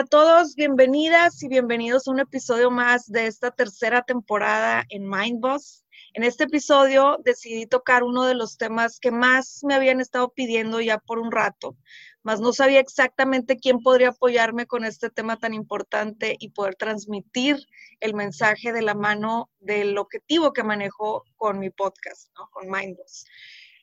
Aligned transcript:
A 0.00 0.04
todos, 0.06 0.54
bienvenidas 0.54 1.42
y 1.42 1.48
bienvenidos 1.48 2.08
a 2.08 2.12
un 2.12 2.20
episodio 2.20 2.70
más 2.70 3.06
de 3.12 3.26
esta 3.26 3.50
tercera 3.50 4.00
temporada 4.00 4.82
en 4.88 5.06
Mind 5.06 5.42
Boss. 5.42 5.84
En 6.14 6.22
este 6.22 6.44
episodio 6.44 7.18
decidí 7.22 7.66
tocar 7.66 8.02
uno 8.02 8.24
de 8.24 8.32
los 8.34 8.56
temas 8.56 8.98
que 8.98 9.10
más 9.10 9.60
me 9.62 9.74
habían 9.74 10.00
estado 10.00 10.30
pidiendo 10.30 10.80
ya 10.80 10.96
por 10.96 11.18
un 11.18 11.30
rato, 11.30 11.76
mas 12.22 12.40
no 12.40 12.54
sabía 12.54 12.80
exactamente 12.80 13.58
quién 13.58 13.80
podría 13.80 14.08
apoyarme 14.08 14.64
con 14.64 14.86
este 14.86 15.10
tema 15.10 15.36
tan 15.36 15.52
importante 15.52 16.34
y 16.38 16.48
poder 16.48 16.76
transmitir 16.76 17.58
el 18.00 18.14
mensaje 18.14 18.72
de 18.72 18.80
la 18.80 18.94
mano 18.94 19.50
del 19.58 19.98
objetivo 19.98 20.54
que 20.54 20.64
manejo 20.64 21.24
con 21.36 21.58
mi 21.58 21.68
podcast, 21.68 22.30
¿no? 22.38 22.48
con 22.52 22.70
Mindboss. 22.70 23.26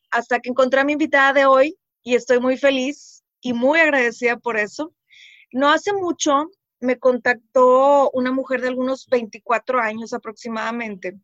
Hasta 0.09 0.39
que 0.39 0.49
encontré 0.49 0.79
a 0.79 0.83
mi 0.83 0.93
invitada 0.93 1.31
de 1.33 1.45
hoy 1.45 1.77
y 2.01 2.15
estoy 2.15 2.39
muy 2.39 2.57
feliz 2.57 3.23
y 3.39 3.53
muy 3.53 3.77
agradecida 3.77 4.37
por 4.37 4.57
eso. 4.57 4.95
No 5.57 5.71
hace 5.71 5.91
mucho 5.91 6.51
me 6.79 6.99
contactó 6.99 8.11
una 8.11 8.31
mujer 8.31 8.61
de 8.61 8.67
algunos 8.67 9.07
24 9.07 9.79
años 9.79 10.13
aproximadamente 10.13 11.19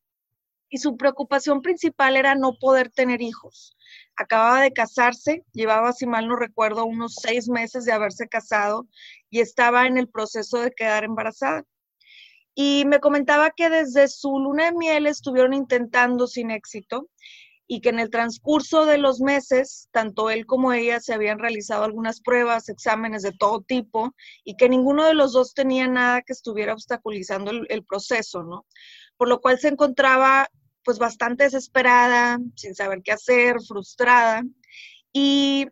y 0.69 0.79
su 0.79 0.97
preocupación 0.97 1.61
principal 1.61 2.17
era 2.17 2.33
no 2.33 2.57
poder 2.57 2.89
tener 2.89 3.21
hijos. 3.21 3.77
Acababa 4.15 4.61
de 4.61 4.73
casarse, 4.73 5.45
llevaba, 5.51 5.93
si 5.93 6.07
mal 6.07 6.27
no 6.27 6.35
recuerdo, 6.35 6.83
unos 6.85 7.13
seis 7.21 7.47
meses 7.47 7.85
de 7.85 7.91
haberse 7.91 8.27
casado 8.27 8.87
y 9.29 9.39
estaba 9.39 9.85
en 9.85 9.99
el 9.99 10.09
proceso 10.09 10.57
de 10.61 10.71
quedar 10.71 11.03
embarazada. 11.03 11.63
Y 12.55 12.85
me 12.87 12.99
comentaba 12.99 13.51
que 13.51 13.69
desde 13.69 14.07
su 14.07 14.39
luna 14.39 14.65
de 14.65 14.71
miel 14.71 15.05
estuvieron 15.05 15.53
intentando 15.53 16.25
sin 16.25 16.49
éxito 16.49 17.07
y 17.67 17.81
que 17.81 17.89
en 17.89 17.99
el 17.99 18.09
transcurso 18.09 18.85
de 18.85 18.97
los 18.97 19.21
meses, 19.21 19.87
tanto 19.91 20.29
él 20.29 20.45
como 20.45 20.73
ella 20.73 20.99
se 20.99 21.13
habían 21.13 21.39
realizado 21.39 21.83
algunas 21.83 22.21
pruebas, 22.21 22.69
exámenes 22.69 23.21
de 23.23 23.31
todo 23.31 23.61
tipo 23.61 24.13
y 24.43 24.55
que 24.55 24.69
ninguno 24.69 25.05
de 25.05 25.13
los 25.13 25.33
dos 25.33 25.53
tenía 25.53 25.87
nada 25.87 26.21
que 26.21 26.33
estuviera 26.33 26.73
obstaculizando 26.73 27.51
el, 27.51 27.85
proceso, 27.85 28.43
¿no? 28.43 28.65
Por 29.17 29.29
lo 29.29 29.39
cual 29.41 29.59
se 29.59 29.69
encontraba 29.69 30.49
pues 30.83 30.99
bastante 30.99 31.45
desesperada, 31.45 32.39
sin 32.55 32.75
saber 32.75 33.01
qué 33.03 33.13
hacer, 33.13 33.57
frustrada. 33.65 34.43
Y 35.13 35.67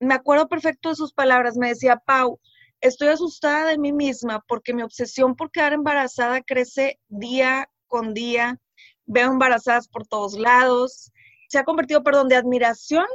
me 0.00 0.14
acuerdo 0.14 0.48
perfecto 0.48 0.88
de 0.88 0.94
sus 0.94 1.12
palabras. 1.12 1.56
Me 1.56 1.68
decía, 1.68 1.96
Pau, 1.96 2.40
estoy 2.80 3.08
asustada 3.08 3.66
de 3.66 3.78
mí 3.78 3.92
misma 3.92 4.42
porque 4.48 4.74
mi 4.74 4.82
obsesión 4.82 5.36
por 5.36 5.50
quedar 5.50 5.72
embarazada 5.72 6.42
crece 6.42 6.98
día 7.08 7.68
con 7.86 8.14
día. 8.14 8.58
Veo 9.06 9.30
embarazadas 9.30 9.88
por 9.88 10.06
todos 10.06 10.38
lados. 10.38 11.12
Se 11.54 11.60
ha 11.60 11.64
convertido, 11.64 12.02
perdón, 12.02 12.26
de 12.26 12.34
admiración 12.34 13.06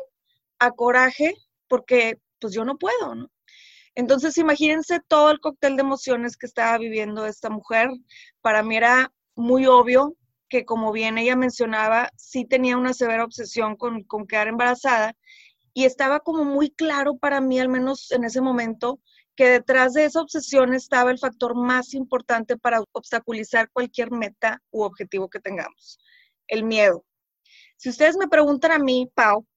a 0.59 0.71
coraje 0.71 1.35
porque 1.67 2.21
pues 2.39 2.53
yo 2.53 2.63
no 2.63 2.77
puedo. 2.77 3.29
Entonces, 3.95 4.37
imagínense 4.37 5.01
todo 5.05 5.29
el 5.31 5.41
cóctel 5.41 5.75
de 5.75 5.81
emociones 5.81 6.37
que 6.37 6.45
estaba 6.45 6.77
viviendo 6.77 7.25
esta 7.25 7.49
mujer. 7.49 7.89
Para 8.39 8.63
mí 8.63 8.77
era 8.77 9.11
muy 9.35 9.65
obvio 9.65 10.15
que 10.47 10.63
como 10.63 10.93
bien 10.93 11.17
ella 11.17 11.35
mencionaba, 11.35 12.11
sí 12.15 12.45
tenía 12.45 12.77
una 12.77 12.93
severa 12.93 13.25
obsesión 13.25 13.75
con, 13.75 14.03
con 14.03 14.25
quedar 14.25 14.47
embarazada 14.47 15.17
y 15.73 15.83
estaba 15.83 16.21
como 16.21 16.45
muy 16.45 16.69
claro 16.69 17.17
para 17.17 17.41
mí, 17.41 17.59
al 17.59 17.67
menos 17.67 18.09
en 18.13 18.23
ese 18.23 18.39
momento, 18.39 19.01
que 19.35 19.49
detrás 19.49 19.91
de 19.91 20.05
esa 20.05 20.21
obsesión 20.21 20.73
estaba 20.73 21.11
el 21.11 21.19
factor 21.19 21.55
más 21.55 21.93
importante 21.93 22.55
para 22.55 22.81
obstaculizar 22.93 23.69
cualquier 23.69 24.11
meta 24.11 24.61
u 24.71 24.83
objetivo 24.83 25.29
que 25.29 25.41
tengamos, 25.41 25.99
el 26.47 26.63
miedo. 26.63 27.03
Si 27.79 27.87
ustedes 27.87 28.17
me 28.17 28.27
preguntan 28.27 28.73
a 28.73 28.77
mí, 28.77 29.09
Pau, 29.15 29.47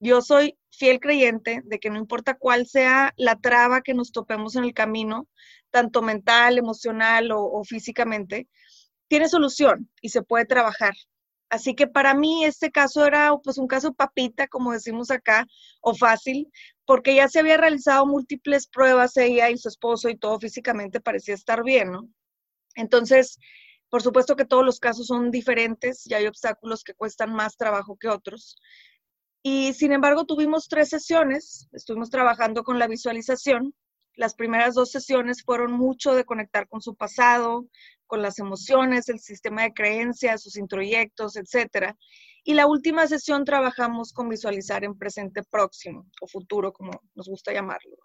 yo 0.00 0.20
soy 0.20 0.58
fiel 0.70 1.00
creyente 1.00 1.62
de 1.64 1.78
que 1.78 1.88
no 1.88 1.96
importa 1.96 2.34
cuál 2.34 2.66
sea 2.66 3.14
la 3.16 3.36
traba 3.36 3.80
que 3.80 3.94
nos 3.94 4.12
topemos 4.12 4.54
en 4.54 4.64
el 4.64 4.74
camino, 4.74 5.26
tanto 5.70 6.02
mental, 6.02 6.58
emocional 6.58 7.30
o, 7.32 7.64
físicamente, 7.64 8.48
tiene 9.08 9.30
solución 9.30 9.90
y 10.02 10.10
se 10.10 10.20
puede 10.20 10.44
trabajar. 10.44 10.92
Así 11.48 11.74
que 11.74 11.86
para 11.86 12.12
mí 12.12 12.44
este 12.44 12.70
caso 12.70 13.06
era 13.06 13.32
pues 13.42 13.56
un 13.56 13.66
caso 13.66 13.94
papita, 13.94 14.46
como 14.46 14.72
decimos 14.72 15.10
acá, 15.10 15.46
o 15.80 15.94
fácil, 15.94 16.52
porque 16.84 17.14
ya 17.14 17.28
se 17.28 17.38
había 17.40 17.56
realizado 17.56 18.04
múltiples 18.04 18.66
pruebas 18.66 19.16
ella 19.16 19.48
y 19.48 19.56
su 19.56 19.70
esposo 19.70 20.10
y 20.10 20.18
todo 20.18 20.38
físicamente 20.38 21.00
parecía 21.00 21.32
estar 21.32 21.64
bien, 21.64 21.92
¿no? 21.92 22.10
Entonces, 22.74 23.38
por 23.90 24.02
supuesto 24.02 24.36
que 24.36 24.44
todos 24.44 24.64
los 24.64 24.78
casos 24.78 25.08
son 25.08 25.30
diferentes 25.30 26.06
y 26.06 26.14
hay 26.14 26.26
obstáculos 26.26 26.84
que 26.84 26.94
cuestan 26.94 27.34
más 27.34 27.56
trabajo 27.56 27.96
que 27.96 28.08
otros. 28.08 28.56
Y 29.42 29.72
sin 29.72 29.92
embargo, 29.92 30.26
tuvimos 30.26 30.68
tres 30.68 30.90
sesiones, 30.90 31.68
estuvimos 31.72 32.10
trabajando 32.10 32.62
con 32.62 32.78
la 32.78 32.86
visualización. 32.86 33.74
Las 34.14 34.34
primeras 34.34 34.74
dos 34.74 34.90
sesiones 34.90 35.42
fueron 35.42 35.72
mucho 35.72 36.14
de 36.14 36.24
conectar 36.24 36.68
con 36.68 36.80
su 36.80 36.94
pasado, 36.94 37.66
con 38.06 38.22
las 38.22 38.38
emociones, 38.38 39.08
el 39.08 39.18
sistema 39.18 39.62
de 39.62 39.72
creencias, 39.72 40.42
sus 40.42 40.56
introyectos, 40.56 41.36
etc. 41.36 41.94
Y 42.44 42.54
la 42.54 42.66
última 42.66 43.06
sesión 43.06 43.44
trabajamos 43.44 44.12
con 44.12 44.28
visualizar 44.28 44.84
en 44.84 44.98
presente 44.98 45.42
próximo 45.42 46.06
o 46.20 46.26
futuro, 46.28 46.72
como 46.72 46.92
nos 47.14 47.28
gusta 47.28 47.52
llamarlo. 47.52 47.96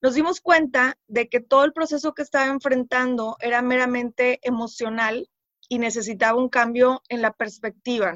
Nos 0.00 0.14
dimos 0.14 0.40
cuenta 0.40 0.96
de 1.08 1.28
que 1.28 1.40
todo 1.40 1.64
el 1.64 1.72
proceso 1.72 2.14
que 2.14 2.22
estaba 2.22 2.46
enfrentando 2.46 3.36
era 3.40 3.62
meramente 3.62 4.38
emocional 4.42 5.28
y 5.68 5.80
necesitaba 5.80 6.38
un 6.38 6.48
cambio 6.48 7.02
en 7.08 7.20
la 7.20 7.32
perspectiva. 7.32 8.14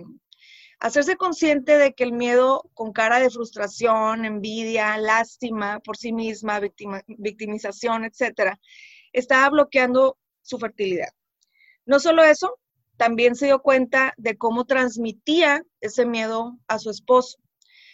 Hacerse 0.79 1.17
consciente 1.17 1.79
de 1.79 1.93
que 1.93 2.05
el 2.05 2.13
miedo 2.13 2.71
con 2.75 2.93
cara 2.93 3.19
de 3.19 3.31
frustración, 3.31 4.25
envidia, 4.25 4.97
lástima 4.97 5.81
por 5.81 5.97
sí 5.97 6.13
misma, 6.13 6.61
victimización, 7.07 8.05
etcétera, 8.05 8.61
estaba 9.13 9.49
bloqueando 9.51 10.19
su 10.41 10.59
fertilidad. 10.59 11.11
No 11.85 11.99
solo 11.99 12.23
eso, 12.23 12.59
también 12.97 13.35
se 13.35 13.47
dio 13.47 13.61
cuenta 13.61 14.15
de 14.17 14.39
cómo 14.39 14.65
transmitía 14.65 15.65
ese 15.81 16.07
miedo 16.07 16.59
a 16.69 16.79
su 16.79 16.91
esposo. 16.91 17.39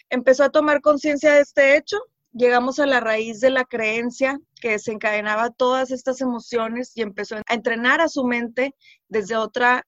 Empezó 0.09 0.43
a 0.43 0.51
tomar 0.51 0.81
conciencia 0.81 1.33
de 1.33 1.41
este 1.41 1.77
hecho, 1.77 1.97
llegamos 2.31 2.79
a 2.79 2.85
la 2.85 2.99
raíz 2.99 3.39
de 3.39 3.49
la 3.49 3.65
creencia 3.65 4.39
que 4.61 4.71
desencadenaba 4.71 5.49
todas 5.49 5.91
estas 5.91 6.21
emociones 6.21 6.91
y 6.95 7.01
empezó 7.01 7.35
a 7.35 7.53
entrenar 7.53 8.01
a 8.01 8.09
su 8.09 8.23
mente 8.23 8.75
desde 9.07 9.35
otra 9.35 9.85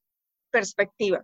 perspectiva. 0.50 1.24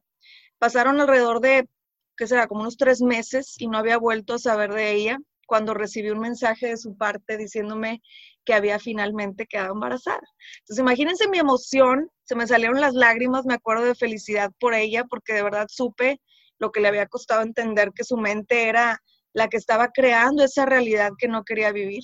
Pasaron 0.59 0.99
alrededor 0.99 1.41
de, 1.41 1.67
¿qué 2.15 2.27
será?, 2.27 2.47
como 2.47 2.61
unos 2.61 2.77
tres 2.77 3.01
meses 3.01 3.55
y 3.57 3.67
no 3.67 3.77
había 3.77 3.97
vuelto 3.97 4.35
a 4.35 4.39
saber 4.39 4.73
de 4.73 4.93
ella 4.93 5.17
cuando 5.45 5.73
recibí 5.73 6.09
un 6.09 6.19
mensaje 6.19 6.67
de 6.67 6.77
su 6.77 6.97
parte 6.97 7.37
diciéndome 7.37 8.01
que 8.43 8.53
había 8.53 8.79
finalmente 8.79 9.45
quedado 9.45 9.73
embarazada. 9.73 10.21
Entonces, 10.59 10.79
imagínense 10.79 11.29
mi 11.29 11.39
emoción, 11.39 12.09
se 12.23 12.35
me 12.35 12.47
salieron 12.47 12.81
las 12.81 12.93
lágrimas, 12.93 13.45
me 13.45 13.53
acuerdo 13.53 13.85
de 13.85 13.95
felicidad 13.95 14.51
por 14.59 14.73
ella, 14.73 15.05
porque 15.05 15.33
de 15.33 15.43
verdad 15.43 15.67
supe 15.69 16.21
lo 16.59 16.71
que 16.71 16.81
le 16.81 16.89
había 16.89 17.07
costado 17.07 17.41
entender 17.43 17.91
que 17.93 18.03
su 18.03 18.17
mente 18.17 18.67
era 18.67 19.01
la 19.37 19.49
que 19.49 19.57
estaba 19.57 19.89
creando 19.89 20.43
esa 20.43 20.65
realidad 20.65 21.11
que 21.15 21.27
no 21.27 21.43
quería 21.43 21.71
vivir. 21.71 22.03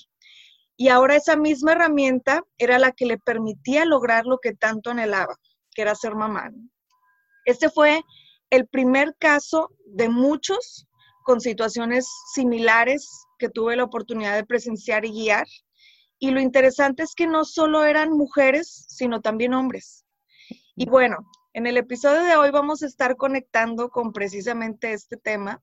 Y 0.77 0.89
ahora 0.89 1.15
esa 1.15 1.35
misma 1.35 1.71
herramienta 1.71 2.43
era 2.59 2.77
la 2.77 2.91
que 2.91 3.07
le 3.07 3.17
permitía 3.17 3.85
lograr 3.85 4.25
lo 4.25 4.37
que 4.37 4.53
tanto 4.53 4.91
anhelaba, 4.91 5.35
que 5.73 5.81
era 5.81 5.95
ser 5.95 6.13
mamá. 6.13 6.51
Este 7.45 7.71
fue 7.71 8.03
el 8.51 8.67
primer 8.67 9.15
caso 9.17 9.71
de 9.87 10.09
muchos 10.09 10.85
con 11.23 11.41
situaciones 11.41 12.07
similares 12.35 13.09
que 13.39 13.49
tuve 13.49 13.77
la 13.77 13.85
oportunidad 13.85 14.35
de 14.35 14.45
presenciar 14.45 15.03
y 15.03 15.11
guiar. 15.11 15.47
Y 16.19 16.29
lo 16.29 16.39
interesante 16.39 17.01
es 17.01 17.15
que 17.15 17.25
no 17.25 17.45
solo 17.45 17.83
eran 17.83 18.11
mujeres, 18.11 18.85
sino 18.89 19.21
también 19.21 19.55
hombres. 19.55 20.05
Y 20.75 20.87
bueno, 20.87 21.17
En 21.55 21.67
el 21.67 21.77
episodio 21.77 22.23
de 22.23 22.35
hoy 22.35 22.49
vamos 22.49 22.81
a 22.81 22.87
estar 22.87 23.15
conectando 23.15 23.89
con 23.89 24.11
precisamente 24.11 24.91
este 24.91 25.17
tema. 25.17 25.61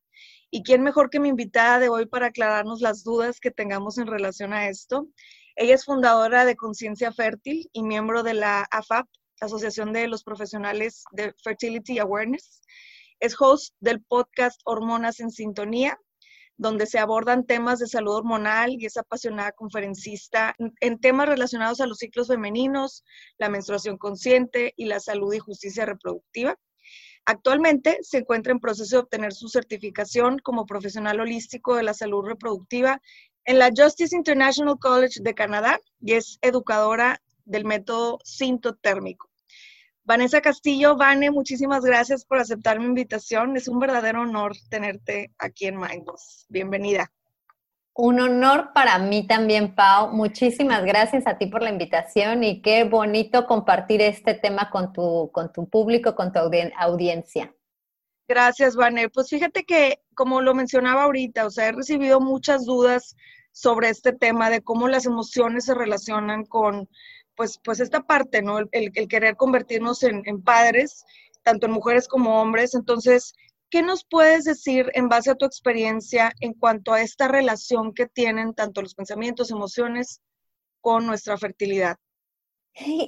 ¿Y 0.49 0.63
quién 0.63 0.85
mejor 0.85 1.11
que 1.11 1.19
mi 1.19 1.29
invitada 1.29 1.81
de 1.81 1.89
hoy 1.89 2.07
para 2.07 2.27
aclararnos 2.27 2.81
las 2.81 3.03
dudas 3.03 3.41
que 3.41 3.51
tengamos 3.51 3.99
en 3.99 4.07
relación 4.07 4.53
a 4.53 4.69
esto? 4.69 5.09
Ella 5.57 5.75
es 5.75 5.85
fundadora 5.85 6.45
de 6.45 6.55
Conciencia 6.55 7.11
Fértil 7.11 7.69
y 7.73 7.83
miembro 7.83 8.23
de 8.23 8.35
la 8.35 8.69
AFAP, 8.71 9.09
Asociación 9.41 9.93
de 9.93 10.07
los 10.07 10.23
Profesionales 10.23 11.03
de 11.11 11.35
Fertility 11.43 11.99
Awareness. 11.99 12.63
Es 13.19 13.35
host 13.37 13.75
del 13.81 14.01
podcast 14.01 14.61
Hormonas 14.65 15.19
en 15.19 15.33
Sintonía, 15.33 15.99
donde 16.61 16.85
se 16.85 16.99
abordan 16.99 17.47
temas 17.47 17.79
de 17.79 17.87
salud 17.87 18.17
hormonal 18.17 18.77
y 18.79 18.85
es 18.85 18.99
apasionada 18.99 19.51
conferencista 19.53 20.55
en 20.59 21.01
temas 21.01 21.27
relacionados 21.27 21.81
a 21.81 21.87
los 21.87 21.97
ciclos 21.97 22.29
femeninos, 22.29 23.03
la 23.39 23.49
menstruación 23.49 23.97
consciente 23.97 24.75
y 24.77 24.85
la 24.85 25.01
salud 25.01 25.33
y 25.33 25.39
justicia 25.39 25.87
reproductiva. 25.87 26.59
Actualmente 27.25 27.99
se 28.03 28.19
encuentra 28.19 28.53
en 28.53 28.61
proceso 28.61 28.97
de 28.97 29.03
obtener 29.05 29.33
su 29.33 29.49
certificación 29.49 30.39
como 30.39 30.67
profesional 30.67 31.21
holístico 31.21 31.77
de 31.77 31.83
la 31.83 31.95
salud 31.95 32.27
reproductiva 32.27 33.01
en 33.47 33.59
la 33.59 33.71
Justice 33.75 34.15
International 34.15 34.77
College 34.79 35.21
de 35.23 35.35
Canadá 35.35 35.81
y 35.99 36.13
es 36.13 36.39
educadora 36.43 37.23
del 37.47 37.65
método 37.65 38.19
sintotérmico. 38.23 39.30
Vanessa 40.11 40.41
Castillo, 40.41 40.97
Vane, 40.97 41.31
muchísimas 41.31 41.85
gracias 41.85 42.25
por 42.25 42.41
aceptar 42.41 42.81
mi 42.81 42.87
invitación. 42.87 43.57
Es 43.57 43.69
un 43.69 43.79
verdadero 43.79 44.23
honor 44.23 44.57
tenerte 44.69 45.31
aquí 45.39 45.67
en 45.67 45.77
Mindboss. 45.77 46.47
Bienvenida. 46.49 47.13
Un 47.95 48.19
honor 48.19 48.73
para 48.75 48.99
mí 48.99 49.29
también, 49.29 49.73
Pau. 49.77 50.09
Muchísimas 50.09 50.85
gracias 50.85 51.29
a 51.29 51.39
ti 51.39 51.47
por 51.47 51.63
la 51.63 51.71
invitación 51.71 52.43
y 52.43 52.61
qué 52.61 52.83
bonito 52.83 53.47
compartir 53.47 54.01
este 54.01 54.35
tema 54.35 54.69
con 54.69 54.93
tu, 54.93 55.31
con 55.33 55.53
tu 55.53 55.69
público, 55.69 56.17
con 56.17 56.33
tu 56.33 56.41
audiencia. 56.41 57.55
Gracias, 58.27 58.75
Vane. 58.75 59.11
Pues 59.11 59.31
fíjate 59.31 59.63
que, 59.63 60.03
como 60.17 60.41
lo 60.41 60.57
mencionaba 60.57 61.05
ahorita, 61.05 61.47
o 61.47 61.51
sea, 61.51 61.69
he 61.69 61.73
recibido 61.73 62.21
muchas 62.21 62.65
dudas 62.65 63.15
sobre 63.53 63.91
este 63.91 64.13
tema 64.13 64.51
de 64.51 64.61
cómo 64.61 64.89
las 64.89 65.07
emociones 65.07 65.67
se 65.67 65.75
relacionan 65.75 66.47
con 66.47 66.89
pues, 67.41 67.59
pues 67.65 67.81
esta 67.81 68.03
parte, 68.03 68.43
¿no? 68.43 68.59
El, 68.71 68.93
querer 68.93 69.35
convertirnos 69.35 70.03
en, 70.03 70.43
padres, 70.43 71.07
tanto 71.43 71.65
en 71.65 71.73
mujeres 71.73 72.07
como 72.07 72.39
hombres. 72.39 72.75
Entonces, 72.75 73.33
¿qué 73.71 73.81
nos 73.81 74.05
puedes 74.05 74.45
decir 74.45 74.91
en 74.93 75.09
base 75.09 75.31
a 75.31 75.35
tu 75.37 75.47
experiencia 75.47 76.33
en 76.41 76.53
cuanto 76.53 76.93
a 76.93 77.01
esta 77.01 77.29
relación 77.29 77.95
que 77.95 78.05
tienen 78.05 78.53
tanto 78.53 78.83
los 78.83 78.95
pensamientos, 78.95 79.51
emociones 79.51 80.21
con 80.83 81.07
nuestra 81.07 81.39
fertilidad? 81.39 81.97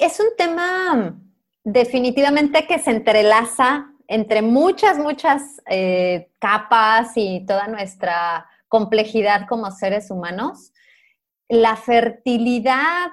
Es 0.00 0.18
un 0.18 0.34
tema 0.38 1.20
definitivamente 1.62 2.66
que 2.66 2.78
se 2.78 2.90
entrelaza 2.90 3.92
entre 4.08 4.40
muchas, 4.40 4.96
muchas 4.96 5.60
eh, 5.66 6.30
capas 6.38 7.12
y 7.16 7.44
toda 7.44 7.68
nuestra 7.68 8.48
complejidad 8.68 9.46
como 9.46 9.70
seres 9.70 10.10
humanos. 10.10 10.72
La 11.50 11.76
fertilidad 11.76 13.10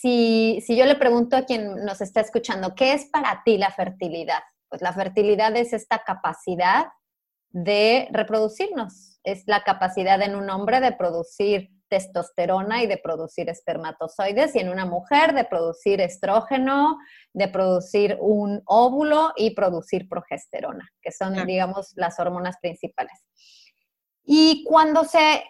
si, 0.00 0.62
yo 0.68 0.84
le 0.84 0.96
pregunto 0.96 1.36
a 1.36 1.44
quien 1.44 1.84
nos 1.84 2.02
está 2.02 2.20
escuchando, 2.20 2.74
¿qué 2.74 2.92
es 2.92 3.06
para 3.06 3.42
ti 3.44 3.56
la 3.56 3.70
fertilidad? 3.70 4.42
Pues 4.68 4.82
la 4.82 4.92
fertilidad 4.92 5.56
es 5.56 5.72
esta 5.72 6.02
capacidad 6.04 6.86
de 7.50 8.08
reproducirnos, 8.10 9.18
es 9.24 9.44
la 9.46 9.62
capacidad 9.62 10.20
en 10.20 10.36
un 10.36 10.50
hombre 10.50 10.80
de 10.80 10.92
producir 10.92 11.70
testosterona 11.88 12.82
y 12.82 12.88
de 12.88 12.98
producir 12.98 13.48
espermatozoides 13.48 14.54
y 14.54 14.58
en 14.58 14.68
una 14.68 14.84
mujer 14.84 15.34
de 15.34 15.44
producir 15.44 16.00
estrógeno, 16.00 16.98
de 17.32 17.48
producir 17.48 18.18
un 18.20 18.60
óvulo 18.66 19.32
y 19.36 19.54
producir 19.54 20.08
progesterona, 20.08 20.90
que 21.00 21.12
son, 21.12 21.46
digamos, 21.46 21.92
las 21.94 22.18
hormonas 22.18 22.56
principales. 22.60 23.24
Y 24.24 24.64
cuando 24.64 25.04
se 25.04 25.44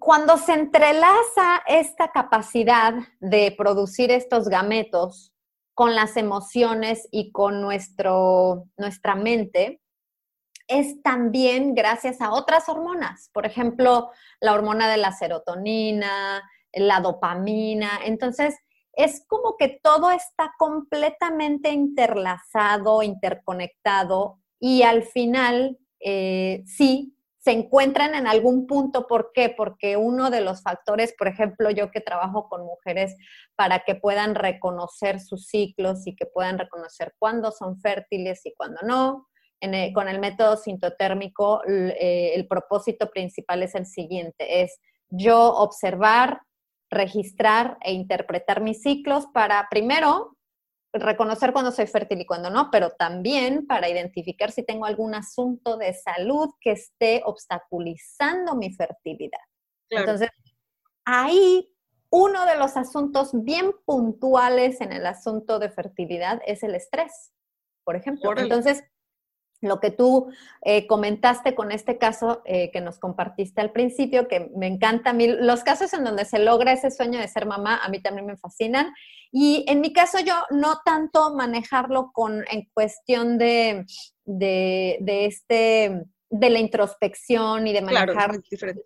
cuando 0.00 0.36
se 0.36 0.52
entrelaza 0.52 1.62
esta 1.66 2.10
capacidad 2.10 2.94
de 3.20 3.54
producir 3.56 4.10
estos 4.10 4.48
gametos 4.48 5.32
con 5.74 5.94
las 5.94 6.16
emociones 6.16 7.08
y 7.10 7.32
con 7.32 7.60
nuestro, 7.60 8.64
nuestra 8.76 9.14
mente, 9.14 9.80
es 10.66 11.02
también 11.02 11.74
gracias 11.74 12.20
a 12.20 12.32
otras 12.32 12.68
hormonas, 12.68 13.30
por 13.32 13.44
ejemplo, 13.44 14.10
la 14.40 14.54
hormona 14.54 14.90
de 14.90 14.96
la 14.96 15.12
serotonina, 15.12 16.42
la 16.72 17.00
dopamina. 17.00 18.00
Entonces, 18.04 18.56
es 18.92 19.24
como 19.26 19.56
que 19.56 19.80
todo 19.82 20.10
está 20.10 20.54
completamente 20.58 21.70
interlazado, 21.70 23.02
interconectado 23.02 24.38
y 24.58 24.82
al 24.82 25.02
final, 25.02 25.78
eh, 26.00 26.62
sí, 26.66 27.13
se 27.44 27.52
encuentran 27.52 28.14
en 28.14 28.26
algún 28.26 28.66
punto. 28.66 29.06
¿Por 29.06 29.30
qué? 29.34 29.50
Porque 29.54 29.98
uno 29.98 30.30
de 30.30 30.40
los 30.40 30.62
factores, 30.62 31.14
por 31.16 31.28
ejemplo, 31.28 31.70
yo 31.70 31.90
que 31.90 32.00
trabajo 32.00 32.48
con 32.48 32.64
mujeres 32.64 33.16
para 33.54 33.80
que 33.80 33.94
puedan 33.94 34.34
reconocer 34.34 35.20
sus 35.20 35.46
ciclos 35.46 36.06
y 36.06 36.16
que 36.16 36.24
puedan 36.24 36.58
reconocer 36.58 37.14
cuándo 37.18 37.52
son 37.52 37.78
fértiles 37.80 38.40
y 38.46 38.54
cuándo 38.54 38.80
no, 38.86 39.28
con 39.92 40.08
el 40.08 40.20
método 40.20 40.56
sintotérmico, 40.56 41.62
eh, 41.66 42.32
el 42.34 42.46
propósito 42.48 43.10
principal 43.10 43.62
es 43.62 43.74
el 43.74 43.86
siguiente, 43.86 44.62
es 44.62 44.78
yo 45.10 45.54
observar, 45.54 46.40
registrar 46.90 47.76
e 47.82 47.92
interpretar 47.92 48.62
mis 48.62 48.82
ciclos 48.82 49.26
para, 49.34 49.66
primero, 49.70 50.33
reconocer 50.94 51.52
cuando 51.52 51.72
soy 51.72 51.86
fértil 51.86 52.20
y 52.20 52.26
cuando 52.26 52.50
no, 52.50 52.70
pero 52.70 52.90
también 52.90 53.66
para 53.66 53.88
identificar 53.88 54.52
si 54.52 54.62
tengo 54.62 54.86
algún 54.86 55.14
asunto 55.14 55.76
de 55.76 55.92
salud 55.92 56.50
que 56.60 56.72
esté 56.72 57.22
obstaculizando 57.24 58.54
mi 58.54 58.72
fertilidad. 58.72 59.40
Entonces, 59.90 60.30
ahí 61.04 61.70
uno 62.10 62.46
de 62.46 62.56
los 62.56 62.76
asuntos 62.76 63.30
bien 63.32 63.72
puntuales 63.84 64.80
en 64.80 64.92
el 64.92 65.04
asunto 65.04 65.58
de 65.58 65.68
fertilidad 65.68 66.40
es 66.46 66.62
el 66.62 66.74
estrés, 66.76 67.32
por 67.82 67.96
ejemplo. 67.96 68.32
Entonces, 68.36 68.84
lo 69.60 69.80
que 69.80 69.90
tú 69.90 70.28
eh, 70.62 70.86
comentaste 70.86 71.54
con 71.54 71.72
este 71.72 71.98
caso 71.98 72.42
eh, 72.44 72.70
que 72.70 72.80
nos 72.80 72.98
compartiste 72.98 73.60
al 73.60 73.72
principio, 73.72 74.28
que 74.28 74.50
me 74.56 74.66
encanta 74.66 75.10
a 75.10 75.12
mí, 75.12 75.26
los 75.28 75.62
casos 75.64 75.92
en 75.94 76.04
donde 76.04 76.24
se 76.24 76.38
logra 76.38 76.72
ese 76.72 76.90
sueño 76.90 77.18
de 77.18 77.28
ser 77.28 77.46
mamá, 77.46 77.80
a 77.82 77.88
mí 77.88 78.00
también 78.00 78.26
me 78.26 78.36
fascinan. 78.36 78.92
Y 79.32 79.64
en 79.68 79.80
mi 79.80 79.92
caso 79.92 80.18
yo 80.20 80.34
no 80.50 80.80
tanto 80.84 81.34
manejarlo 81.34 82.12
con, 82.12 82.44
en 82.50 82.68
cuestión 82.72 83.38
de, 83.38 83.86
de, 84.24 85.26
este 85.26 86.04
de 86.30 86.50
la 86.50 86.58
introspección 86.58 87.66
y 87.66 87.72
de 87.72 87.82
manejar 87.82 88.40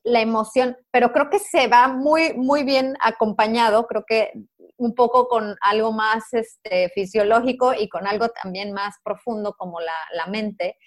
la 0.04 0.20
emoción, 0.20 0.76
pero 0.90 1.12
creo 1.12 1.30
que 1.30 1.38
se 1.38 1.66
va 1.66 1.88
muy, 1.88 2.34
muy 2.34 2.62
bien 2.62 2.94
acompañado, 3.00 3.87
creo 3.87 4.04
que 4.06 4.32
un 4.78 4.94
poco 4.94 5.28
con 5.28 5.56
algo 5.61 5.92
más 5.92 6.32
este, 6.32 6.88
fisiológico 6.90 7.75
y 7.75 7.88
con 7.88 8.06
algo 8.06 8.28
también 8.30 8.73
más 8.73 8.97
profundo 9.04 9.54
como 9.58 9.80
la, 9.80 9.94
la 10.14 10.26
mente, 10.26 10.78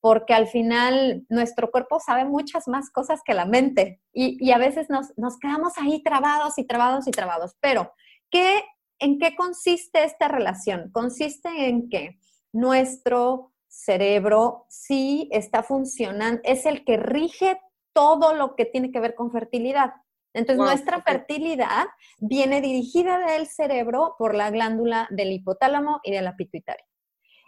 porque 0.00 0.34
al 0.34 0.48
final 0.48 1.24
nuestro 1.28 1.70
cuerpo 1.70 2.00
sabe 2.00 2.24
muchas 2.24 2.68
más 2.68 2.90
cosas 2.90 3.20
que 3.24 3.34
la 3.34 3.46
mente 3.46 4.02
y, 4.12 4.36
y 4.44 4.52
a 4.52 4.58
veces 4.58 4.90
nos, 4.90 5.16
nos, 5.16 5.38
quedamos 5.38 5.78
ahí 5.78 6.02
trabados 6.02 6.58
y 6.58 6.64
trabados 6.66 7.06
y 7.06 7.10
trabados. 7.10 7.56
Pero, 7.60 7.92
¿qué, 8.30 8.62
¿en 8.98 9.18
qué 9.18 9.36
consiste 9.36 10.04
esta 10.04 10.28
relación? 10.28 10.90
Consiste 10.90 11.68
en 11.68 11.88
que 11.88 12.18
nuestro 12.52 13.52
cerebro 13.66 14.66
sí 14.68 15.28
está 15.32 15.62
funcionando, 15.62 16.40
es 16.44 16.66
el 16.66 16.84
que 16.84 16.96
rige 16.96 17.58
todo 17.92 18.34
lo 18.34 18.56
que 18.56 18.66
tiene 18.66 18.90
que 18.90 19.00
ver 19.00 19.14
con 19.14 19.30
fertilidad. 19.30 19.94
Entonces, 20.34 20.64
nuestra 20.64 21.00
fertilidad 21.00 21.86
viene 22.18 22.60
dirigida 22.60 23.18
del 23.18 23.46
cerebro 23.46 24.16
por 24.18 24.34
la 24.34 24.50
glándula 24.50 25.06
del 25.10 25.32
hipotálamo 25.32 26.00
y 26.02 26.10
de 26.10 26.22
la 26.22 26.36
pituitaria. 26.36 26.84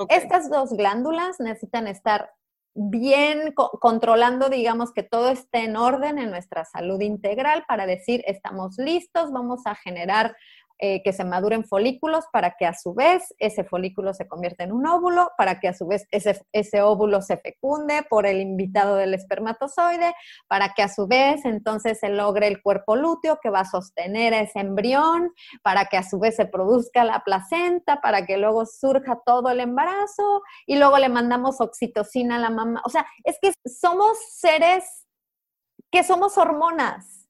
Estas 0.08 0.48
dos 0.50 0.72
glándulas 0.72 1.40
necesitan 1.40 1.88
estar 1.88 2.30
bien 2.74 3.54
controlando, 3.54 4.50
digamos, 4.50 4.92
que 4.92 5.02
todo 5.02 5.30
esté 5.30 5.64
en 5.64 5.76
orden 5.76 6.18
en 6.18 6.30
nuestra 6.30 6.64
salud 6.64 7.00
integral 7.00 7.64
para 7.66 7.86
decir, 7.86 8.22
estamos 8.26 8.76
listos, 8.76 9.32
vamos 9.32 9.62
a 9.64 9.74
generar 9.74 10.36
eh, 10.78 11.02
que 11.02 11.12
se 11.12 11.24
maduren 11.24 11.64
folículos 11.64 12.24
para 12.32 12.56
que 12.58 12.66
a 12.66 12.74
su 12.74 12.92
vez 12.92 13.34
ese 13.38 13.64
folículo 13.64 14.12
se 14.12 14.28
convierta 14.28 14.64
en 14.64 14.72
un 14.72 14.86
óvulo, 14.86 15.30
para 15.38 15.58
que 15.58 15.68
a 15.68 15.74
su 15.74 15.86
vez 15.86 16.06
ese, 16.10 16.40
ese 16.52 16.82
óvulo 16.82 17.22
se 17.22 17.38
fecunde 17.38 18.04
por 18.08 18.26
el 18.26 18.40
invitado 18.40 18.96
del 18.96 19.14
espermatozoide, 19.14 20.14
para 20.48 20.74
que 20.74 20.82
a 20.82 20.88
su 20.88 21.06
vez 21.06 21.44
entonces 21.44 21.98
se 21.98 22.10
logre 22.10 22.48
el 22.48 22.60
cuerpo 22.60 22.96
lúteo 22.96 23.38
que 23.42 23.50
va 23.50 23.60
a 23.60 23.64
sostener 23.64 24.34
a 24.34 24.40
ese 24.40 24.60
embrión, 24.60 25.32
para 25.62 25.86
que 25.86 25.96
a 25.96 26.02
su 26.02 26.18
vez 26.18 26.36
se 26.36 26.46
produzca 26.46 27.04
la 27.04 27.20
placenta, 27.24 28.00
para 28.00 28.26
que 28.26 28.36
luego 28.36 28.66
surja 28.66 29.20
todo 29.24 29.48
el 29.50 29.60
embarazo 29.60 30.42
y 30.66 30.76
luego 30.76 30.98
le 30.98 31.08
mandamos 31.08 31.60
oxitocina 31.60 32.36
a 32.36 32.40
la 32.40 32.50
mamá. 32.50 32.82
O 32.84 32.90
sea, 32.90 33.06
es 33.24 33.38
que 33.40 33.52
somos 33.68 34.18
seres 34.34 35.06
que 35.90 36.02
somos 36.02 36.36
hormonas 36.36 37.25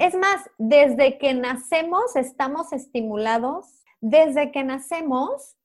es 0.00 0.14
más, 0.14 0.48
desde 0.58 1.18
que 1.18 1.34
nacemos 1.34 2.16
estamos 2.16 2.72
estimulados, 2.72 3.66
desde 4.00 4.50
que 4.52 4.64
nacemos 4.64 5.56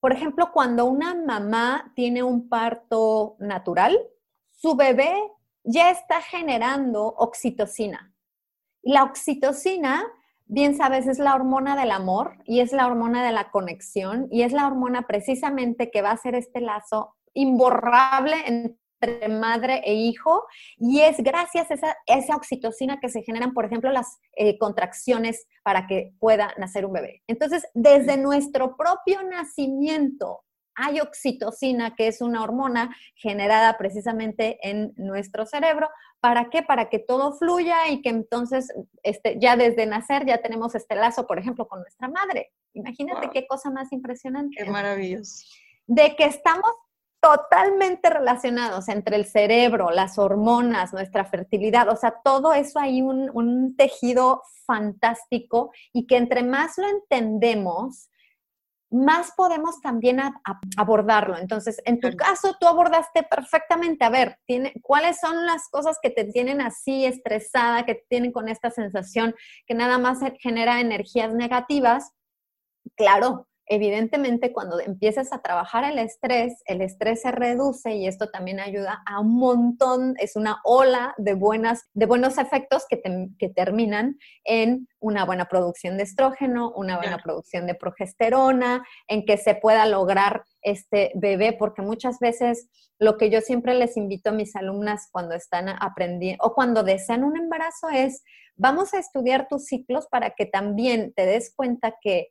Por 0.00 0.12
ejemplo, 0.12 0.50
cuando 0.52 0.84
una 0.84 1.14
mamá 1.14 1.92
tiene 1.96 2.22
un 2.22 2.50
parto 2.50 3.36
natural, 3.38 3.98
su 4.50 4.76
bebé 4.76 5.14
ya 5.62 5.90
está 5.90 6.20
generando 6.20 7.06
oxitocina. 7.06 8.14
La 8.82 9.02
oxitocina, 9.04 10.04
bien 10.44 10.76
sabes, 10.76 11.06
es 11.06 11.18
la 11.18 11.34
hormona 11.34 11.74
del 11.74 11.90
amor 11.90 12.36
y 12.44 12.60
es 12.60 12.72
la 12.72 12.86
hormona 12.86 13.24
de 13.24 13.32
la 13.32 13.50
conexión 13.50 14.28
y 14.30 14.42
es 14.42 14.52
la 14.52 14.66
hormona 14.66 15.06
precisamente 15.06 15.90
que 15.90 16.02
va 16.02 16.10
a 16.10 16.14
hacer 16.14 16.34
este 16.34 16.60
lazo 16.60 17.14
imborrable 17.32 18.76
entre 19.04 19.28
madre 19.28 19.82
e 19.84 19.94
hijo 19.94 20.44
y 20.76 21.00
es 21.00 21.18
gracias 21.18 21.70
a 21.70 21.96
esa, 22.06 22.36
oxitocina 22.36 23.00
que 23.00 23.08
se 23.08 23.22
generan, 23.22 23.52
por 23.52 23.64
ejemplo, 23.64 23.90
las 23.90 24.18
eh, 24.36 24.58
contracciones 24.58 25.46
para 25.62 25.86
que 25.86 26.12
pueda 26.18 26.54
nacer 26.58 26.86
un 26.86 26.92
bebé. 26.92 27.22
Entonces, 27.26 27.64
desde 27.74 28.16
nuestro 28.16 28.76
propio 28.76 29.22
nacimiento 29.22 30.44
hay 30.76 31.00
oxitocina, 31.00 31.94
que 31.94 32.08
es 32.08 32.20
una 32.20 32.42
hormona 32.42 32.94
generada 33.14 33.78
precisamente 33.78 34.58
en 34.68 34.92
nuestro 34.96 35.46
cerebro. 35.46 35.88
¿Para 36.20 36.50
qué? 36.50 36.62
Para 36.62 36.88
que 36.88 36.98
todo 36.98 37.32
fluya 37.34 37.88
y 37.88 38.02
que 38.02 38.08
entonces 38.08 38.72
este, 39.02 39.38
ya 39.40 39.56
desde 39.56 39.86
nacer 39.86 40.26
ya 40.26 40.38
tenemos 40.38 40.74
este 40.74 40.96
lazo, 40.96 41.26
por 41.26 41.38
ejemplo, 41.38 41.68
con 41.68 41.80
nuestra 41.80 42.08
madre. 42.08 42.50
Imagínate 42.72 43.30
qué 43.30 43.46
cosa 43.46 43.70
más 43.70 43.92
impresionante. 43.92 44.56
Qué 44.56 44.68
maravilloso. 44.68 45.46
De 45.86 46.16
que 46.16 46.24
estamos 46.24 46.70
totalmente 47.24 48.10
relacionados 48.10 48.86
entre 48.90 49.16
el 49.16 49.24
cerebro, 49.24 49.90
las 49.90 50.18
hormonas, 50.18 50.92
nuestra 50.92 51.24
fertilidad, 51.24 51.88
o 51.88 51.96
sea, 51.96 52.20
todo 52.22 52.52
eso 52.52 52.78
hay 52.78 53.00
un, 53.00 53.30
un 53.32 53.76
tejido 53.76 54.42
fantástico 54.66 55.72
y 55.94 56.06
que 56.06 56.18
entre 56.18 56.42
más 56.42 56.76
lo 56.76 56.86
entendemos, 56.86 58.10
más 58.90 59.32
podemos 59.34 59.80
también 59.80 60.20
abordarlo. 60.76 61.38
Entonces, 61.38 61.80
en 61.86 61.98
tu 61.98 62.14
caso, 62.14 62.56
tú 62.60 62.66
abordaste 62.66 63.22
perfectamente, 63.22 64.04
a 64.04 64.10
ver, 64.10 64.38
tiene, 64.44 64.74
¿cuáles 64.82 65.18
son 65.18 65.46
las 65.46 65.70
cosas 65.70 65.96
que 66.02 66.10
te 66.10 66.26
tienen 66.26 66.60
así 66.60 67.06
estresada, 67.06 67.86
que 67.86 67.94
te 67.94 68.04
tienen 68.06 68.32
con 68.32 68.50
esta 68.50 68.70
sensación 68.70 69.34
que 69.66 69.72
nada 69.72 69.96
más 69.96 70.18
genera 70.40 70.78
energías 70.78 71.32
negativas? 71.32 72.12
Claro, 72.96 73.48
evidentemente 73.66 74.52
cuando 74.52 74.80
empiezas 74.80 75.32
a 75.32 75.40
trabajar 75.40 75.84
el 75.84 75.98
estrés, 75.98 76.62
el 76.66 76.80
estrés 76.82 77.22
se 77.22 77.30
reduce 77.30 77.94
y 77.94 78.06
esto 78.06 78.30
también 78.30 78.60
ayuda 78.60 79.02
a 79.06 79.20
un 79.20 79.36
montón, 79.36 80.14
es 80.18 80.36
una 80.36 80.60
ola 80.64 81.14
de, 81.16 81.34
buenas, 81.34 81.88
de 81.94 82.06
buenos 82.06 82.38
efectos 82.38 82.84
que, 82.88 83.00
que 83.38 83.48
terminan 83.48 84.18
en 84.44 84.88
una 85.00 85.24
buena 85.24 85.46
producción 85.46 85.96
de 85.96 86.04
estrógeno, 86.04 86.72
una 86.76 86.98
buena 86.98 87.18
producción 87.18 87.66
de 87.66 87.74
progesterona, 87.74 88.84
en 89.08 89.24
que 89.24 89.36
se 89.36 89.54
pueda 89.54 89.86
lograr 89.86 90.44
este 90.62 91.12
bebé, 91.14 91.52
porque 91.52 91.82
muchas 91.82 92.18
veces 92.18 92.68
lo 92.98 93.16
que 93.16 93.30
yo 93.30 93.40
siempre 93.40 93.74
les 93.74 93.96
invito 93.96 94.30
a 94.30 94.34
mis 94.34 94.54
alumnas 94.56 95.08
cuando 95.10 95.34
están 95.34 95.68
aprendiendo 95.68 96.44
o 96.44 96.54
cuando 96.54 96.82
desean 96.82 97.24
un 97.24 97.36
embarazo 97.36 97.88
es, 97.90 98.22
vamos 98.56 98.94
a 98.94 98.98
estudiar 98.98 99.48
tus 99.48 99.66
ciclos 99.66 100.06
para 100.10 100.30
que 100.30 100.46
también 100.46 101.12
te 101.14 101.26
des 101.26 101.52
cuenta 101.54 101.94
que 102.00 102.28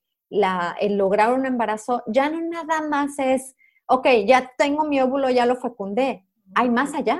el 0.79 0.97
lograr 0.97 1.33
un 1.33 1.45
embarazo 1.45 2.03
ya 2.07 2.29
no 2.29 2.41
nada 2.41 2.87
más 2.87 3.19
es, 3.19 3.55
ok, 3.87 4.07
ya 4.25 4.51
tengo 4.57 4.85
mi 4.85 4.99
óvulo, 5.01 5.29
ya 5.29 5.45
lo 5.45 5.55
fecundé. 5.55 6.25
Hay 6.55 6.69
más 6.69 6.93
allá. 6.93 7.19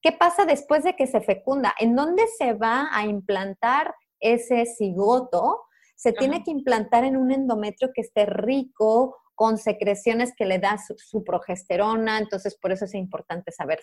¿Qué 0.00 0.12
pasa 0.12 0.44
después 0.44 0.84
de 0.84 0.96
que 0.96 1.06
se 1.06 1.20
fecunda? 1.20 1.74
¿En 1.78 1.96
dónde 1.96 2.24
se 2.38 2.52
va 2.52 2.88
a 2.92 3.06
implantar 3.06 3.94
ese 4.20 4.66
cigoto? 4.66 5.62
Se 5.96 6.12
tiene 6.12 6.42
que 6.42 6.50
implantar 6.50 7.04
en 7.04 7.16
un 7.16 7.32
endometrio 7.32 7.90
que 7.94 8.02
esté 8.02 8.26
rico, 8.26 9.16
con 9.34 9.58
secreciones 9.58 10.32
que 10.36 10.46
le 10.46 10.58
da 10.58 10.78
su, 10.78 11.24
progesterona, 11.24 12.18
entonces 12.18 12.56
por 12.56 12.72
eso 12.72 12.84
es 12.84 12.94
importante 12.94 13.50
saber 13.52 13.80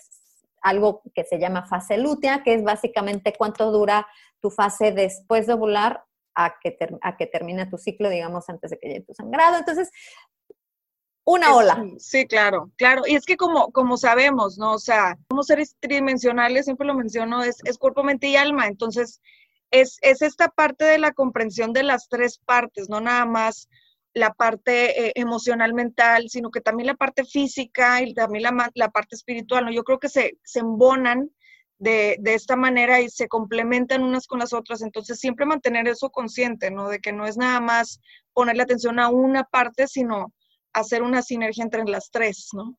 algo 0.61 1.01
que 1.13 1.23
se 1.23 1.39
llama 1.39 1.65
fase 1.65 1.97
lútea, 1.97 2.43
que 2.43 2.53
es 2.53 2.63
básicamente 2.63 3.33
cuánto 3.37 3.71
dura 3.71 4.07
tu 4.39 4.49
fase 4.49 4.91
después 4.91 5.47
de 5.47 5.53
ovular 5.53 6.03
a 6.35 6.55
que, 6.59 6.77
a 7.01 7.17
que 7.17 7.27
termine 7.27 7.65
tu 7.67 7.77
ciclo, 7.77 8.09
digamos, 8.09 8.49
antes 8.49 8.71
de 8.71 8.79
que 8.79 8.87
llegue 8.87 9.01
tu 9.01 9.13
sangrado. 9.13 9.57
Entonces, 9.57 9.89
una 11.23 11.55
ola. 11.55 11.85
Sí, 11.99 12.25
claro, 12.25 12.71
claro. 12.77 13.03
Y 13.05 13.15
es 13.15 13.25
que 13.25 13.37
como, 13.37 13.71
como 13.71 13.97
sabemos, 13.97 14.57
¿no? 14.57 14.73
O 14.73 14.79
sea, 14.79 15.17
como 15.27 15.43
seres 15.43 15.75
tridimensionales, 15.79 16.65
siempre 16.65 16.87
lo 16.87 16.95
menciono, 16.95 17.43
es, 17.43 17.57
es 17.65 17.77
cuerpo, 17.77 18.03
mente 18.03 18.27
y 18.27 18.35
alma. 18.35 18.67
Entonces, 18.67 19.21
es, 19.69 19.97
es, 20.01 20.21
esta 20.21 20.49
parte 20.49 20.85
de 20.85 20.97
la 20.97 21.13
comprensión 21.13 21.73
de 21.73 21.83
las 21.83 22.09
tres 22.09 22.39
partes, 22.39 22.89
no 22.89 23.01
nada 23.01 23.25
más 23.25 23.69
la 24.13 24.33
parte 24.33 25.07
eh, 25.07 25.11
emocional, 25.15 25.73
mental, 25.73 26.25
sino 26.29 26.51
que 26.51 26.59
también 26.59 26.87
la 26.87 26.95
parte 26.95 27.23
física 27.23 28.01
y 28.01 28.13
también 28.13 28.43
la, 28.43 28.71
la 28.73 28.89
parte 28.89 29.15
espiritual, 29.15 29.65
¿no? 29.65 29.71
Yo 29.71 29.83
creo 29.83 29.99
que 29.99 30.09
se, 30.09 30.37
se 30.43 30.59
embonan 30.59 31.31
de, 31.81 32.17
de, 32.19 32.35
esta 32.35 32.55
manera 32.55 33.01
y 33.01 33.09
se 33.09 33.27
complementan 33.27 34.03
unas 34.03 34.27
con 34.27 34.37
las 34.37 34.53
otras. 34.53 34.83
Entonces, 34.83 35.19
siempre 35.19 35.47
mantener 35.47 35.87
eso 35.87 36.11
consciente, 36.11 36.69
¿no? 36.69 36.89
De 36.89 36.99
que 36.99 37.11
no 37.11 37.25
es 37.25 37.37
nada 37.37 37.59
más 37.59 37.99
ponerle 38.33 38.61
atención 38.61 38.99
a 38.99 39.09
una 39.09 39.43
parte, 39.43 39.87
sino 39.87 40.31
hacer 40.73 41.01
una 41.01 41.23
sinergia 41.23 41.63
entre 41.63 41.83
las 41.85 42.11
tres, 42.11 42.49
¿no? 42.53 42.77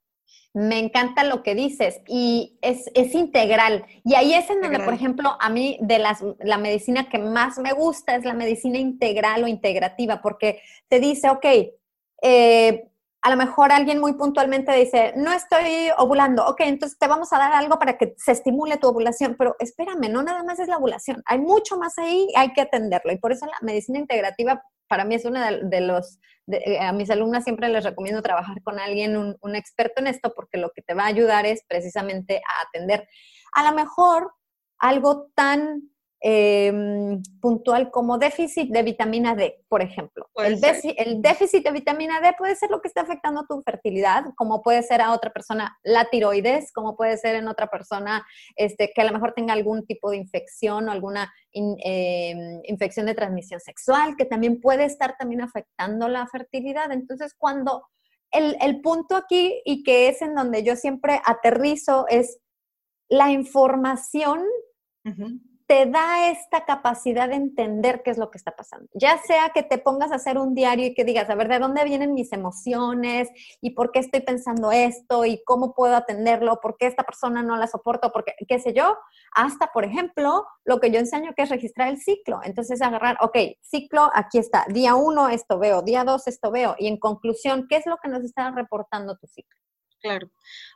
Me 0.54 0.78
encanta 0.78 1.24
lo 1.24 1.42
que 1.42 1.56
dices 1.56 2.00
y 2.06 2.58
es, 2.60 2.90
es 2.94 3.14
integral. 3.14 3.86
Y 4.04 4.14
ahí 4.14 4.34
es 4.34 4.48
en 4.50 4.60
donde, 4.60 4.80
por 4.80 4.94
ejemplo, 4.94 5.36
a 5.40 5.50
mí 5.50 5.78
de 5.80 5.98
las, 5.98 6.22
la 6.40 6.58
medicina 6.58 7.08
que 7.08 7.18
más 7.18 7.58
me 7.58 7.72
gusta 7.72 8.14
es 8.14 8.24
la 8.24 8.34
medicina 8.34 8.78
integral 8.78 9.42
o 9.42 9.48
integrativa, 9.48 10.22
porque 10.22 10.62
te 10.88 11.00
dice, 11.00 11.28
ok, 11.30 11.46
eh, 12.22 12.91
a 13.22 13.30
lo 13.30 13.36
mejor 13.36 13.70
alguien 13.70 14.00
muy 14.00 14.14
puntualmente 14.14 14.72
dice, 14.72 15.12
no 15.16 15.32
estoy 15.32 15.90
ovulando, 15.96 16.44
ok, 16.44 16.60
entonces 16.62 16.98
te 16.98 17.06
vamos 17.06 17.32
a 17.32 17.38
dar 17.38 17.52
algo 17.52 17.78
para 17.78 17.96
que 17.96 18.14
se 18.16 18.32
estimule 18.32 18.78
tu 18.78 18.88
ovulación, 18.88 19.36
pero 19.38 19.54
espérame, 19.60 20.10
no 20.10 20.22
nada 20.24 20.42
más 20.42 20.58
es 20.58 20.66
la 20.66 20.78
ovulación, 20.78 21.22
hay 21.26 21.38
mucho 21.38 21.78
más 21.78 21.98
ahí, 21.98 22.26
hay 22.36 22.52
que 22.52 22.62
atenderlo. 22.62 23.12
Y 23.12 23.18
por 23.18 23.30
eso 23.30 23.46
la 23.46 23.58
medicina 23.62 24.00
integrativa 24.00 24.60
para 24.88 25.04
mí 25.04 25.14
es 25.14 25.24
una 25.24 25.52
de, 25.52 25.80
los, 25.80 26.18
eh, 26.48 26.80
a 26.80 26.92
mis 26.92 27.10
alumnas 27.10 27.44
siempre 27.44 27.68
les 27.68 27.84
recomiendo 27.84 28.22
trabajar 28.22 28.60
con 28.64 28.80
alguien, 28.80 29.16
un, 29.16 29.36
un 29.40 29.54
experto 29.54 30.00
en 30.00 30.08
esto, 30.08 30.34
porque 30.34 30.58
lo 30.58 30.70
que 30.74 30.82
te 30.82 30.94
va 30.94 31.04
a 31.04 31.06
ayudar 31.06 31.46
es 31.46 31.62
precisamente 31.68 32.38
a 32.38 32.66
atender 32.66 33.08
a 33.52 33.70
lo 33.70 33.76
mejor 33.76 34.32
algo 34.78 35.30
tan 35.36 35.91
Em, 36.24 37.20
puntual 37.40 37.90
como 37.90 38.16
déficit 38.16 38.70
de 38.70 38.84
vitamina 38.84 39.34
D, 39.34 39.64
por 39.68 39.82
ejemplo. 39.82 40.30
El, 40.36 40.60
el, 40.96 41.20
déficit 41.20 41.64
de 41.64 41.72
vitamina 41.72 42.20
D 42.20 42.32
puede 42.38 42.54
ser 42.54 42.70
lo 42.70 42.80
que 42.80 42.86
está 42.86 43.00
afectando 43.00 43.44
tu 43.48 43.60
fertilidad, 43.62 44.26
como 44.36 44.62
puede 44.62 44.84
ser 44.84 45.00
a 45.00 45.10
otra 45.10 45.32
persona 45.32 45.76
la 45.82 46.04
tiroides, 46.04 46.72
como 46.72 46.94
puede 46.94 47.16
ser 47.16 47.34
en 47.34 47.48
otra 47.48 47.66
persona 47.66 48.24
este, 48.54 48.92
que 48.94 49.00
a 49.00 49.04
lo 49.04 49.12
mejor 49.12 49.32
tenga 49.32 49.52
algún 49.52 49.84
tipo 49.84 50.12
de 50.12 50.18
infección 50.18 50.88
o 50.88 50.92
alguna 50.92 51.34
em, 51.50 52.60
infección 52.66 53.06
de 53.06 53.16
transmisión 53.16 53.58
sexual, 53.58 54.14
que 54.16 54.24
también 54.24 54.60
puede 54.60 54.84
estar 54.84 55.16
también 55.18 55.40
afectando 55.40 56.06
la 56.06 56.28
fertilidad. 56.28 56.92
Entonces, 56.92 57.34
cuando 57.36 57.88
el, 58.30 58.56
el 58.60 58.80
punto 58.80 59.16
aquí 59.16 59.60
y 59.64 59.82
que 59.82 60.06
es 60.06 60.22
en 60.22 60.36
donde 60.36 60.62
yo 60.62 60.76
siempre 60.76 61.20
aterrizo 61.24 62.06
es 62.06 62.38
la 63.08 63.32
información 63.32 64.44
te 65.72 65.86
da 65.86 66.28
esta 66.28 66.66
capacidad 66.66 67.30
de 67.30 67.36
entender 67.36 68.02
qué 68.02 68.10
es 68.10 68.18
lo 68.18 68.30
que 68.30 68.36
está 68.36 68.54
pasando. 68.54 68.90
Ya 68.92 69.16
sea 69.16 69.52
que 69.54 69.62
te 69.62 69.78
pongas 69.78 70.12
a 70.12 70.16
hacer 70.16 70.36
un 70.36 70.54
diario 70.54 70.84
y 70.84 70.92
que 70.92 71.02
digas, 71.02 71.30
a 71.30 71.34
ver, 71.34 71.48
¿de 71.48 71.58
dónde 71.58 71.82
vienen 71.84 72.12
mis 72.12 72.30
emociones? 72.34 73.30
¿Y 73.62 73.70
por 73.70 73.90
qué 73.90 74.00
estoy 74.00 74.20
pensando 74.20 74.70
esto? 74.70 75.24
¿Y 75.24 75.42
cómo 75.44 75.72
puedo 75.72 75.96
atenderlo? 75.96 76.60
¿Por 76.60 76.76
qué 76.76 76.88
esta 76.88 77.04
persona 77.04 77.42
no 77.42 77.56
la 77.56 77.68
soporto? 77.68 78.12
Porque, 78.12 78.34
qué 78.46 78.58
sé 78.58 78.74
yo, 78.74 78.98
hasta, 79.34 79.68
por 79.68 79.86
ejemplo, 79.86 80.44
lo 80.66 80.78
que 80.78 80.90
yo 80.90 80.98
enseño 80.98 81.32
que 81.34 81.44
es 81.44 81.48
registrar 81.48 81.88
el 81.88 81.96
ciclo. 81.96 82.40
Entonces, 82.44 82.82
agarrar, 82.82 83.16
ok, 83.22 83.38
ciclo, 83.62 84.10
aquí 84.12 84.36
está. 84.36 84.66
Día 84.68 84.94
uno, 84.94 85.30
esto 85.30 85.58
veo. 85.58 85.80
Día 85.80 86.04
dos, 86.04 86.26
esto 86.26 86.50
veo. 86.50 86.76
Y 86.78 86.86
en 86.86 86.98
conclusión, 86.98 87.66
¿qué 87.66 87.76
es 87.76 87.86
lo 87.86 87.96
que 87.96 88.10
nos 88.10 88.22
está 88.24 88.50
reportando 88.50 89.16
tu 89.16 89.26
ciclo? 89.26 89.58
Claro. 90.02 90.28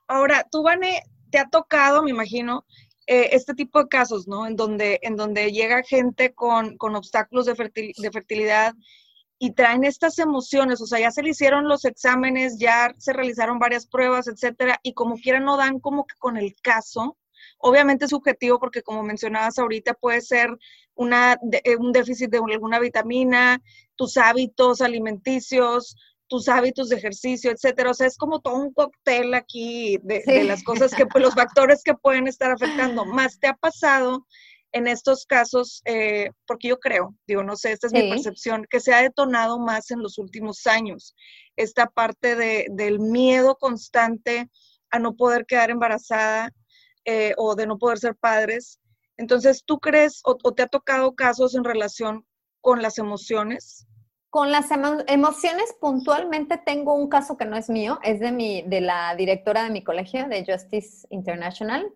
Ahora, 0.09 0.47
tú, 0.51 0.63
Vane, 0.63 1.03
te 1.31 1.39
ha 1.39 1.49
tocado, 1.51 2.03
me 2.03 2.11
imagino, 2.11 2.65
eh, 3.07 3.31
este 3.33 3.55
tipo 3.55 3.81
de 3.81 3.89
casos, 3.89 4.27
¿no? 4.27 4.47
En 4.47 4.57
donde, 4.57 4.99
en 5.03 5.17
donde 5.17 5.53
llega 5.53 5.83
gente 5.83 6.35
con, 6.35 6.77
con 6.77 6.97
obstáculos 6.97 7.47
de, 7.47 7.55
de 7.97 8.11
fertilidad 8.11 8.75
y 9.39 9.53
traen 9.53 9.85
estas 9.85 10.19
emociones, 10.19 10.81
o 10.81 10.87
sea, 10.87 10.99
ya 10.99 11.11
se 11.11 11.23
le 11.23 11.31
hicieron 11.31 11.69
los 11.69 11.85
exámenes, 11.85 12.59
ya 12.59 12.95
se 12.99 13.13
realizaron 13.13 13.59
varias 13.59 13.87
pruebas, 13.87 14.29
etcétera, 14.29 14.81
y 14.83 14.95
como 14.95 15.17
quiera 15.17 15.41
no 15.41 15.57
dan 15.57 15.79
como 15.79 16.07
que 16.07 16.15
con 16.19 16.37
el 16.37 16.55
caso. 16.63 17.17
Obviamente 17.59 18.07
es 18.07 18.11
subjetivo 18.11 18.59
porque 18.59 18.83
como 18.83 19.03
mencionabas 19.03 19.59
ahorita 19.59 19.95
puede 19.95 20.21
ser 20.21 20.57
una, 20.95 21.39
eh, 21.65 21.77
un 21.77 21.93
déficit 21.93 22.31
de 22.31 22.39
alguna 22.39 22.79
vitamina, 22.79 23.61
tus 23.95 24.17
hábitos 24.17 24.81
alimenticios, 24.81 25.97
tus 26.29 26.49
hábitos 26.49 26.89
de 26.89 26.97
ejercicio, 26.97 27.51
etcétera. 27.51 27.91
O 27.91 27.95
sea, 27.95 28.07
es 28.07 28.17
como 28.17 28.41
todo 28.41 28.57
un 28.57 28.73
cóctel 28.73 29.35
aquí 29.35 29.99
de, 30.03 30.45
las 30.45 30.63
cosas 30.63 30.95
que, 30.95 31.07
pues, 31.07 31.23
los 31.23 31.35
factores 31.35 31.83
que 31.83 31.95
pueden 31.95 32.27
estar 32.27 32.51
afectando. 32.51 33.05
Más 33.05 33.39
te 33.39 33.49
ha 33.49 33.55
pasado 33.55 34.27
en 34.73 34.87
estos 34.89 35.25
casos, 35.25 35.81
eh, 35.87 36.31
porque 36.47 36.69
yo 36.69 36.79
creo, 36.79 37.15
digo, 37.27 37.43
no 37.43 37.57
sé, 37.57 37.73
esta 37.73 37.87
es 37.87 37.93
mi 37.93 38.11
percepción, 38.11 38.67
que 38.69 38.81
se 38.81 38.93
ha 38.93 39.01
detonado 39.01 39.59
más 39.59 39.91
en 39.91 40.03
los 40.03 40.19
últimos 40.19 40.67
años, 40.67 41.15
esta 41.57 41.87
parte 41.87 42.37
de, 42.37 42.67
del 42.71 42.99
miedo 42.99 43.57
constante 43.57 44.51
a 44.91 44.99
no 44.99 45.15
poder 45.17 45.47
quedar 45.47 45.71
embarazada 45.71 46.51
eh, 47.05 47.33
o 47.37 47.55
de 47.55 47.67
no 47.67 47.79
poder 47.79 47.99
ser 47.99 48.17
padres. 48.17 48.81
Entonces, 49.17 49.63
¿tú 49.65 49.79
crees 49.79 50.21
o, 50.25 50.37
te 50.53 50.63
ha 50.63 50.67
tocado 50.67 51.15
casos 51.15 51.55
en 51.55 51.65
relación 51.65 52.27
con 52.61 52.83
las 52.83 52.99
emociones? 52.99 53.87
Con 54.37 54.53
las 54.53 54.67
emociones 55.07 55.75
puntualmente 55.81 56.59
tengo 56.59 56.93
un 56.93 57.09
caso 57.09 57.39
que 57.39 57.47
no 57.47 57.57
es 57.57 57.71
mío, 57.71 57.99
es 58.03 58.21
de 58.21 58.33
mi 58.33 58.61
de 58.61 58.83
la 58.83 59.17
directora 59.17 59.63
de 59.63 59.71
mi 59.71 59.83
colegio 59.83 60.29
de 60.29 60.45
Justice 60.45 61.07
International. 61.09 61.91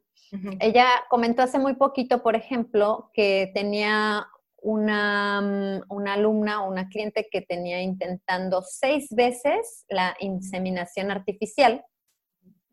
Ella 0.59 0.87
comentó 1.11 1.43
hace 1.43 1.59
muy 1.59 1.75
poquito, 1.75 2.23
por 2.23 2.37
ejemplo, 2.37 3.11
que 3.13 3.51
tenía 3.53 4.27
una, 4.57 5.85
una 5.91 6.15
alumna 6.15 6.65
o 6.65 6.71
una 6.71 6.89
cliente 6.89 7.29
que 7.31 7.43
tenía 7.43 7.83
intentando 7.83 8.63
seis 8.63 9.09
veces 9.11 9.85
la 9.91 10.17
inseminación 10.21 11.11
artificial 11.11 11.85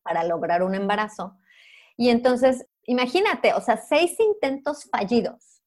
para 0.02 0.24
lograr 0.24 0.64
un 0.64 0.76
embarazo. 0.76 1.36
Y 1.98 2.08
entonces, 2.08 2.66
imagínate, 2.86 3.54
o 3.54 3.60
sea, 3.60 3.76
seis 3.76 4.18
intentos 4.18 4.86
fallidos. 4.90 5.58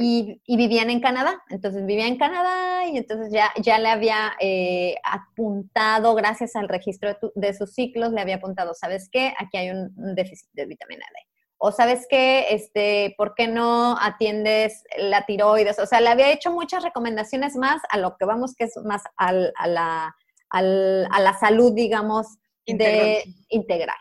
Y, 0.00 0.40
vivían 0.46 0.90
en 0.90 1.00
Canadá. 1.00 1.42
Entonces 1.48 1.86
vivía 1.86 2.06
en 2.06 2.18
Canadá 2.18 2.67
y 2.92 2.98
entonces 2.98 3.32
ya, 3.32 3.52
ya 3.60 3.78
le 3.78 3.88
había 3.88 4.32
eh, 4.40 4.96
apuntado, 5.04 6.14
gracias 6.14 6.56
al 6.56 6.68
registro 6.68 7.16
de, 7.34 7.54
sus 7.54 7.72
ciclos, 7.74 8.12
le 8.12 8.20
había 8.20 8.36
apuntado, 8.36 8.74
¿sabes 8.74 9.08
qué? 9.10 9.34
Aquí 9.38 9.56
hay 9.56 9.70
un, 9.70 9.92
déficit 10.14 10.48
de 10.52 10.66
vitamina 10.66 11.04
D. 11.14 11.26
O 11.58 11.72
sabes 11.72 12.06
qué, 12.08 12.46
este, 12.50 13.14
¿por 13.18 13.34
qué 13.34 13.48
no 13.48 13.96
atiendes 14.00 14.84
la 14.96 15.26
tiroides? 15.26 15.78
O 15.80 15.86
sea, 15.86 16.00
le 16.00 16.08
había 16.08 16.30
hecho 16.30 16.52
muchas 16.52 16.84
recomendaciones 16.84 17.56
más 17.56 17.82
a 17.90 17.98
lo 17.98 18.16
que 18.16 18.24
vamos, 18.26 18.54
que 18.54 18.64
es 18.64 18.76
más 18.84 19.02
a, 19.16 19.32
la, 19.32 20.14
a 20.50 20.62
la 20.62 21.38
salud, 21.40 21.72
digamos, 21.74 22.26
de 22.64 23.24
integrar. 23.48 23.96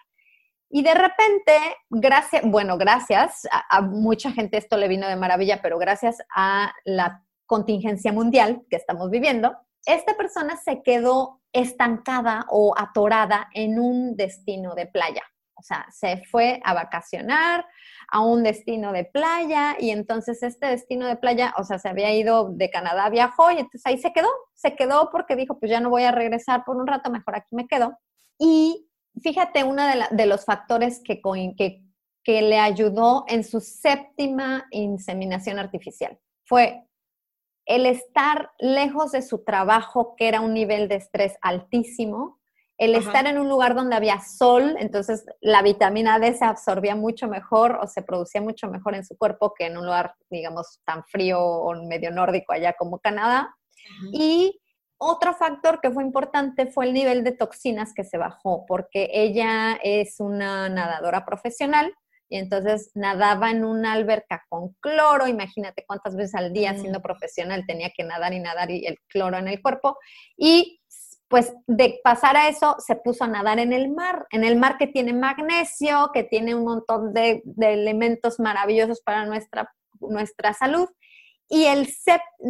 Y 0.70 0.84
de 0.84 0.94
repente, 0.94 1.58
gracias, 1.90 2.44
bueno, 2.46 2.78
gracias 2.78 3.48
a, 3.52 3.82
mucha 3.82 4.32
gente 4.32 4.58
esto 4.58 4.76
le 4.78 4.90
vino 4.90 5.08
de 5.08 5.16
maravilla, 5.16 5.62
pero 5.62 5.78
gracias 5.78 6.18
a 6.36 6.74
la 6.84 7.24
contingencia 7.48 8.14
mundial 8.14 8.64
que 8.70 8.76
estamos 8.76 9.10
viviendo, 9.10 9.58
esta 9.86 10.16
persona 10.16 10.58
se 10.58 10.84
quedó 10.84 11.42
estancada 11.54 12.46
o 12.50 12.74
atorada 12.78 13.48
en 13.54 13.80
un 13.80 14.16
destino 14.16 14.76
de 14.76 14.86
playa. 14.86 15.24
O 15.56 15.64
sea, 15.64 15.88
se 15.92 16.24
fue 16.30 16.62
a 16.64 16.74
vacacionar 16.76 17.66
a 18.10 18.22
un 18.22 18.44
destino 18.44 18.92
de 18.92 19.06
playa 19.06 19.76
y 19.80 19.90
entonces 19.90 20.44
este 20.44 20.68
destino 20.68 21.08
de 21.08 21.16
playa, 21.16 21.54
o 21.58 21.64
sea, 21.64 21.80
se 21.80 21.90
había 21.90 22.14
ido 22.14 22.50
de 22.52 22.70
Canadá, 22.70 23.10
viajó 23.10 23.50
y 23.52 23.56
entonces 23.56 23.82
ahí 23.86 23.98
se 23.98 24.14
quedó, 24.14 24.30
se 24.54 24.76
quedó 24.76 25.10
porque 25.12 25.36
dijo, 25.36 25.60
pues 25.60 25.72
ya 25.72 25.80
no 25.80 25.90
voy 25.90 26.04
a 26.04 26.12
regresar 26.12 26.64
por 26.64 26.78
un 26.78 26.86
rato, 26.86 27.10
mejor 27.10 27.36
aquí 27.36 27.56
me 27.56 27.68
quedo. 27.68 27.98
Y 28.38 28.88
fíjate, 29.22 29.64
uno 29.64 29.84
de, 30.12 30.26
los 30.28 30.46
factores 30.46 31.02
que, 31.04 31.22
que, 32.24 32.42
le 32.42 32.60
ayudó 32.60 33.26
en 33.28 33.44
su 33.44 33.60
séptima 33.60 34.68
inseminación 34.72 35.60
artificial 35.60 36.20
fue 36.44 36.87
el 37.68 37.86
estar 37.86 38.52
lejos 38.60 39.12
de 39.12 39.22
su 39.22 39.44
trabajo, 39.44 40.16
que 40.16 40.28
era 40.28 40.42
un 40.42 40.54
nivel 40.54 40.88
de 40.88 40.96
estrés 40.96 41.36
altísimo, 41.42 42.40
el 42.78 42.96
estar 42.96 43.26
en 43.26 43.40
un 43.40 43.50
lugar 43.50 43.74
donde 43.74 43.96
había 43.96 44.22
sol, 44.22 44.76
entonces 44.80 45.26
la 45.42 45.64
vitamina 45.64 46.20
D 46.20 46.34
se 46.36 46.46
absorbía 46.46 46.96
mucho 46.96 47.28
mejor 47.28 47.80
o 47.82 47.88
se 47.88 48.04
producía 48.04 48.40
mucho 48.40 48.68
mejor 48.70 48.94
en 48.94 49.04
su 49.04 49.18
cuerpo 49.18 49.54
que 49.58 49.66
en 49.66 49.78
un 49.78 49.86
lugar, 49.86 50.14
digamos, 50.30 50.80
tan 50.86 51.04
frío 51.06 51.42
o 51.42 51.74
medio 51.84 52.12
nórdico 52.12 52.54
allá 52.54 52.74
como 52.74 53.00
Canadá. 53.00 53.54
Y 54.14 54.62
otro 54.98 55.34
factor 55.34 55.82
que 55.82 55.92
fue 55.92 56.04
importante 56.04 56.68
fue 56.68 56.86
el 56.86 56.94
nivel 56.94 57.24
de 57.24 57.32
toxinas 57.32 57.94
que 57.94 58.04
se 58.04 58.18
bajó, 58.18 58.66
porque 58.68 59.10
ella 59.12 59.80
es 59.84 60.20
una 60.20 60.70
nadadora 60.70 61.26
profesional 61.26 61.94
y 62.30 62.38
entonces 62.38 62.92
nadaba 62.96 63.52
en 63.52 63.64
una 63.64 63.94
alberca 63.94 64.46
con 64.50 64.74
cloro, 64.80 65.28
imagínate 65.28 65.86
cuántas 65.86 66.16
veces 66.16 66.36
al 66.36 66.54
día 66.54 66.74
mm. 66.74 66.80
siendo 66.80 67.02
profesional 67.02 67.66
tenía 67.66 67.92
que 67.96 68.04
nadar 68.04 68.34
y 68.34 68.40
nadar 68.40 68.72
y 68.72 68.86
el 68.86 68.98
cloro 69.08 69.38
en 69.38 69.48
el 69.48 69.62
cuerpo. 69.62 69.98
Y 70.36 70.82
pues 71.30 71.54
de 71.68 72.00
pasar 72.04 72.38
a 72.38 72.48
eso 72.48 72.78
se 72.80 72.96
puso 72.96 73.26
a 73.26 73.28
nadar 73.28 73.60
en 73.60 73.74
el 73.74 73.90
mar, 73.90 74.26
en 74.32 74.44
el 74.44 74.56
mar 74.56 74.78
que 74.78 74.88
tiene 74.88 75.14
magnesio, 75.14 76.12
que 76.14 76.24
tiene 76.24 76.56
un 76.56 76.64
montón 76.64 77.14
de, 77.14 77.42
de 77.44 77.74
elementos 77.74 78.40
maravillosos 78.40 79.02
para 79.02 79.26
nuestra, 79.26 79.70
nuestra 80.00 80.54
salud 80.54 80.88
y 81.50 81.66
el 81.66 81.88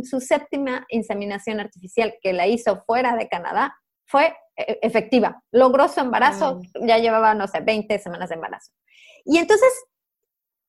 su 0.04 0.20
séptima 0.20 0.86
inseminación 0.90 1.60
artificial 1.60 2.16
que 2.22 2.34
la 2.34 2.48
hizo 2.48 2.84
fuera 2.86 3.16
de 3.16 3.28
Canadá 3.28 3.76
fue 4.06 4.36
eh, 4.56 4.80
efectiva. 4.82 5.44
Logró 5.52 5.88
su 5.88 6.00
embarazo, 6.00 6.62
ya 6.82 6.98
llevaba, 6.98 7.34
no 7.34 7.48
sé, 7.48 7.60
20 7.62 8.00
semanas 8.00 8.30
de 8.30 8.36
embarazo. 8.36 8.72
Y 9.28 9.38
entonces, 9.38 9.70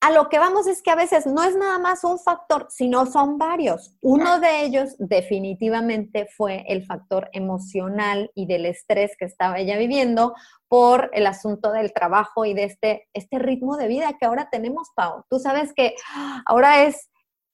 a 0.00 0.10
lo 0.10 0.28
que 0.28 0.38
vamos 0.38 0.66
es 0.66 0.82
que 0.82 0.90
a 0.90 0.96
veces 0.96 1.26
no 1.26 1.42
es 1.44 1.56
nada 1.56 1.78
más 1.78 2.04
un 2.04 2.18
factor, 2.18 2.66
sino 2.70 3.06
son 3.06 3.38
varios. 3.38 3.94
Uno 4.00 4.40
de 4.40 4.64
ellos 4.64 4.96
definitivamente 4.98 6.28
fue 6.36 6.64
el 6.68 6.84
factor 6.84 7.30
emocional 7.32 8.30
y 8.34 8.46
del 8.46 8.66
estrés 8.66 9.16
que 9.16 9.24
estaba 9.24 9.58
ella 9.58 9.78
viviendo 9.78 10.34
por 10.68 11.10
el 11.14 11.26
asunto 11.26 11.72
del 11.72 11.92
trabajo 11.92 12.44
y 12.44 12.54
de 12.54 12.64
este, 12.64 13.08
este 13.14 13.38
ritmo 13.38 13.76
de 13.76 13.88
vida 13.88 14.16
que 14.18 14.26
ahora 14.26 14.48
tenemos, 14.50 14.88
Pau. 14.94 15.24
Tú 15.30 15.38
sabes 15.38 15.72
que 15.72 15.94
ahora 16.44 16.84
es 16.84 17.08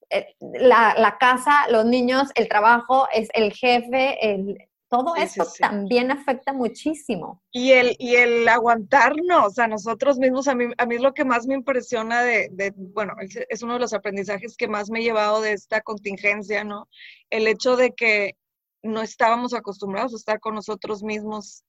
eh, 0.09 0.35
la, 0.39 1.17
casa, 1.19 1.67
los 1.69 1.85
niños, 1.85 2.29
el 2.35 2.47
trabajo, 2.47 3.07
es 3.13 3.29
el 3.33 3.53
jefe, 3.53 4.17
el, 4.33 4.57
todo 4.97 5.15
eso 5.15 5.45
también 5.59 6.11
afecta 6.11 6.53
muchísimo. 6.53 7.41
Y 7.51 7.71
el, 7.71 7.95
y 7.99 8.15
el 8.15 8.47
aguantarnos 8.47 9.57
a 9.59 9.67
nosotros 9.67 10.17
mismos, 10.17 10.47
a 10.47 10.55
mí, 10.55 10.65
a 10.77 10.85
mí 10.85 10.95
es 10.95 11.01
lo 11.01 11.13
que 11.13 11.25
más 11.25 11.47
me 11.47 11.55
impresiona 11.55 12.21
de, 12.23 12.49
de, 12.51 12.73
bueno, 12.75 13.13
es 13.19 13.61
uno 13.63 13.73
de 13.73 13.79
los 13.79 13.93
aprendizajes 13.93 14.57
que 14.57 14.67
más 14.67 14.89
me 14.89 14.99
he 14.99 15.03
llevado 15.03 15.41
de 15.41 15.53
esta 15.53 15.81
contingencia, 15.81 16.63
¿no? 16.63 16.87
El 17.29 17.47
hecho 17.47 17.75
de 17.75 17.93
que 17.93 18.37
no 18.83 19.01
estábamos 19.01 19.53
acostumbrados 19.53 20.13
a 20.13 20.17
estar 20.17 20.39
con 20.39 20.55
nosotros 20.55 21.03
mismos, 21.03 21.63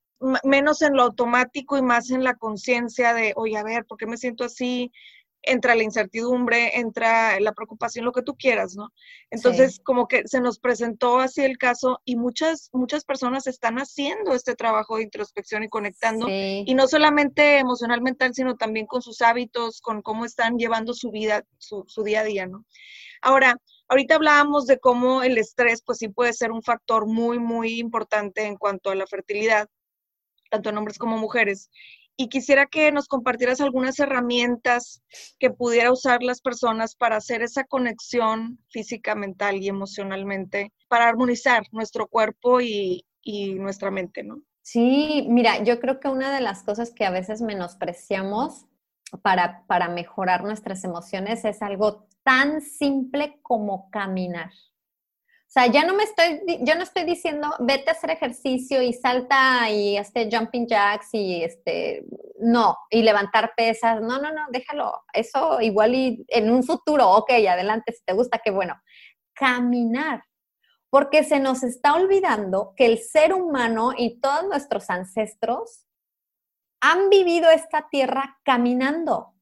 menos 0.44 0.82
en 0.82 0.94
lo 0.94 1.02
automático 1.02 1.76
y 1.76 1.82
más 1.82 2.10
en 2.10 2.24
la 2.24 2.34
conciencia 2.34 3.14
de, 3.14 3.32
oye, 3.36 3.56
a 3.56 3.64
ver, 3.64 3.84
¿por 3.86 3.98
qué 3.98 4.06
me 4.06 4.16
siento 4.16 4.44
así? 4.44 4.92
Entra 5.42 5.75
la 5.75 5.83
incertidumbre, 5.83 6.79
entra 6.79 7.38
la 7.40 7.53
preocupación, 7.53 8.05
lo 8.05 8.12
que 8.12 8.22
tú 8.22 8.37
quieras, 8.37 8.75
¿no? 8.75 8.92
Entonces, 9.31 9.81
como 9.83 10.09
que 10.09 10.22
se 10.27 10.40
nos 10.40 10.59
presentó 10.59 11.20
así 11.20 11.42
el 11.42 11.57
caso 11.57 12.01
y 12.05 12.16
muchas, 12.16 12.70
muchas 12.72 13.05
personas 13.05 13.46
están 13.46 13.77
haciendo 13.77 14.35
este 14.35 14.55
trabajo 14.55 14.96
de 14.96 15.05
introspección 15.05 15.62
y 15.62 15.68
conectando, 15.68 16.27
y 16.29 16.75
no 16.75 16.88
solamente 16.88 17.59
emocional, 17.59 18.03
mental, 18.03 18.35
sino 18.35 18.57
también 18.57 18.87
con 18.87 19.03
sus 19.03 19.22
hábitos, 19.22 19.81
con 19.81 20.03
cómo 20.03 20.25
están 20.25 20.59
llevando 20.59 20.94
su 20.94 21.11
vida, 21.11 21.44
su, 21.59 21.85
su 21.87 22.03
día 22.03 22.20
a 22.20 22.25
día, 22.25 22.46
¿no? 22.46 22.64
Ahora, 23.22 23.57
ahorita 23.88 24.16
hablábamos 24.16 24.66
de 24.66 24.79
cómo 24.79 25.22
el 25.22 25.38
estrés, 25.38 25.83
pues 25.85 25.99
sí 25.99 26.09
puede 26.09 26.33
ser 26.33 26.53
un 26.53 26.62
factor 26.62 27.07
muy, 27.07 27.38
muy 27.38 27.79
importante 27.79 28.44
en 28.44 28.57
cuanto 28.57 28.90
a 28.90 28.94
la 28.94 29.07
fertilidad, 29.07 29.68
tanto 30.51 30.70
en 30.70 30.79
hombres 30.79 30.99
como 30.99 31.18
mujeres 31.18 31.70
y 32.16 32.29
quisiera 32.29 32.66
que 32.66 32.90
nos 32.92 33.09
compartieras 33.09 33.61
algunas 33.61 33.98
herramientas 33.98 35.02
que 35.38 35.50
pudiera 35.50 35.92
usar 35.92 36.22
las 36.22 36.40
personas 36.40 36.94
para 36.94 37.16
hacer 37.16 37.42
esa 37.42 37.64
conexión 37.64 38.59
física, 38.70 39.14
mental 39.14 39.57
y 39.57 39.68
emocionalmente, 39.68 40.72
para 40.88 41.09
armonizar 41.09 41.64
nuestro 41.72 42.07
cuerpo 42.07 42.61
y, 42.61 43.05
nuestra 43.59 43.90
mente, 43.90 44.22
¿no? 44.22 44.40
Sí, 44.62 45.26
mira, 45.29 45.62
yo 45.64 45.81
creo 45.81 45.98
que 45.98 46.07
una 46.07 46.33
de 46.33 46.40
las 46.40 46.62
cosas 46.62 46.92
que 46.92 47.05
a 47.05 47.11
veces 47.11 47.42
menospreciamos 47.42 48.66
para, 49.20 49.64
para 49.66 49.88
mejorar 49.88 50.44
nuestras 50.44 50.85
emociones 50.85 51.44
es 51.44 51.61
algo 51.61 52.07
tan 52.22 52.61
simple 52.61 53.40
como 53.42 53.90
caminar. 53.90 54.50
O 55.56 55.58
sea, 55.58 55.72
ya 55.72 55.86
no 55.86 55.94
me 55.94 56.02
estoy, 56.02 56.42
yo 56.60 56.74
no 56.74 56.82
estoy 56.82 57.04
diciendo, 57.04 57.48
vete 57.60 57.88
a 57.88 57.92
hacer 57.92 58.10
ejercicio 58.10 58.82
y 58.82 58.92
salta 58.92 59.70
y 59.70 59.96
este 59.96 60.28
jumping 60.30 60.66
jacks 60.66 61.14
y 61.14 61.42
este, 61.42 62.04
no, 62.38 62.76
y 62.90 63.00
levantar 63.00 63.54
pesas. 63.56 64.02
No, 64.02 64.20
no, 64.20 64.30
no, 64.34 64.42
déjalo. 64.50 65.04
Eso 65.14 65.62
igual 65.62 65.94
y 65.94 66.26
en 66.28 66.50
un 66.50 66.62
futuro, 66.62 67.08
ok, 67.08 67.30
adelante, 67.48 67.94
si 67.94 68.04
te 68.04 68.12
gusta, 68.12 68.38
qué 68.44 68.50
bueno. 68.50 68.74
Caminar. 69.32 70.24
Porque 70.90 71.24
se 71.24 71.40
nos 71.40 71.62
está 71.62 71.94
olvidando 71.94 72.74
que 72.76 72.84
el 72.84 72.98
ser 72.98 73.32
humano 73.32 73.94
y 73.96 74.20
todos 74.20 74.44
nuestros 74.44 74.90
ancestros 74.90 75.86
han 76.82 77.08
vivido 77.08 77.48
esta 77.48 77.88
tierra 77.90 78.38
caminando. 78.44 79.32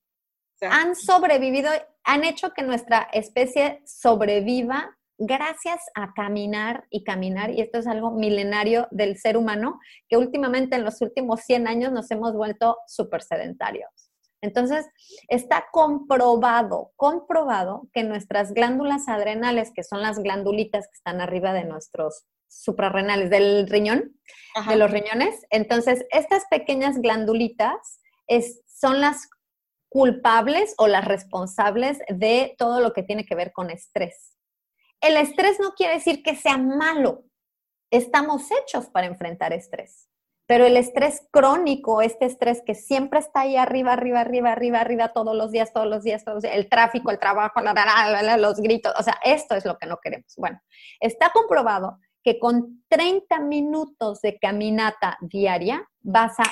Han 0.61 0.95
sobrevivido, 0.95 1.73
han 2.05 2.23
hecho 2.23 2.53
que 2.53 2.63
nuestra 2.63 3.09
especie 3.13 3.83
sobreviva 3.85 4.94
gracias 5.19 5.81
a 5.95 6.13
caminar 6.15 6.87
y 6.91 7.05
caminar, 7.05 7.51
y 7.51 7.61
esto 7.61 7.79
es 7.79 7.87
algo 7.87 8.11
milenario 8.11 8.89
del 8.91 9.17
ser 9.19 9.37
humano, 9.37 9.79
que 10.09 10.17
últimamente 10.17 10.77
en 10.77 10.85
los 10.85 11.01
últimos 11.01 11.41
100 11.43 11.69
años 11.69 11.93
nos 11.93 12.11
hemos 12.11 12.35
vuelto 12.35 12.79
súper 12.87 13.23
sedentarios. 13.23 13.91
Entonces, 14.43 14.87
está 15.29 15.67
comprobado, 15.73 16.93
comprobado 16.97 17.89
que 17.95 18.03
nuestras 18.03 18.53
glándulas 18.53 19.09
adrenales, 19.09 19.73
que 19.75 19.83
son 19.83 20.03
las 20.03 20.19
glandulitas 20.19 20.87
que 20.87 20.97
están 20.97 21.23
arriba 21.23 21.55
de 21.55 21.65
nuestros 21.65 22.27
suprarrenales, 22.49 23.31
del 23.31 23.67
riñón, 23.69 24.17
de 24.69 24.77
los 24.77 24.91
riñones, 24.91 25.35
entonces 25.51 26.05
estas 26.11 26.45
pequeñas 26.51 26.99
glandulitas 26.99 28.01
son 28.67 29.01
las 29.01 29.29
culpables 29.89 30.75
o 30.77 30.89
las 30.89 31.05
responsables 31.05 31.99
de 32.09 32.55
todo 32.59 32.81
lo 32.81 32.93
que 32.93 33.03
tiene 33.03 33.25
que 33.25 33.35
ver 33.35 33.51
con 33.53 33.71
estrés. 33.71 34.37
El 35.05 35.19
estrés 35.19 35.61
no 35.61 35.75
quiere 35.75 35.97
decir 35.97 36.23
que 36.23 36.35
sea 36.35 36.57
malo. 36.57 37.25
Estamos 37.91 38.49
hechos 38.51 38.87
para 38.87 39.07
enfrentar 39.07 39.53
estrés. 39.53 40.09
Pero 40.47 40.65
el 40.65 40.79
estrés 40.79 41.27
crónico, 41.31 42.01
este 42.01 42.25
estrés 42.25 42.63
que 42.65 42.75
siempre 42.75 43.19
está 43.19 43.41
ahí 43.41 43.55
arriba, 43.57 43.93
arriba, 43.93 44.21
arriba, 44.21 44.53
arriba, 44.53 44.81
arriba, 44.81 45.13
todos 45.13 45.37
los 45.37 45.51
días, 45.51 45.75
todos 45.75 45.87
los 45.87 46.05
días, 46.05 46.25
todos 46.25 46.37
los 46.37 46.43
días, 46.45 46.57
el 46.57 46.71
tráfico, 46.71 47.11
el 47.11 47.19
trabajo, 47.19 47.61
los 48.39 48.61
gritos, 48.61 48.95
o 48.99 49.03
sea, 49.03 49.19
esto 49.23 49.55
es 49.55 49.67
lo 49.67 49.77
que 49.77 49.87
no 49.87 49.99
queremos. 50.03 50.33
Bueno, 50.39 50.59
está 51.01 51.31
comprobado 51.35 51.99
que 52.23 52.39
con 52.39 52.83
30 52.89 53.41
minutos 53.41 54.23
de 54.23 54.39
caminata 54.39 55.19
diaria 55.21 55.87
vas 56.01 56.41
a 56.41 56.45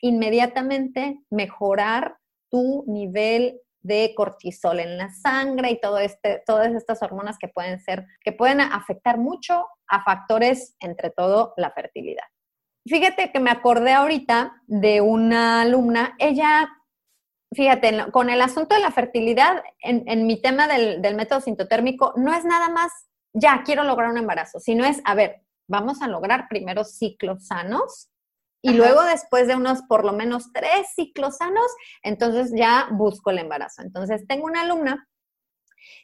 inmediatamente 0.00 1.20
mejorar 1.30 2.16
tu 2.50 2.84
nivel 2.88 3.60
de 3.82 4.12
cortisol 4.14 4.80
en 4.80 4.98
la 4.98 5.10
sangre 5.10 5.70
y 5.70 5.80
todo 5.80 5.98
este, 5.98 6.42
todas 6.46 6.72
estas 6.74 7.02
hormonas 7.02 7.38
que 7.38 7.48
pueden 7.48 7.80
ser, 7.80 8.06
que 8.22 8.32
pueden 8.32 8.60
afectar 8.60 9.18
mucho 9.18 9.66
a 9.86 10.02
factores, 10.04 10.76
entre 10.80 11.10
todo, 11.10 11.54
la 11.56 11.70
fertilidad. 11.70 12.24
Fíjate 12.86 13.30
que 13.32 13.40
me 13.40 13.50
acordé 13.50 13.92
ahorita 13.92 14.62
de 14.66 15.00
una 15.00 15.62
alumna, 15.62 16.14
ella, 16.18 16.68
fíjate, 17.54 18.10
con 18.10 18.30
el 18.30 18.40
asunto 18.40 18.74
de 18.74 18.80
la 18.80 18.90
fertilidad, 18.90 19.62
en, 19.80 20.26
mi 20.26 20.40
tema 20.40 20.66
del, 20.66 21.02
del 21.02 21.14
método 21.14 21.40
sintotérmico, 21.40 22.14
no 22.16 22.34
es 22.34 22.44
nada 22.44 22.68
más, 22.68 22.90
ya, 23.32 23.62
quiero 23.64 23.84
lograr 23.84 24.10
un 24.10 24.18
embarazo, 24.18 24.60
sino 24.60 24.84
es, 24.84 25.00
a 25.04 25.14
ver, 25.14 25.42
vamos 25.68 26.02
a 26.02 26.08
lograr 26.08 26.48
primero 26.48 26.84
ciclos 26.84 27.46
sanos, 27.46 28.09
y 28.62 28.72
luego 28.72 29.02
después 29.02 29.46
de 29.46 29.56
unos 29.56 29.82
por 29.82 30.04
lo 30.04 30.12
menos 30.12 30.52
tres 30.52 30.88
ciclos 30.94 31.38
sanos, 31.38 31.66
entonces 32.02 32.52
ya 32.54 32.88
busco 32.92 33.30
el 33.30 33.38
embarazo. 33.38 33.82
Entonces 33.82 34.26
tengo 34.26 34.44
una 34.46 34.62
alumna 34.62 35.08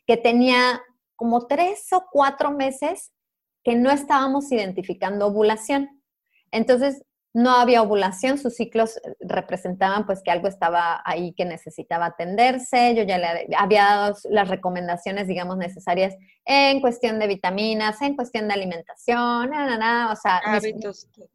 que 0.06 0.16
tenía 0.16 0.82
como 1.16 1.46
tres 1.46 1.92
o 1.92 2.06
cuatro 2.10 2.50
meses 2.50 3.12
que 3.62 3.74
no 3.74 3.90
estábamos 3.90 4.50
identificando 4.52 5.26
ovulación. 5.26 6.02
Entonces 6.50 7.02
no 7.36 7.50
había 7.50 7.82
ovulación, 7.82 8.38
sus 8.38 8.54
ciclos 8.54 8.98
representaban 9.20 10.06
pues 10.06 10.22
que 10.22 10.30
algo 10.30 10.48
estaba 10.48 11.02
ahí 11.04 11.34
que 11.34 11.44
necesitaba 11.44 12.06
atenderse, 12.06 12.94
yo 12.94 13.02
ya 13.02 13.18
le 13.18 13.46
había 13.58 13.84
dado 13.84 14.16
las 14.30 14.48
recomendaciones, 14.48 15.28
digamos, 15.28 15.58
necesarias 15.58 16.14
en 16.46 16.80
cuestión 16.80 17.18
de 17.18 17.26
vitaminas, 17.26 18.00
en 18.00 18.16
cuestión 18.16 18.48
de 18.48 18.54
alimentación, 18.54 19.52
o 19.52 20.16
sea, 20.16 20.40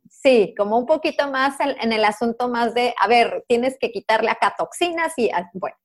sí, 0.09 0.55
como 0.57 0.79
un 0.79 0.87
poquito 0.87 1.29
más 1.29 1.57
en, 1.59 1.93
el 1.93 2.03
asunto 2.03 2.49
más 2.49 2.73
de, 2.73 2.95
a 2.99 3.07
ver, 3.07 3.45
tienes 3.47 3.77
que 3.79 3.91
quitarle 3.91 4.31
acá 4.31 4.55
toxinas 4.57 5.13
y, 5.17 5.29
ah, 5.29 5.51
bueno, 5.53 5.75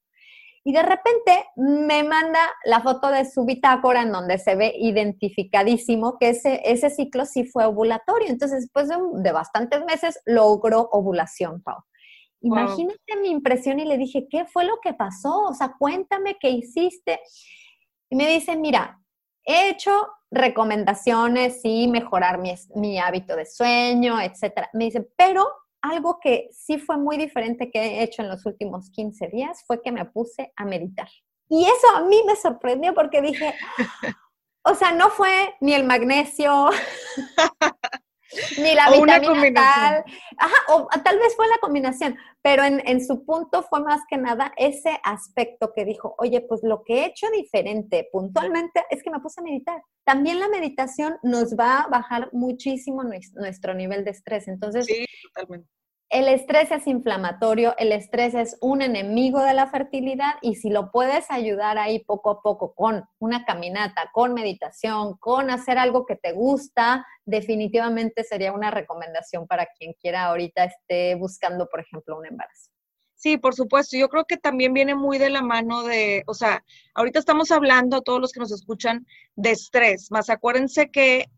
y 0.67 0.73
de 0.73 0.83
repente 0.83 1.47
me 1.55 2.03
manda 2.03 2.41
la 2.65 2.81
foto 2.81 3.09
de 3.09 3.25
su 3.25 3.45
bitácora 3.45 4.03
en 4.03 4.11
donde 4.11 4.37
se 4.37 4.57
ve 4.57 4.75
identificadísimo 4.77 6.19
que 6.19 6.31
ese, 6.31 6.61
ese 6.65 6.91
ciclo 6.91 7.25
sí 7.25 7.45
fue 7.45 7.67
ovulatorio. 7.67 8.29
Entonces, 8.29 8.63
después 8.63 8.89
de, 8.89 9.31
bastantes 9.31 9.85
meses, 9.85 10.21
logró 10.27 10.89
ovulación, 10.91 11.63
Pau. 11.63 11.85
Imagínate 12.41 13.17
mi 13.23 13.31
impresión 13.31 13.79
y 13.79 13.85
le 13.85 13.97
dije, 13.97 14.27
¿qué 14.29 14.45
fue 14.45 14.65
lo 14.65 14.81
que 14.83 14.93
pasó? 14.93 15.45
O 15.45 15.55
sea, 15.55 15.73
cuéntame 15.79 16.37
qué 16.41 16.51
hiciste. 16.51 17.21
Y 18.11 18.17
me 18.17 18.27
dice, 18.27 18.57
mira, 18.57 19.01
he 19.45 19.69
hecho 19.69 19.93
recomendaciones, 20.33 21.61
y 21.63 21.87
mejorar 21.87 22.39
mi, 22.39 22.53
mi 22.75 22.99
hábito 22.99 23.37
de 23.37 23.47
sueño, 23.47 24.21
etcétera. 24.21 24.69
Me 24.73 24.87
dice, 24.87 25.09
pero 25.17 25.47
algo 25.83 26.19
que 26.21 26.49
sí 26.53 26.79
fue 26.79 26.97
muy 26.97 27.17
diferente 27.17 27.71
que 27.71 27.81
he 27.81 28.03
hecho 28.03 28.23
en 28.23 28.29
los 28.29 28.45
últimos 28.47 28.91
15 28.91 29.29
días 29.29 29.65
fue 29.67 29.83
que 29.83 29.93
me 29.93 30.05
puse 30.05 30.53
a 30.57 30.65
meditar. 30.65 31.09
Y 31.49 31.65
eso 31.65 31.97
a 31.97 32.03
mí 32.03 32.23
me 32.27 32.37
sorprendió 32.37 32.95
porque 32.95 33.23
dije, 33.23 33.55
o 34.63 34.75
sea, 34.75 34.93
no 34.93 35.11
fue 35.11 35.55
ni 35.61 35.75
el 35.75 35.85
magnesio, 35.85 36.71
ni 38.59 38.75
la 38.75 38.91
vitamina 38.91 39.55
tal. 39.55 40.05
Ajá, 40.39 40.57
o 40.69 40.89
tal 41.03 41.19
vez 41.19 41.35
fue 41.37 41.47
la 41.49 41.59
combinación, 41.59 42.17
pero 42.43 42.65
en, 42.65 42.83
en, 42.87 43.05
su 43.05 43.25
punto 43.25 43.63
fue 43.63 43.81
más 43.81 44.03
que 44.09 44.17
nada 44.17 44.53
ese 44.57 44.99
aspecto 45.03 45.73
que 45.75 45.85
dijo, 45.85 46.15
oye, 46.19 46.41
pues 46.41 46.63
lo 46.63 46.83
que 46.85 47.01
he 47.01 47.07
hecho 47.07 47.27
diferente 47.31 48.09
puntualmente 48.13 48.85
es 48.91 49.03
que 49.03 49.11
me 49.11 49.21
puse 49.21 49.41
a 49.41 49.45
meditar. 49.45 49.83
También 50.05 50.39
la 50.41 50.49
meditación 50.49 51.17
nos 51.23 51.57
va 51.57 51.81
a 51.81 51.89
bajar 51.89 52.31
muchísimo 52.33 53.03
nuestro 53.03 53.75
nivel 53.75 54.05
de 54.05 54.13
estrés. 54.13 54.49
Entonces, 54.49 54.87
sí, 54.87 55.05
totalmente. 55.35 55.69
El 56.09 56.29
estrés 56.29 56.71
es 56.71 56.87
inflamatorio, 56.87 57.75
el 57.79 57.91
estrés 57.91 58.35
es 58.35 58.57
un 58.61 58.81
enemigo 58.81 59.43
de 59.43 59.55
la 59.55 59.67
fertilidad 59.67 60.35
y 60.41 60.55
si 60.55 60.71
lo 60.71 60.93
puedes 60.93 61.29
ayudar 61.33 61.79
ahí 61.79 62.05
poco 62.05 62.31
a 62.31 62.43
poco 62.43 62.75
con 62.75 63.05
una 63.19 63.45
caminata, 63.45 64.09
con 64.13 64.33
meditación, 64.33 65.17
con 65.17 65.51
hacer 65.51 65.79
algo 65.79 66.07
que 66.07 66.15
te 66.15 66.33
gusta, 66.33 67.05
definitivamente 67.25 68.23
sería 68.23 68.53
una 68.53 68.71
recomendación 68.71 69.49
para 69.49 69.67
quien 69.67 69.95
quiera 69.95 70.27
ahorita 70.27 70.65
esté 70.65 71.17
buscando, 71.17 71.69
por 71.69 71.81
ejemplo, 71.81 72.17
un 72.17 72.27
embarazo. 72.27 72.71
Sí, 73.17 73.37
por 73.37 73.55
supuesto. 73.55 73.97
Yo 73.97 74.09
creo 74.09 74.27
que 74.27 74.37
también 74.37 74.73
viene 74.75 74.95
muy 74.95 75.19
de 75.19 75.31
la 75.31 75.43
mano 75.43 75.83
de, 75.83 76.23
o 76.29 76.35
sea, 76.35 76.63
ahorita 76.95 77.19
estamos 77.19 77.51
hablando, 77.51 78.03
todos 78.03 78.21
los 78.21 78.31
que 78.31 78.41
nos 78.41 78.53
escuchan, 78.53 79.05
de 79.35 79.51
estrés, 79.51 80.13
más 80.13 80.31
acuérdense 80.31 80.89
que 80.91 81.31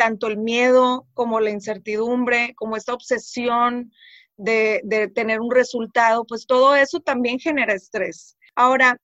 tanto 0.00 0.28
el 0.28 0.38
miedo 0.38 1.06
como 1.12 1.40
la 1.40 1.50
incertidumbre, 1.50 2.54
como 2.56 2.74
esta 2.74 2.94
obsesión 2.94 3.92
de, 4.38 5.12
tener 5.14 5.42
un 5.42 5.50
resultado, 5.50 6.24
pues 6.24 6.46
todo 6.46 6.74
eso 6.74 7.00
también 7.00 7.38
genera 7.38 7.74
estrés. 7.74 8.38
Ahora, 8.54 8.96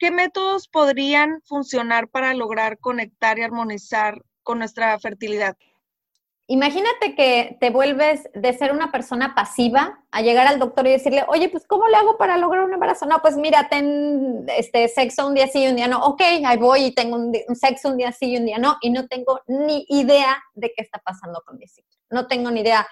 ¿qué 0.00 0.10
métodos 0.10 0.66
podrían 0.66 1.40
funcionar 1.44 2.08
para 2.08 2.34
lograr 2.34 2.78
conectar 2.80 3.38
y 3.38 3.42
armonizar 3.42 4.20
con 4.42 4.58
nuestra 4.58 4.98
fertilidad? 4.98 5.56
Imagínate 6.52 7.14
que 7.14 7.56
te 7.60 7.70
vuelves 7.70 8.28
de 8.34 8.52
ser 8.52 8.72
una 8.72 8.90
persona 8.90 9.36
pasiva 9.36 10.00
a 10.10 10.20
llegar 10.20 10.48
al 10.48 10.58
doctor 10.58 10.84
y 10.84 10.90
decirle, 10.90 11.24
oye, 11.28 11.48
pues 11.48 11.64
¿cómo 11.64 11.86
le 11.86 11.94
hago 11.94 12.18
para 12.18 12.36
lograr 12.38 12.64
un 12.64 12.74
embarazo? 12.74 13.06
No, 13.06 13.22
pues 13.22 13.36
mira, 13.36 13.68
ten 13.68 14.46
este 14.48 14.88
sexo 14.88 15.28
un 15.28 15.34
día 15.34 15.46
sí 15.46 15.62
y 15.62 15.68
un 15.68 15.76
día 15.76 15.86
no. 15.86 16.04
Ok, 16.04 16.22
ahí 16.44 16.58
voy 16.58 16.86
y 16.86 16.90
tengo 16.92 17.14
un, 17.14 17.32
sexo 17.54 17.90
un 17.90 17.98
día 17.98 18.10
sí 18.10 18.32
y 18.32 18.36
un 18.36 18.46
día 18.46 18.58
no. 18.58 18.78
Y 18.80 18.90
no 18.90 19.06
tengo 19.06 19.40
ni 19.46 19.86
idea 19.90 20.42
de 20.54 20.72
qué 20.74 20.82
está 20.82 20.98
pasando 20.98 21.40
con 21.46 21.56
mi 21.56 21.68
ciclo. 21.68 21.96
No 22.10 22.26
tengo 22.26 22.50
ni 22.50 22.62
idea 22.62 22.84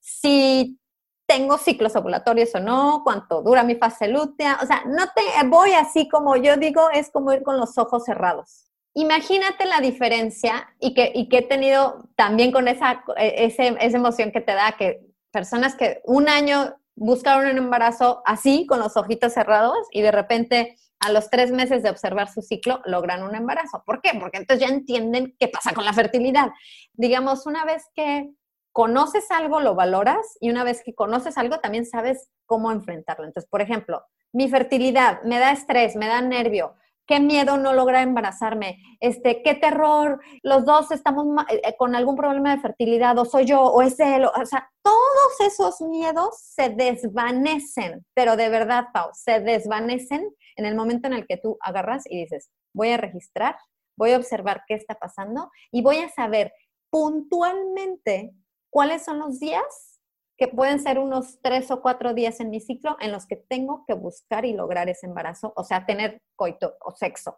si 0.00 0.80
tengo 1.24 1.56
ciclos 1.56 1.94
ovulatorios 1.94 2.52
o 2.56 2.58
no, 2.58 3.02
cuánto 3.04 3.42
dura 3.42 3.62
mi 3.62 3.76
fase 3.76 4.08
lútea. 4.08 4.58
O 4.60 4.66
sea, 4.66 4.82
no 4.86 5.04
te 5.14 5.22
voy 5.46 5.70
así 5.74 6.08
como 6.08 6.34
yo 6.34 6.56
digo, 6.56 6.90
es 6.90 7.12
como 7.12 7.32
ir 7.32 7.44
con 7.44 7.58
los 7.58 7.78
ojos 7.78 8.02
cerrados. 8.06 8.63
Imagínate 8.94 9.66
la 9.66 9.80
diferencia 9.80 10.72
y 10.78 10.94
que, 10.94 11.12
he 11.14 11.42
tenido 11.42 12.08
también 12.16 12.52
con 12.52 12.68
esa, 12.68 13.04
e, 13.16 13.46
esa 13.46 13.96
emoción 13.96 14.30
que 14.30 14.40
te 14.40 14.54
da 14.54 14.72
que 14.78 15.04
personas 15.32 15.74
que 15.74 16.00
un 16.04 16.28
año 16.28 16.76
buscaron 16.94 17.50
un 17.50 17.58
embarazo 17.58 18.22
así, 18.24 18.66
con 18.66 18.78
los 18.78 18.96
ojitos 18.96 19.32
cerrados, 19.32 19.76
y 19.90 20.02
de 20.02 20.12
repente 20.12 20.76
a 21.00 21.10
los 21.10 21.28
tres 21.28 21.50
meses 21.50 21.82
de 21.82 21.90
observar 21.90 22.32
su 22.32 22.40
ciclo 22.40 22.80
logran 22.86 23.24
un 23.24 23.34
embarazo. 23.34 23.82
¿Por 23.84 24.00
qué? 24.00 24.12
Porque 24.18 24.38
entonces 24.38 24.66
ya 24.66 24.72
entienden 24.72 25.34
qué 25.38 25.48
pasa 25.48 25.72
con 25.74 25.84
la 25.84 25.92
fertilidad. 25.92 26.52
Digamos, 26.92 27.46
una 27.46 27.64
vez 27.64 27.84
que 27.94 28.30
conoces 28.72 29.30
algo, 29.30 29.60
lo 29.60 29.74
valoras, 29.74 30.38
y 30.40 30.50
una 30.50 30.64
vez 30.64 30.82
que 30.84 30.94
conoces 30.94 31.36
algo, 31.36 31.58
también 31.58 31.84
sabes 31.84 32.28
cómo 32.46 32.70
enfrentarlo. 32.72 33.24
Entonces, 33.26 33.50
por 33.50 33.60
ejemplo, 33.60 34.04
mi 34.32 34.48
fertilidad 34.48 35.22
me 35.22 35.38
da 35.38 35.52
estrés, 35.52 35.94
me 35.96 36.06
da 36.06 36.20
nervio, 36.20 36.74
qué 37.06 37.20
miedo 37.20 37.56
no 37.56 37.72
lograr 37.72 38.02
embarazarme, 38.02 38.82
este, 39.00 39.42
qué 39.42 39.54
terror, 39.54 40.20
los 40.42 40.64
dos 40.64 40.90
estamos 40.90 41.26
eh, 41.50 41.74
con 41.76 41.94
algún 41.94 42.16
problema 42.16 42.54
de 42.54 42.62
fertilidad, 42.62 43.18
o 43.18 43.24
soy 43.24 43.44
yo, 43.44 43.60
o 43.60 43.82
es 43.82 43.98
él, 44.00 44.24
o, 44.24 44.46
sea, 44.46 44.70
todos 44.82 45.40
esos 45.40 45.80
miedos 45.82 46.38
se 46.38 46.70
desvanecen, 46.70 48.04
pero 48.14 48.36
de 48.36 48.48
verdad, 48.48 48.86
Pau, 48.92 49.10
se 49.12 49.40
desvanecen 49.40 50.28
en 50.56 50.66
el 50.66 50.74
momento 50.74 51.06
en 51.06 51.14
el 51.14 51.26
que 51.26 51.36
tú 51.36 51.58
agarras 51.60 52.04
y 52.08 52.20
dices, 52.22 52.50
voy 52.72 52.90
a 52.90 52.96
registrar, 52.96 53.56
voy 53.96 54.12
a 54.12 54.16
observar 54.16 54.64
qué 54.66 54.74
está 54.74 54.94
pasando 54.94 55.50
y 55.70 55.82
voy 55.82 55.98
a 55.98 56.08
saber 56.08 56.52
puntualmente 56.90 58.32
cuáles 58.70 59.04
son 59.04 59.18
los 59.18 59.38
días 59.40 59.93
que 60.36 60.48
pueden 60.48 60.80
ser 60.80 60.98
unos 60.98 61.40
tres 61.42 61.70
o 61.70 61.80
cuatro 61.80 62.12
días 62.12 62.40
en 62.40 62.50
mi 62.50 62.60
ciclo 62.60 62.96
en 63.00 63.12
los 63.12 63.26
que 63.26 63.36
tengo 63.36 63.84
que 63.86 63.94
buscar 63.94 64.44
y 64.44 64.52
lograr 64.52 64.88
ese 64.88 65.06
embarazo, 65.06 65.52
o 65.56 65.64
sea, 65.64 65.86
tener 65.86 66.22
coito 66.36 66.76
o 66.80 66.92
sexo. 66.92 67.36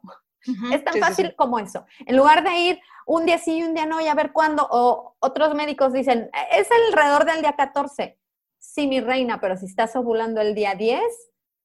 es 0.72 0.84
tan 0.84 0.94
fácil 0.98 1.34
como 1.36 1.58
eso. 1.58 1.84
En 2.06 2.16
lugar 2.16 2.42
de 2.42 2.56
ir 2.56 2.80
un 3.06 3.26
día 3.26 3.38
sí 3.38 3.58
y 3.58 3.62
un 3.62 3.74
día 3.74 3.86
no 3.86 4.00
y 4.00 4.08
a 4.08 4.14
ver 4.14 4.32
cuándo, 4.32 4.66
o 4.70 5.16
otros 5.18 5.54
médicos 5.54 5.92
dicen, 5.92 6.30
es 6.52 6.68
alrededor 6.70 7.24
del 7.26 7.40
día 7.40 7.54
14. 7.54 8.18
Sí, 8.58 8.86
mi 8.86 9.00
reina, 9.00 9.40
pero 9.40 9.56
si 9.56 9.66
estás 9.66 9.94
ovulando 9.94 10.40
el 10.40 10.54
día 10.54 10.74
10, 10.74 11.00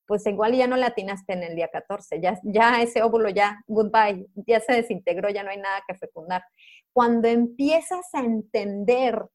pues 0.06 0.26
igual 0.28 0.54
ya 0.54 0.68
no 0.68 0.76
le 0.76 0.86
atinaste 0.86 1.34
en 1.34 1.44
el 1.44 1.56
día 1.56 1.70
14, 1.70 2.20
ya, 2.20 2.38
ya 2.44 2.82
ese 2.82 3.02
óvulo 3.02 3.30
ya, 3.30 3.64
goodbye, 3.68 4.28
ya 4.46 4.60
se 4.60 4.74
desintegró, 4.74 5.30
ya 5.30 5.42
no 5.44 5.52
hay 5.52 5.58
nada 5.58 5.82
que 5.88 5.96
fecundar. 5.96 6.44
Cuando 6.92 7.30
empiezas 7.30 8.14
a 8.14 8.20
entender 8.20 9.26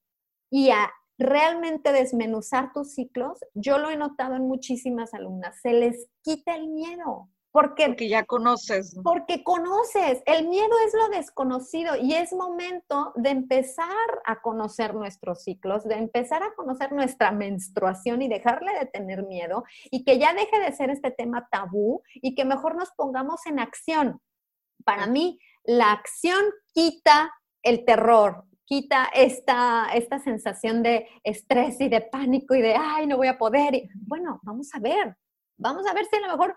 y 0.51 0.71
a 0.71 0.93
realmente 1.19 1.93
desmenuzar 1.93 2.73
tus 2.73 2.95
ciclos, 2.95 3.39
yo 3.55 3.79
lo 3.79 3.91
he 3.91 3.97
notado 3.97 4.37
en 4.37 4.47
muchísimas 4.47 5.15
alumnas, 5.15 5.61
se 5.61 5.73
les 5.73 6.09
quita 6.23 6.55
el 6.55 6.69
miedo. 6.69 7.29
Porque, 7.57 7.87
porque, 7.87 8.09
ya 8.11 8.25
conoces. 8.25 8.95
Porque 9.03 9.43
conoces. 9.43 10.23
El 10.27 10.47
miedo 10.47 10.73
es 10.87 10.93
lo 10.93 11.09
desconocido 11.09 11.97
y 11.97 12.13
es 12.13 12.35
momento 12.35 13.15
de 13.17 13.31
empezar 13.31 13.87
a 14.27 14.43
conocer 14.43 14.95
nuestros 14.95 15.43
ciclos, 15.43 15.85
de 15.85 15.95
empezar 15.95 16.43
a 16.43 16.55
conocer 16.55 16.93
nuestra 16.93 17.33
menstruación 17.33 18.21
y 18.21 18.29
dejarle 18.29 18.79
de 18.79 18.85
tener 18.85 19.25
miedo 19.25 19.65
y 19.91 20.05
que 20.05 20.19
ya 20.19 20.35
deje 20.35 20.61
de 20.61 20.73
ser 20.73 20.91
este 20.91 21.11
tema 21.11 21.49
tabú 21.51 22.03
y 22.17 22.35
que 22.35 22.45
mejor 22.45 22.77
nos 22.77 22.91
pongamos 22.91 23.47
en 23.47 23.59
acción. 23.59 24.21
Para 24.85 25.07
mí, 25.07 25.39
la 25.65 25.93
acción 25.93 26.45
quita 26.75 27.33
el 27.63 27.87
terror, 27.87 28.45
quita 28.67 29.09
esta, 29.15 29.89
esta 29.95 30.19
sensación 30.19 30.83
de 30.83 31.09
estrés 31.25 31.81
y 31.81 31.89
de 31.89 32.03
pánico 32.03 32.55
y 32.55 32.61
de, 32.61 32.75
ay, 32.75 33.07
no 33.07 33.17
voy 33.17 33.29
a 33.29 33.39
poder. 33.39 33.75
Y, 33.75 33.89
bueno, 33.95 34.41
vamos 34.43 34.75
a 34.75 34.81
ver, 34.81 35.17
vamos 35.57 35.87
a 35.87 35.95
ver 35.95 36.05
si 36.07 36.17
a 36.17 36.21
lo 36.21 36.29
mejor 36.29 36.55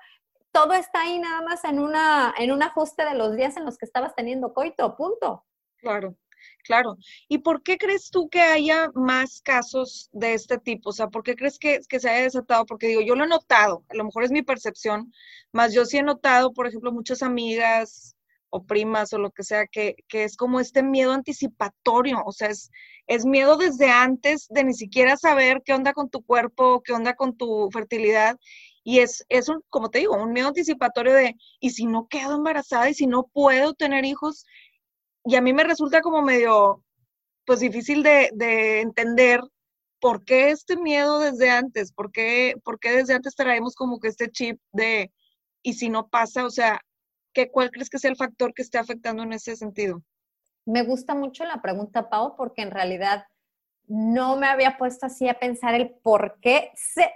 todo 0.51 0.73
está 0.73 1.01
ahí 1.01 1.19
nada 1.19 1.41
más 1.43 1.63
en, 1.63 1.79
una, 1.79 2.33
en 2.37 2.51
un 2.51 2.63
ajuste 2.63 3.05
de 3.05 3.15
los 3.15 3.35
días 3.35 3.55
en 3.55 3.65
los 3.65 3.77
que 3.77 3.85
estabas 3.85 4.15
teniendo 4.15 4.53
coito, 4.53 4.97
punto. 4.97 5.45
Claro, 5.77 6.17
claro. 6.63 6.97
¿Y 7.27 7.37
por 7.37 7.61
qué 7.61 7.77
crees 7.77 8.09
tú 8.09 8.27
que 8.27 8.41
haya 8.41 8.89
más 8.95 9.41
casos 9.41 10.09
de 10.11 10.33
este 10.33 10.57
tipo? 10.57 10.89
O 10.89 10.93
sea, 10.93 11.09
¿por 11.09 11.21
qué 11.21 11.35
crees 11.35 11.59
que, 11.59 11.79
que 11.87 11.99
se 11.99 12.09
haya 12.09 12.23
desatado? 12.23 12.65
Porque 12.65 12.87
digo, 12.87 13.01
yo 13.01 13.15
lo 13.15 13.25
he 13.25 13.27
notado, 13.27 13.85
a 13.87 13.95
lo 13.95 14.03
mejor 14.03 14.23
es 14.23 14.31
mi 14.31 14.41
percepción, 14.41 15.13
más 15.51 15.73
yo 15.73 15.85
sí 15.85 15.97
he 15.97 16.03
notado, 16.03 16.53
por 16.53 16.65
ejemplo, 16.65 16.91
muchas 16.91 17.21
amigas 17.21 18.15
o 18.49 18.63
primas 18.63 19.13
o 19.13 19.17
lo 19.19 19.31
que 19.31 19.43
sea, 19.43 19.67
que, 19.67 19.95
que 20.07 20.23
es 20.23 20.35
como 20.35 20.59
este 20.59 20.83
miedo 20.83 21.11
anticipatorio, 21.13 22.21
o 22.25 22.31
sea, 22.31 22.49
es, 22.49 22.71
es 23.07 23.25
miedo 23.25 23.57
desde 23.57 23.89
antes 23.89 24.47
de 24.49 24.63
ni 24.63 24.73
siquiera 24.73 25.17
saber 25.17 25.61
qué 25.63 25.73
onda 25.73 25.93
con 25.93 26.09
tu 26.09 26.23
cuerpo, 26.23 26.81
qué 26.83 26.93
onda 26.93 27.15
con 27.15 27.37
tu 27.37 27.69
fertilidad, 27.71 28.37
y 28.83 28.99
es, 28.99 29.25
es 29.29 29.49
un, 29.49 29.61
como 29.69 29.89
te 29.89 29.99
digo, 29.99 30.15
un 30.15 30.33
miedo 30.33 30.47
anticipatorio 30.47 31.13
de, 31.13 31.35
¿y 31.59 31.69
si 31.71 31.85
no 31.85 32.07
quedo 32.07 32.35
embarazada? 32.35 32.89
¿Y 32.89 32.93
si 32.93 33.07
no 33.07 33.29
puedo 33.31 33.73
tener 33.73 34.05
hijos? 34.05 34.45
Y 35.25 35.35
a 35.35 35.41
mí 35.41 35.53
me 35.53 35.63
resulta 35.63 36.01
como 36.01 36.21
medio, 36.21 36.83
pues 37.45 37.59
difícil 37.59 38.03
de, 38.03 38.31
de 38.33 38.81
entender 38.81 39.41
por 39.99 40.23
qué 40.23 40.49
este 40.49 40.77
miedo 40.77 41.19
desde 41.19 41.49
antes, 41.49 41.91
por 41.91 42.11
qué, 42.11 42.55
por 42.63 42.79
qué 42.79 42.91
desde 42.91 43.13
antes 43.13 43.35
traemos 43.35 43.75
como 43.75 43.99
que 43.99 44.07
este 44.07 44.31
chip 44.31 44.59
de, 44.71 45.11
¿y 45.61 45.73
si 45.73 45.89
no 45.89 46.07
pasa? 46.09 46.45
O 46.45 46.49
sea, 46.49 46.81
¿qué, 47.39 47.51
¿cuál 47.51 47.71
crees 47.71 47.89
que 47.89 47.99
sea 47.99 48.11
el 48.11 48.17
factor 48.17 48.53
que 48.53 48.61
esté 48.61 48.77
afectando 48.77 49.23
en 49.23 49.33
ese 49.33 49.55
sentido? 49.55 50.01
Me 50.65 50.83
gusta 50.83 51.15
mucho 51.15 51.45
la 51.45 51.61
pregunta, 51.61 52.09
Pau, 52.09 52.35
porque 52.35 52.61
en 52.61 52.71
realidad 52.71 53.25
no 53.87 54.35
me 54.35 54.45
había 54.45 54.77
puesto 54.77 55.07
así 55.07 55.27
a 55.27 55.39
pensar 55.39 55.73
el 55.73 55.89
por 55.89 56.39
qué. 56.41 56.71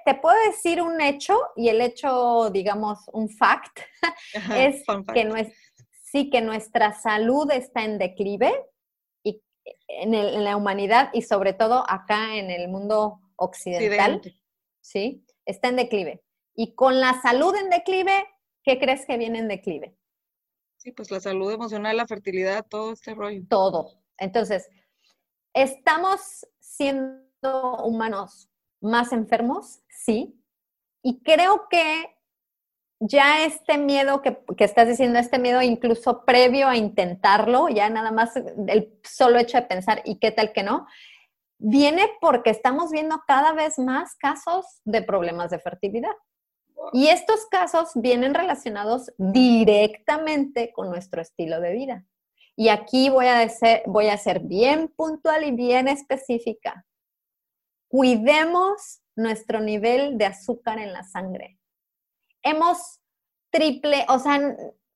te 0.06 0.16
puedo 0.16 0.36
decir 0.48 0.82
un 0.82 1.02
hecho 1.02 1.38
y 1.56 1.70
el 1.70 1.82
hecho, 1.82 2.50
digamos, 2.52 3.00
un 3.12 3.30
fact, 3.30 3.80
es 4.58 4.84
que 5.14 5.54
sí, 6.04 6.30
que 6.30 6.42
nuestra 6.42 6.94
salud 6.94 7.52
está 7.52 7.84
en 7.84 8.00
declive 8.00 8.52
y 9.24 9.44
en, 9.88 10.44
la 10.44 10.56
humanidad 10.58 11.10
y 11.14 11.22
sobre 11.22 11.54
todo 11.54 11.84
acá 11.88 12.38
en 12.38 12.50
el 12.50 12.70
mundo 12.70 13.20
occidental, 13.36 14.22
sí, 14.82 15.26
está 15.46 15.68
en 15.68 15.76
declive. 15.76 16.24
Y 16.56 16.76
con 16.76 17.00
la 17.00 17.22
salud 17.22 17.54
en 17.56 17.70
declive, 17.70 18.26
¿qué 18.64 18.80
crees 18.80 19.06
que 19.06 19.18
viene 19.18 19.40
en 19.40 19.48
declive? 19.48 19.96
Sí, 20.84 20.92
pues 20.92 21.12
la 21.12 21.22
salud 21.22 21.50
emocional, 21.50 21.96
la 21.96 22.06
fertilidad, 22.06 22.66
todo 22.68 22.92
este 22.92 23.16
rollo. 23.16 23.42
Todo. 23.50 24.02
Entonces, 24.18 24.70
estamos 25.54 26.46
siendo 26.60 27.78
humanos 27.86 28.50
más 28.82 29.14
enfermos, 29.14 29.80
sí. 29.88 30.38
Y 31.02 31.24
creo 31.24 31.70
que 31.70 32.18
ya 33.00 33.46
este 33.46 33.78
miedo 33.78 34.22
que, 34.22 34.44
estás 34.58 34.90
diciendo, 34.90 35.20
este 35.20 35.40
miedo 35.40 35.62
incluso 35.62 36.26
previo 36.26 36.68
a 36.68 36.76
intentarlo, 36.76 37.70
ya 37.70 37.90
nada 37.90 38.12
más 38.12 38.36
el 38.36 39.00
solo 39.06 39.40
hecho 39.40 39.56
de 39.56 39.64
pensar, 39.64 40.02
¿y 40.04 40.20
qué 40.20 40.32
tal 40.32 40.52
que 40.52 40.64
no? 40.64 40.86
Viene 41.60 42.10
porque 42.20 42.50
estamos 42.50 42.92
viendo 42.92 43.24
cada 43.26 43.54
vez 43.54 43.80
más 43.80 44.16
casos 44.16 44.66
de 44.84 45.02
problemas 45.02 45.50
de 45.50 45.60
fertilidad. 45.60 46.12
Y 46.92 47.08
estos 47.08 47.46
casos 47.46 47.92
vienen 47.96 48.34
relacionados 48.34 49.12
directamente 49.18 50.72
con 50.74 50.90
nuestro 50.90 51.22
estilo 51.22 51.62
de 51.62 51.72
vida. 51.72 52.06
Y 52.56 52.70
aquí 52.70 53.10
voy 53.10 53.28
a, 53.28 53.48
voy 53.86 54.08
a 54.08 54.18
ser 54.18 54.42
bien 54.42 54.90
puntual 54.90 55.44
y 55.44 55.52
bien 55.52 55.88
específica. 55.88 56.86
Cuidemos 57.88 59.02
nuestro 59.16 59.60
nivel 59.60 60.18
de 60.18 60.26
azúcar 60.26 60.80
en 60.80 60.94
la 60.94 61.04
sangre. 61.04 61.58
Hemos 62.42 63.00
triple, 63.52 64.06
o 64.10 64.20
sea, 64.20 64.56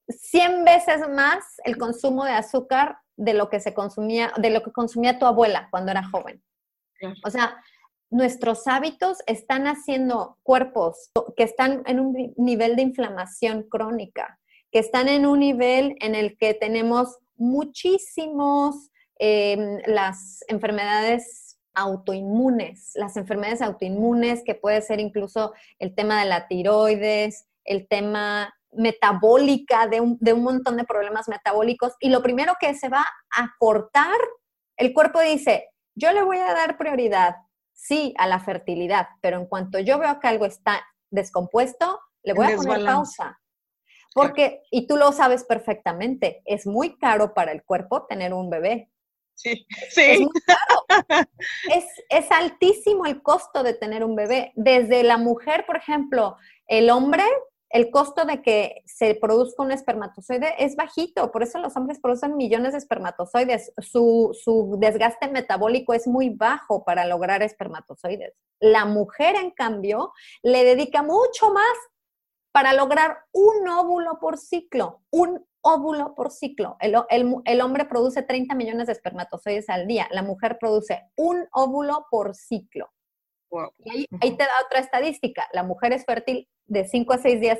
100 0.09 0.65
veces 0.65 1.07
más 1.09 1.43
el 1.63 1.77
consumo 1.77 2.25
de 2.25 2.31
azúcar 2.31 2.97
de 3.15 3.33
lo 3.33 3.49
que 3.49 3.59
se 3.59 3.73
consumía, 3.73 4.31
de 4.37 4.49
lo 4.49 4.63
que 4.63 4.71
consumía 4.71 5.19
tu 5.19 5.25
abuela 5.25 5.67
cuando 5.71 5.91
era 5.91 6.07
joven. 6.09 6.43
O 7.23 7.29
sea, 7.29 7.61
nuestros 8.09 8.67
hábitos 8.67 9.19
están 9.27 9.67
haciendo 9.67 10.37
cuerpos 10.43 11.11
que 11.35 11.43
están 11.43 11.83
en 11.85 11.99
un 11.99 12.33
nivel 12.37 12.75
de 12.75 12.83
inflamación 12.83 13.63
crónica, 13.63 14.39
que 14.71 14.79
están 14.79 15.09
en 15.09 15.25
un 15.25 15.39
nivel 15.39 15.95
en 15.99 16.15
el 16.15 16.37
que 16.37 16.53
tenemos 16.53 17.17
muchísimos 17.35 18.91
em, 19.19 19.79
las 19.85 20.43
enfermedades 20.47 21.57
autoinmunes, 21.73 22.91
las 22.95 23.17
enfermedades 23.17 23.61
autoinmunes 23.61 24.43
que 24.43 24.55
puede 24.55 24.81
ser 24.81 24.99
incluso 24.99 25.53
el 25.79 25.93
tema 25.93 26.19
de 26.19 26.29
la 26.29 26.47
tiroides, 26.47 27.45
el 27.63 27.87
tema 27.87 28.53
metabólica, 28.71 29.87
de 29.87 30.01
un, 30.01 30.17
de 30.19 30.33
un 30.33 30.43
montón 30.43 30.77
de 30.77 30.83
problemas 30.83 31.27
metabólicos. 31.27 31.93
Y 31.99 32.09
lo 32.09 32.21
primero 32.21 32.53
que 32.59 32.73
se 32.73 32.89
va 32.89 33.05
a 33.35 33.53
cortar, 33.59 34.17
el 34.77 34.93
cuerpo 34.93 35.19
dice, 35.21 35.69
yo 35.95 36.11
le 36.13 36.23
voy 36.23 36.37
a 36.37 36.53
dar 36.53 36.77
prioridad, 36.77 37.35
sí, 37.77 38.13
a 38.17 38.27
la 38.27 38.39
fertilidad, 38.39 39.07
pero 39.21 39.37
en 39.37 39.45
cuanto 39.45 39.79
yo 39.79 39.99
veo 39.99 40.19
que 40.19 40.27
algo 40.27 40.45
está 40.45 40.85
descompuesto, 41.09 42.01
le 42.23 42.33
voy 42.33 42.51
a 42.51 42.57
poner 42.57 42.83
pausa. 42.83 43.39
Porque, 44.13 44.63
y 44.71 44.87
tú 44.87 44.97
lo 44.97 45.11
sabes 45.11 45.43
perfectamente, 45.43 46.41
es 46.45 46.65
muy 46.65 46.97
caro 46.97 47.33
para 47.35 47.51
el 47.51 47.63
cuerpo 47.63 48.07
tener 48.07 48.33
un 48.33 48.49
bebé. 48.49 48.89
Sí, 49.35 49.67
sí. 49.91 50.01
Es, 50.01 50.19
muy 50.19 50.31
caro. 50.45 51.27
es, 52.09 52.31
altísimo 52.31 53.05
el 53.05 53.21
costo 53.21 53.61
de 53.61 53.75
tener 53.75 54.03
un 54.03 54.15
bebé. 54.15 54.51
Desde 54.55 55.03
la 55.03 55.17
mujer, 55.17 55.65
por 55.67 55.77
ejemplo, 55.77 56.35
el 56.65 56.89
hombre, 56.89 57.23
el 57.69 57.91
costo 57.91 58.25
de 58.25 58.41
que 58.41 58.81
se 58.85 59.15
produzca 59.15 59.63
un 59.63 59.71
espermatozoide 59.71 60.55
es 60.59 60.75
bajito, 60.75 61.31
por 61.31 61.43
eso 61.43 61.59
los 61.59 61.75
hombres 61.75 61.99
producen 61.99 62.37
millones 62.37 62.71
de 62.71 62.77
espermatozoides. 62.77 63.73
Su, 63.77 64.37
su, 64.41 64.77
desgaste 64.79 65.29
metabólico 65.29 65.93
es 65.93 66.07
muy 66.07 66.29
bajo 66.29 66.85
para 66.85 67.05
lograr 67.05 67.43
espermatozoides. 67.43 68.33
La 68.59 68.85
mujer, 68.85 69.35
en 69.35 69.51
cambio, 69.51 70.13
le 70.43 70.63
dedica 70.63 71.03
mucho 71.03 71.51
más 71.51 71.63
para 72.51 72.73
lograr 72.73 73.19
un 73.33 73.67
óvulo 73.67 74.17
por 74.19 74.37
ciclo, 74.37 75.01
un 75.11 75.45
óvulo 75.61 76.15
por 76.15 76.31
ciclo. 76.31 76.77
El, 76.79 77.61
hombre 77.61 77.85
produce 77.85 78.23
30 78.23 78.55
millones 78.55 78.87
de 78.87 78.93
espermatozoides 78.93 79.69
al 79.69 79.85
día, 79.85 80.07
la 80.11 80.23
mujer 80.23 80.57
produce 80.59 81.03
un 81.15 81.47
óvulo 81.51 82.07
por 82.09 82.33
ciclo. 82.33 82.89
Y 83.83 84.07
ahí, 84.21 84.37
te 84.37 84.43
da 84.43 84.51
otra 84.65 84.79
estadística. 84.79 85.47
La 85.53 85.63
mujer 85.63 85.93
es 85.93 86.05
fértil 86.05 86.47
de 86.65 86.85
5 86.85 87.13
a 87.13 87.17
6 87.17 87.39
días 87.39 87.59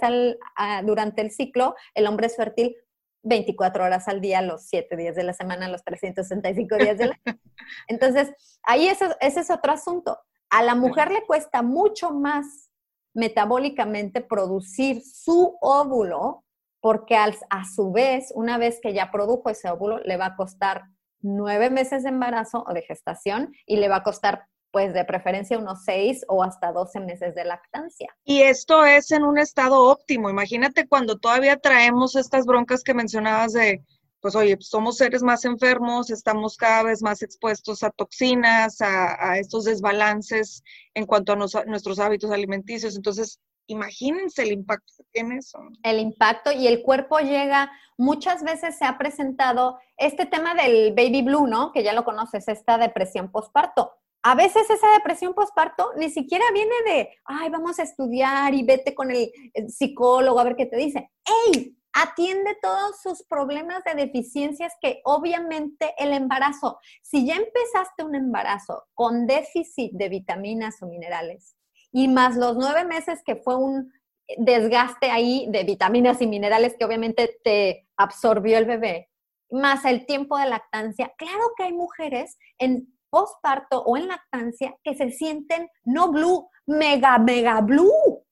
durante 0.83 1.21
el 1.21 1.31
ciclo, 1.31 1.75
el 1.93 2.07
hombre 2.07 2.27
es 2.27 2.35
fértil 2.35 2.75
24 3.23 3.83
horas 3.83 4.07
al 4.07 4.21
día, 4.21 4.41
los 4.41 4.67
7 4.67 4.95
días 4.95 5.15
de 5.15 5.23
la 5.23 5.33
semana, 5.33 5.67
los 5.67 5.83
365 5.83 6.75
días 6.77 6.97
del 6.97 7.11
año. 7.11 7.39
Entonces, 7.87 8.31
ahí 8.63 8.87
ese 8.87 9.15
es 9.19 9.49
otro 9.49 9.71
asunto. 9.71 10.19
A 10.49 10.63
la 10.63 10.75
mujer 10.75 11.11
le 11.11 11.25
cuesta 11.25 11.61
mucho 11.61 12.11
más 12.11 12.69
metabólicamente 13.13 14.21
producir 14.21 15.01
su 15.01 15.57
óvulo, 15.59 16.43
porque 16.79 17.17
a 17.17 17.65
su 17.65 17.91
vez, 17.91 18.31
una 18.35 18.57
vez 18.57 18.79
que 18.81 18.93
ya 18.93 19.11
produjo 19.11 19.49
ese 19.49 19.69
óvulo, 19.69 19.97
le 19.99 20.17
va 20.17 20.27
a 20.27 20.35
costar 20.35 20.83
nueve 21.21 21.69
meses 21.69 22.03
de 22.03 22.09
embarazo 22.09 22.63
o 22.67 22.73
de 22.73 22.83
gestación 22.83 23.53
y 23.65 23.77
le 23.77 23.89
va 23.89 23.97
a 23.97 24.03
costar 24.03 24.45
pues 24.77 24.93
de 24.93 25.05
preferencia 25.05 25.57
unos 25.57 25.83
seis 25.85 26.23
o 26.27 26.43
hasta 26.43 26.71
doce 26.71 26.99
meses 26.99 27.33
de 27.33 27.43
lactancia. 27.43 28.15
Y 28.23 28.43
esto 28.43 28.85
es 28.85 29.09
en 29.11 29.23
un 29.23 29.39
estado 29.39 29.81
óptimo. 29.81 30.29
Imagínate 30.29 30.87
cuando 30.87 31.17
todavía 31.17 31.57
traemos 31.57 32.15
estas 32.15 32.45
broncas 32.45 32.83
que 32.83 32.93
mencionabas 32.93 33.53
de 33.53 33.81
pues 34.21 34.35
oye, 34.35 34.55
somos 34.59 34.97
seres 34.97 35.23
más 35.23 35.45
enfermos, 35.45 36.11
estamos 36.11 36.57
cada 36.57 36.83
vez 36.83 37.01
más 37.01 37.23
expuestos 37.23 37.81
a 37.81 37.89
toxinas, 37.89 38.79
a, 38.79 39.39
estos 39.39 39.63
desbalances 39.63 40.61
en 40.93 41.07
cuanto 41.07 41.33
a 41.33 41.35
nuestros 41.35 41.97
hábitos 41.97 42.29
alimenticios. 42.29 42.95
Entonces, 42.95 43.39
imagínense 43.65 44.43
el 44.43 44.51
impacto 44.51 44.93
que 44.95 45.05
tiene 45.11 45.37
eso. 45.37 45.57
El 45.81 45.99
impacto 45.99 46.51
y 46.51 46.67
el 46.67 46.83
cuerpo 46.83 47.17
llega, 47.17 47.71
muchas 47.97 48.43
veces 48.43 48.77
se 48.77 48.85
ha 48.85 48.99
presentado 48.99 49.79
este 49.97 50.27
tema 50.27 50.53
del 50.53 50.93
baby 50.93 51.23
blue, 51.23 51.47
¿no? 51.47 51.71
Que 51.71 51.83
ya 51.83 51.93
lo 51.93 52.05
conoces, 52.05 52.47
esta 52.47 52.77
depresión 52.77 53.31
postparto. 53.31 53.91
A 54.29 54.35
veces 54.35 54.69
esa 54.69 54.91
depresión 54.91 55.33
postparto 55.33 55.93
ni 55.95 56.09
siquiera 56.09 56.43
viene 56.53 56.73
de, 56.85 57.09
ay, 57.23 57.49
vamos 57.49 57.79
a 57.79 57.83
estudiar 57.83 58.53
y 58.53 58.61
vete 58.61 58.93
con 58.93 59.09
el 59.09 59.31
psicólogo 59.69 60.37
a 60.37 60.43
ver 60.43 60.57
qué 60.57 60.65
te 60.65 60.75
dice. 60.75 61.09
¡Ey! 61.45 61.77
Atiende 61.93 62.57
todos 62.61 63.01
sus 63.01 63.23
problemas 63.23 63.85
de 63.85 63.95
deficiencias 63.95 64.73
que 64.81 64.99
obviamente 65.05 65.93
el 65.97 66.11
embarazo, 66.11 66.77
si 67.01 67.25
ya 67.25 67.35
empezaste 67.35 68.03
un 68.03 68.15
embarazo 68.15 68.83
con 68.93 69.27
déficit 69.27 69.93
de 69.93 70.09
vitaminas 70.09 70.83
o 70.83 70.87
minerales, 70.87 71.55
y 71.93 72.09
más 72.09 72.35
los 72.35 72.57
nueve 72.57 72.83
meses 72.83 73.21
que 73.25 73.37
fue 73.37 73.55
un 73.55 73.93
desgaste 74.37 75.09
ahí 75.09 75.47
de 75.51 75.63
vitaminas 75.63 76.21
y 76.21 76.27
minerales 76.27 76.75
que 76.77 76.83
obviamente 76.83 77.39
te 77.45 77.87
absorbió 77.95 78.57
el 78.57 78.65
bebé, 78.65 79.09
más 79.49 79.85
el 79.85 80.05
tiempo 80.05 80.37
de 80.37 80.47
lactancia. 80.47 81.13
Claro 81.17 81.53
que 81.55 81.63
hay 81.63 81.71
mujeres 81.71 82.37
en 82.57 82.96
postparto 83.09 83.83
o 83.83 83.97
en 83.97 84.07
lactancia 84.07 84.75
que 84.83 84.95
se 84.95 85.11
sienten 85.11 85.69
no 85.85 86.11
blue, 86.11 86.49
mega, 86.65 87.17
mega 87.17 87.61
blue. 87.61 88.23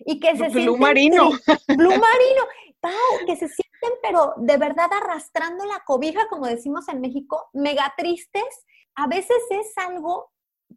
Y 0.00 0.20
que 0.20 0.36
se 0.36 0.48
blue 0.48 0.76
marino. 0.76 1.30
Blue 1.76 1.90
marino. 1.90 2.42
Pau, 2.80 3.26
que 3.26 3.34
se 3.34 3.48
sienten, 3.48 3.98
pero 4.02 4.34
de 4.36 4.56
verdad 4.56 4.88
arrastrando 4.92 5.64
la 5.64 5.82
cobija, 5.84 6.28
como 6.28 6.46
decimos 6.46 6.88
en 6.88 7.00
México, 7.00 7.48
mega 7.52 7.92
tristes. 7.96 8.64
A 8.94 9.08
veces 9.08 9.38
es 9.50 9.76
algo 9.76 10.30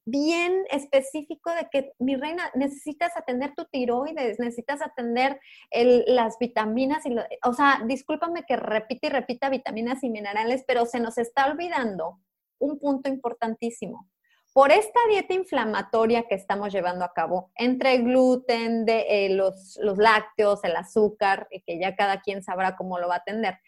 bien 0.06 0.65
específico 0.71 1.51
de 1.51 1.67
que, 1.71 1.91
mi 1.99 2.15
reina, 2.15 2.49
necesitas 2.56 3.15
atender 3.15 3.54
tu 3.56 3.65
tiroides, 3.65 4.39
necesitas 4.39 4.82
atender 4.82 5.39
las 5.71 6.39
vitaminas, 6.39 7.06
y 7.06 7.15
o 7.43 7.54
sea, 7.54 7.82
discúlpame 7.86 8.45
que 8.47 8.56
repite 8.56 9.08
y 9.08 9.10
repita 9.10 9.49
vitaminas 9.49 10.04
y 10.04 10.10
minerales, 10.10 10.63
pero 10.65 10.86
se 10.86 10.99
nos 10.99 11.17
está 11.17 11.45
olvidando 11.45 12.19
un 12.62 12.80
punto 12.80 13.10
importantísimo. 13.10 14.10
Por 14.54 14.71
esta 14.71 15.00
dieta 15.10 15.34
inflamatoria 15.34 16.28
que 16.28 16.36
estamos 16.36 16.74
llevando 16.74 17.06
a 17.06 17.13
cabo, 17.13 17.52
entre 17.56 17.95
el 17.95 18.04
gluten, 18.04 18.86
de, 18.86 19.06
eh, 19.10 19.30
los, 19.30 19.78
los 19.82 19.97
lácteos, 19.97 20.63
el 20.63 20.76
azúcar, 20.76 21.47
y 21.52 21.62
que 21.62 21.80
ya 21.80 21.95
cada 21.95 22.21
quien 22.21 22.43
sabrá 22.43 22.76
cómo 22.76 23.00
lo 23.00 23.08
va 23.08 23.15
a 23.15 23.19
atender, 23.19 23.60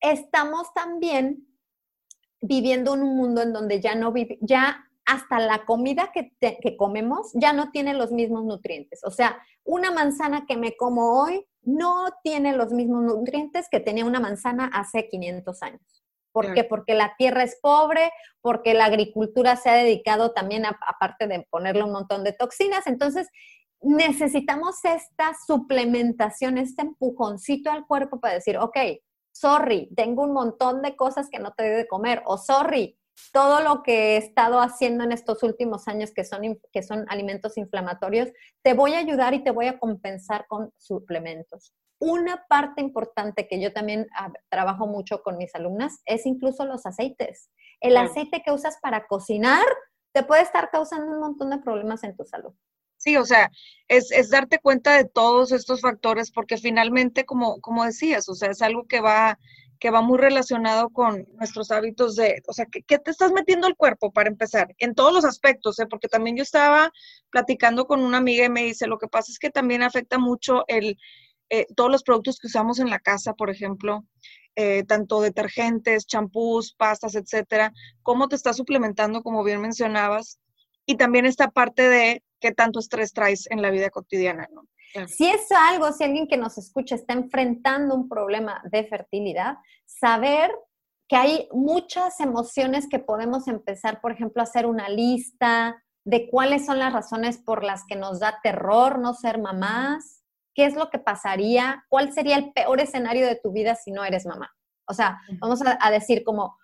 estamos 0.00 0.72
también 0.74 1.46
viviendo 2.40 2.94
en 2.94 3.02
un 3.02 3.16
mundo 3.16 3.42
en 3.42 3.52
donde 3.52 3.80
ya 3.80 3.94
no 3.94 4.12
vive, 4.12 4.38
ya 4.40 4.86
hasta 5.10 5.40
la 5.40 5.64
comida 5.64 6.12
que, 6.12 6.76
comemos 6.76 7.32
ya 7.34 7.52
no 7.52 7.70
tiene 7.70 7.94
los 7.94 8.12
mismos 8.12 8.44
nutrientes. 8.44 9.00
O 9.04 9.10
sea, 9.10 9.38
una 9.64 9.90
manzana 9.90 10.46
que 10.46 10.56
me 10.56 10.76
como 10.76 11.20
hoy 11.20 11.46
no 11.62 12.06
tiene 12.22 12.56
los 12.56 12.72
mismos 12.72 13.02
nutrientes 13.02 13.68
que 13.70 13.80
tenía 13.80 14.04
una 14.04 14.20
manzana 14.20 14.70
hace 14.72 15.08
500 15.08 15.62
años. 15.62 15.99
¿Por 16.32 16.54
qué? 16.54 16.64
Porque 16.64 16.94
la 16.94 17.14
tierra 17.16 17.42
es 17.42 17.58
pobre, 17.60 18.12
porque 18.40 18.74
la 18.74 18.84
agricultura 18.84 19.56
se 19.56 19.70
ha 19.70 19.74
dedicado 19.74 20.32
también, 20.32 20.64
aparte 20.66 21.26
de 21.26 21.46
ponerle 21.50 21.82
un 21.82 21.92
montón 21.92 22.24
de 22.24 22.32
toxinas. 22.32 22.86
Entonces, 22.86 23.28
necesitamos 23.80 24.84
esta 24.84 25.32
suplementación, 25.46 26.58
este 26.58 26.82
empujoncito 26.82 27.70
al 27.70 27.86
cuerpo 27.86 28.20
para 28.20 28.34
decir, 28.34 28.58
ok, 28.58 28.76
sorry, 29.32 29.90
tengo 29.96 30.22
un 30.22 30.32
montón 30.32 30.82
de 30.82 30.96
cosas 30.96 31.28
que 31.30 31.38
no 31.38 31.52
te 31.52 31.64
debe 31.64 31.88
comer, 31.88 32.22
o 32.26 32.36
sorry, 32.36 32.99
todo 33.32 33.60
lo 33.62 33.82
que 33.82 34.14
he 34.14 34.16
estado 34.16 34.60
haciendo 34.60 35.04
en 35.04 35.12
estos 35.12 35.42
últimos 35.42 35.88
años 35.88 36.10
que 36.12 36.24
son, 36.24 36.60
que 36.72 36.82
son 36.82 37.04
alimentos 37.08 37.56
inflamatorios, 37.58 38.28
te 38.62 38.74
voy 38.74 38.94
a 38.94 38.98
ayudar 38.98 39.34
y 39.34 39.44
te 39.44 39.50
voy 39.50 39.66
a 39.66 39.78
compensar 39.78 40.46
con 40.48 40.72
suplementos. 40.78 41.72
Una 41.98 42.46
parte 42.48 42.80
importante 42.80 43.46
que 43.46 43.60
yo 43.60 43.72
también 43.72 44.06
ah, 44.16 44.32
trabajo 44.48 44.86
mucho 44.86 45.22
con 45.22 45.36
mis 45.36 45.54
alumnas 45.54 46.00
es 46.06 46.24
incluso 46.26 46.64
los 46.64 46.86
aceites. 46.86 47.50
El 47.80 47.96
aceite 47.96 48.42
que 48.44 48.52
usas 48.52 48.78
para 48.80 49.06
cocinar 49.06 49.64
te 50.12 50.22
puede 50.22 50.42
estar 50.42 50.70
causando 50.70 51.12
un 51.12 51.20
montón 51.20 51.50
de 51.50 51.58
problemas 51.58 52.02
en 52.04 52.16
tu 52.16 52.24
salud. 52.24 52.54
Sí, 52.96 53.16
o 53.16 53.24
sea, 53.24 53.50
es, 53.88 54.12
es, 54.12 54.28
darte 54.28 54.58
cuenta 54.58 54.94
de 54.94 55.06
todos 55.06 55.52
estos 55.52 55.80
factores 55.80 56.30
porque 56.30 56.58
finalmente, 56.58 57.24
como, 57.24 57.58
como 57.60 57.84
decías, 57.84 58.28
o 58.28 58.34
sea, 58.34 58.50
es 58.50 58.60
algo 58.60 58.86
que 58.86 59.00
va 59.00 59.38
que 59.80 59.90
va 59.90 60.02
muy 60.02 60.18
relacionado 60.18 60.90
con 60.90 61.26
nuestros 61.38 61.70
hábitos 61.70 62.14
de, 62.14 62.42
o 62.46 62.52
sea, 62.52 62.66
¿qué, 62.66 62.98
te 62.98 63.10
estás 63.10 63.32
metiendo 63.32 63.66
al 63.66 63.76
cuerpo 63.76 64.12
para 64.12 64.28
empezar? 64.28 64.74
En 64.78 64.94
todos 64.94 65.12
los 65.12 65.24
aspectos, 65.24 65.80
¿eh? 65.80 65.86
porque 65.88 66.06
también 66.06 66.36
yo 66.36 66.42
estaba 66.42 66.92
platicando 67.30 67.86
con 67.86 68.04
una 68.04 68.18
amiga 68.18 68.44
y 68.44 68.50
me 68.50 68.62
dice, 68.62 68.86
lo 68.86 68.98
que 68.98 69.08
pasa 69.08 69.32
es 69.32 69.38
que 69.38 69.48
también 69.48 69.82
afecta 69.82 70.18
mucho 70.18 70.64
el, 70.68 70.98
eh, 71.48 71.66
todos 71.74 71.90
los 71.90 72.02
productos 72.02 72.38
que 72.38 72.46
usamos 72.46 72.78
en 72.78 72.90
la 72.90 72.98
casa, 72.98 73.32
por 73.32 73.48
ejemplo, 73.48 74.04
eh, 74.54 74.84
tanto 74.84 75.22
detergentes, 75.22 76.06
champús, 76.06 76.74
pastas, 76.74 77.14
etcétera, 77.14 77.72
cómo 78.02 78.28
te 78.28 78.36
estás 78.36 78.58
suplementando, 78.58 79.22
como 79.22 79.42
bien 79.42 79.62
mencionabas, 79.62 80.38
y 80.84 80.96
también 80.96 81.24
esta 81.24 81.48
parte 81.48 81.88
de 81.88 82.22
qué 82.38 82.52
tanto 82.52 82.80
estrés 82.80 83.14
traes 83.14 83.50
en 83.50 83.62
la 83.62 83.70
vida 83.70 83.88
cotidiana, 83.88 84.46
¿no? 84.52 84.64
Si 85.06 85.28
es 85.28 85.46
algo, 85.52 85.92
si 85.92 86.04
alguien 86.04 86.26
que 86.26 86.36
nos 86.36 86.58
escucha 86.58 86.94
está 86.94 87.14
enfrentando 87.14 87.94
un 87.94 88.08
problema 88.08 88.62
de 88.70 88.84
fertilidad, 88.84 89.56
saber 89.84 90.50
que 91.08 91.16
hay 91.16 91.48
muchas 91.52 92.20
emociones 92.20 92.88
que 92.88 92.98
podemos 92.98 93.48
empezar, 93.48 94.00
por 94.00 94.12
ejemplo, 94.12 94.42
a 94.42 94.44
hacer 94.44 94.66
una 94.66 94.88
lista 94.88 95.82
de 96.04 96.28
cuáles 96.30 96.66
son 96.66 96.78
las 96.78 96.92
razones 96.92 97.38
por 97.38 97.64
las 97.64 97.84
que 97.84 97.96
nos 97.96 98.20
da 98.20 98.40
terror 98.42 98.98
no 98.98 99.14
ser 99.14 99.38
mamás, 99.38 100.22
qué 100.54 100.66
es 100.66 100.74
lo 100.74 100.90
que 100.90 100.98
pasaría, 100.98 101.84
cuál 101.88 102.12
sería 102.12 102.36
el 102.36 102.52
peor 102.52 102.80
escenario 102.80 103.26
de 103.26 103.36
tu 103.36 103.52
vida 103.52 103.74
si 103.74 103.92
no 103.92 104.04
eres 104.04 104.26
mamá. 104.26 104.50
O 104.86 104.94
sea, 104.94 105.20
vamos 105.40 105.60
a, 105.64 105.90
decir 105.90 106.24
como 106.24 106.56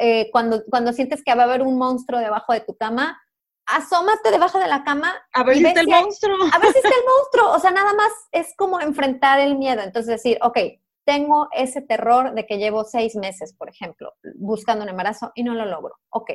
eh, 0.00 0.30
cuando, 0.32 0.64
cuando 0.70 0.92
sientes 0.92 1.22
que 1.22 1.34
va 1.34 1.42
a 1.42 1.46
haber 1.46 1.62
un 1.62 1.76
monstruo 1.76 2.20
debajo 2.20 2.52
de 2.52 2.60
tu 2.60 2.76
cama, 2.76 3.20
asómate 3.66 4.30
debajo 4.30 4.58
de 4.58 4.68
la 4.68 4.84
cama. 4.84 5.14
A 5.32 5.42
ver 5.44 5.56
si 5.56 5.66
está 5.66 5.80
el 5.80 5.88
monstruo. 5.88 6.36
A 6.52 6.58
ver 6.58 6.72
si 6.72 6.78
está 6.78 6.88
el 6.88 7.04
monstruo. 7.16 7.52
O 7.52 7.58
sea, 7.58 7.70
nada 7.70 7.94
más 7.94 8.12
es 8.32 8.54
como 8.56 8.80
enfrentar 8.80 9.40
el 9.40 9.56
miedo. 9.56 9.82
Entonces 9.82 10.22
decir, 10.22 10.38
ok, 10.42 10.58
tengo 11.04 11.48
ese 11.52 11.82
terror 11.82 12.34
de 12.34 12.46
que 12.46 12.58
llevo 12.58 12.84
seis 12.84 13.14
meses, 13.14 13.54
por 13.54 13.68
ejemplo, 13.68 14.14
buscando 14.36 14.84
un 14.84 14.90
embarazo 14.90 15.32
y 15.34 15.44
no 15.44 15.54
lo 15.54 15.66
logro. 15.66 15.96
Ok. 16.10 16.30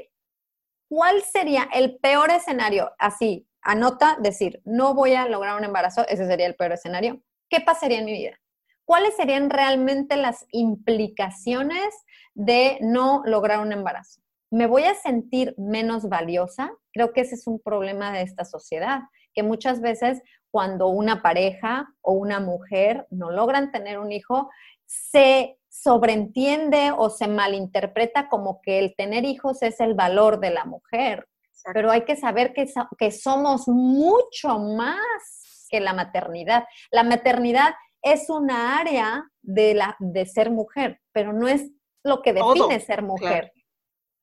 ¿Cuál 0.89 1.21
sería 1.23 1.69
el 1.73 1.97
peor 1.99 2.31
escenario? 2.31 2.91
Así, 2.97 3.47
anota, 3.61 4.17
decir, 4.19 4.61
no 4.65 4.93
voy 4.93 5.13
a 5.13 5.27
lograr 5.27 5.57
un 5.57 5.63
embarazo, 5.63 6.07
ese 6.07 6.25
sería 6.25 6.47
el 6.47 6.55
peor 6.55 6.71
escenario. 6.71 7.21
¿Qué 7.49 7.61
pasaría 7.61 7.99
en 7.99 8.05
mi 8.05 8.13
vida? 8.13 8.39
¿Cuáles 8.85 9.15
serían 9.15 9.51
realmente 9.51 10.15
las 10.15 10.47
implicaciones 10.51 11.93
de 12.33 12.79
no 12.81 13.21
lograr 13.25 13.59
un 13.59 13.71
embarazo? 13.71 14.21
¿Me 14.51 14.65
voy 14.65 14.83
a 14.83 14.95
sentir 14.95 15.53
menos 15.57 16.09
valiosa? 16.09 16.71
Creo 16.91 17.13
que 17.13 17.21
ese 17.21 17.35
es 17.35 17.45
un 17.45 17.59
problema 17.59 18.11
de 18.11 18.23
esta 18.23 18.45
sociedad, 18.45 19.01
que 19.33 19.43
muchas 19.43 19.79
veces 19.79 20.23
cuando 20.49 20.87
una 20.87 21.21
pareja 21.21 21.87
o 22.01 22.13
una 22.13 22.39
mujer 22.39 23.05
no 23.11 23.29
logran 23.29 23.71
tener 23.71 23.99
un 23.99 24.11
hijo, 24.11 24.49
se 24.87 25.59
sobreentiende 25.67 26.91
o 26.97 27.11
se 27.11 27.27
malinterpreta 27.27 28.27
como 28.27 28.59
que 28.61 28.79
el 28.79 28.95
tener 28.95 29.23
hijos 29.23 29.61
es 29.61 29.79
el 29.79 29.93
valor 29.93 30.39
de 30.39 30.49
la 30.49 30.65
mujer. 30.65 31.27
Pero 31.73 31.91
hay 31.91 32.05
que 32.05 32.15
saber 32.15 32.53
que, 32.53 32.65
que 32.97 33.11
somos 33.11 33.67
mucho 33.67 34.57
más 34.57 35.67
que 35.69 35.79
la 35.79 35.93
maternidad. 35.93 36.65
La 36.89 37.03
maternidad 37.03 37.75
es 38.01 38.29
una 38.31 38.79
área 38.79 39.23
de, 39.41 39.75
la, 39.75 39.95
de 39.99 40.25
ser 40.25 40.49
mujer, 40.49 40.99
pero 41.11 41.33
no 41.33 41.47
es 41.47 41.69
lo 42.03 42.23
que 42.23 42.33
define 42.33 42.79
ser 42.79 43.03
mujer 43.03 43.51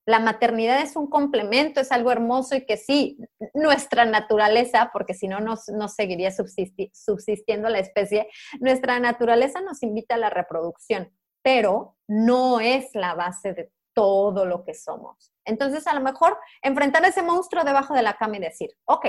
la 0.06 0.20
maternidad 0.20 0.80
es 0.80 0.94
un 0.94 1.08
complemento, 1.08 1.80
es 1.80 1.90
algo 1.90 2.12
hermoso 2.12 2.54
y 2.54 2.64
que 2.64 2.76
sí, 2.76 3.18
nuestra 3.54 4.04
naturaleza, 4.04 4.90
porque 4.92 5.14
si 5.14 5.26
no, 5.26 5.40
no, 5.40 5.88
seguiría 5.88 6.30
subsistiendo 6.30 7.68
la 7.68 7.80
especie, 7.80 8.28
nuestra 8.60 9.00
naturaleza 9.00 9.60
nos 9.60 9.82
invita 9.82 10.14
a 10.14 10.18
la 10.18 10.30
reproducción, 10.30 11.12
pero 11.42 11.96
no 12.06 12.60
es 12.60 12.88
la 12.94 13.14
base 13.14 13.52
de 13.52 13.72
todo 13.94 14.44
lo 14.44 14.64
que 14.64 14.74
somos. 14.74 15.32
Entonces, 15.44 15.86
a 15.88 15.94
lo 15.94 16.00
mejor 16.00 16.38
enfrentar 16.62 17.04
a 17.04 17.08
ese 17.08 17.22
monstruo 17.22 17.64
debajo 17.64 17.92
de 17.94 18.02
la 18.02 18.16
cama 18.16 18.36
y 18.36 18.40
decir, 18.40 18.70
ok, 18.84 19.06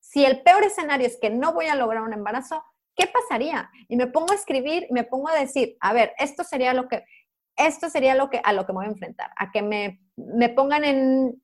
si 0.00 0.24
el 0.24 0.42
peor 0.42 0.64
escenario 0.64 1.06
es 1.06 1.18
que 1.20 1.30
no 1.30 1.52
voy 1.52 1.66
a 1.66 1.76
lograr 1.76 2.02
un 2.02 2.14
embarazo, 2.14 2.64
¿qué 2.96 3.06
pasaría? 3.06 3.70
Y 3.88 3.96
me 3.96 4.08
pongo 4.08 4.32
a 4.32 4.36
escribir 4.36 4.88
me 4.90 5.04
pongo 5.04 5.28
a 5.28 5.38
decir, 5.38 5.76
a 5.80 5.92
ver, 5.92 6.12
esto 6.18 6.42
sería 6.42 6.74
lo 6.74 6.88
que, 6.88 7.04
esto 7.56 7.90
sería 7.90 8.14
lo 8.14 8.30
que, 8.30 8.40
a 8.42 8.52
lo 8.52 8.66
que 8.66 8.72
me 8.72 8.78
voy 8.78 8.86
a 8.86 8.90
enfrentar, 8.90 9.30
a 9.36 9.50
que 9.50 9.62
me, 9.62 10.00
me 10.16 10.48
pongan 10.48 10.84
en, 10.84 11.42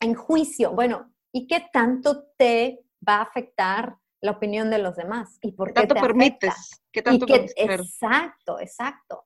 en 0.00 0.14
juicio. 0.14 0.72
Bueno, 0.72 1.12
¿y 1.32 1.46
qué 1.46 1.66
tanto 1.72 2.24
te 2.36 2.80
va 3.06 3.16
a 3.16 3.22
afectar 3.22 3.96
la 4.20 4.32
opinión 4.32 4.70
de 4.70 4.78
los 4.78 4.96
demás? 4.96 5.38
¿Y 5.42 5.52
por 5.52 5.68
qué, 5.68 5.86
tanto 5.86 5.94
permites? 5.94 6.82
¿Qué 6.92 7.02
tanto 7.02 7.26
Exacto, 7.28 8.60
exacto. 8.60 9.24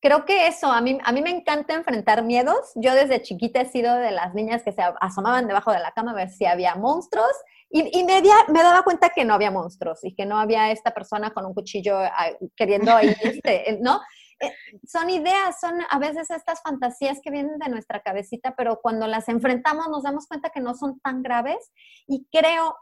creo 0.00 0.24
que 0.24 0.46
eso, 0.46 0.70
a 0.70 0.80
mí, 0.80 0.98
a 1.02 1.12
mí 1.12 1.22
me 1.22 1.30
encanta 1.30 1.74
enfrentar 1.74 2.24
miedos. 2.24 2.72
Yo 2.76 2.94
desde 2.94 3.22
chiquita 3.22 3.60
he 3.60 3.66
sido 3.66 3.94
de 3.96 4.12
las 4.12 4.34
niñas 4.34 4.62
que 4.62 4.72
se 4.72 4.82
asomaban 5.00 5.46
debajo 5.46 5.72
de 5.72 5.80
la 5.80 5.92
cama 5.92 6.12
a 6.12 6.14
ver 6.14 6.30
si 6.30 6.46
había 6.46 6.76
monstruos 6.76 7.32
y, 7.70 7.98
y 7.98 8.04
me, 8.04 8.22
me, 8.22 8.62
daba 8.62 8.82
cuenta 8.82 9.10
que 9.10 9.24
no 9.24 9.34
había 9.34 9.50
monstruos 9.50 10.02
y 10.02 10.14
que 10.14 10.24
no 10.24 10.38
había 10.38 10.70
esta 10.70 10.94
persona 10.94 11.32
con 11.32 11.44
un 11.44 11.52
cuchillo 11.52 11.98
ah, 11.98 12.30
queriendo 12.56 12.94
ahí, 12.94 13.08
este, 13.22 13.78
¿no? 13.80 14.00
Eh, 14.40 14.52
son 14.86 15.10
ideas, 15.10 15.58
son 15.60 15.80
a 15.88 15.98
veces 15.98 16.30
estas 16.30 16.62
fantasías 16.62 17.18
que 17.22 17.30
vienen 17.30 17.58
de 17.58 17.68
nuestra 17.68 18.02
cabecita, 18.02 18.54
pero 18.56 18.80
cuando 18.80 19.06
las 19.06 19.28
enfrentamos 19.28 19.88
nos 19.88 20.02
damos 20.02 20.26
cuenta 20.26 20.50
que 20.50 20.60
no 20.60 20.74
son 20.74 21.00
tan 21.00 21.22
graves 21.22 21.72
y 22.06 22.26
creo 22.30 22.76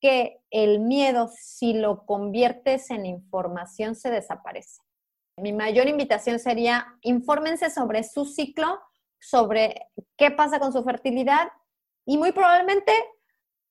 que 0.00 0.40
el 0.50 0.80
miedo, 0.80 1.30
si 1.32 1.74
lo 1.74 2.04
conviertes 2.04 2.90
en 2.90 3.06
información, 3.06 3.94
se 3.94 4.10
desaparece. 4.10 4.82
Mi 5.36 5.52
mayor 5.52 5.88
invitación 5.88 6.38
sería, 6.38 6.98
infórmense 7.02 7.70
sobre 7.70 8.02
su 8.02 8.24
ciclo, 8.24 8.80
sobre 9.20 9.88
qué 10.16 10.30
pasa 10.30 10.58
con 10.58 10.72
su 10.72 10.82
fertilidad 10.82 11.48
y 12.04 12.18
muy 12.18 12.32
probablemente 12.32 12.92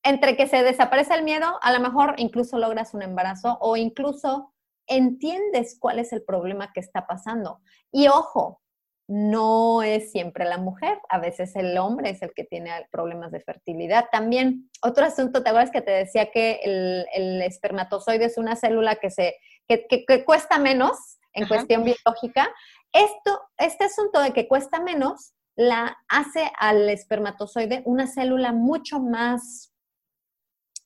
entre 0.03 0.35
que 0.35 0.47
se 0.47 0.63
desaparece 0.63 1.13
el 1.13 1.23
miedo, 1.23 1.59
a 1.61 1.71
lo 1.71 1.79
mejor 1.79 2.15
incluso 2.17 2.57
logras 2.57 2.93
un 2.93 3.03
embarazo 3.03 3.57
o 3.61 3.77
incluso 3.77 4.53
entiendes 4.91 5.77
cuál 5.79 5.99
es 5.99 6.13
el 6.13 6.23
problema 6.23 6.71
que 6.73 6.79
está 6.79 7.07
pasando. 7.07 7.59
Y 7.91 8.07
ojo, 8.07 8.61
no 9.07 9.83
es 9.83 10.11
siempre 10.11 10.45
la 10.45 10.57
mujer, 10.57 10.97
a 11.09 11.19
veces 11.19 11.55
el 11.57 11.77
hombre 11.77 12.11
es 12.11 12.21
el 12.21 12.33
que 12.33 12.45
tiene 12.45 12.71
problemas 12.91 13.31
de 13.31 13.41
fertilidad. 13.41 14.05
También, 14.09 14.69
otro 14.81 15.05
asunto, 15.05 15.43
¿te 15.43 15.49
acuerdas 15.49 15.71
que 15.71 15.81
te 15.81 15.91
decía 15.91 16.31
que 16.31 16.61
el, 16.63 17.41
espermatozoide 17.41 18.25
es 18.25 18.37
una 18.37 18.55
célula 18.55 18.95
que, 18.95 19.09
se, 19.09 19.35
que, 19.67 20.23
cuesta 20.23 20.59
menos 20.59 20.97
en 21.33 21.47
cuestión 21.47 21.83
biológica? 21.83 22.49
Esto, 22.93 23.41
este 23.57 23.83
asunto 23.85 24.21
de 24.21 24.31
que 24.31 24.47
cuesta 24.47 24.79
menos 24.79 25.33
la 25.55 25.97
hace 26.07 26.49
al 26.57 26.89
espermatozoide 26.89 27.81
una 27.85 28.07
célula 28.07 28.53
mucho 28.53 28.99
más 28.99 29.73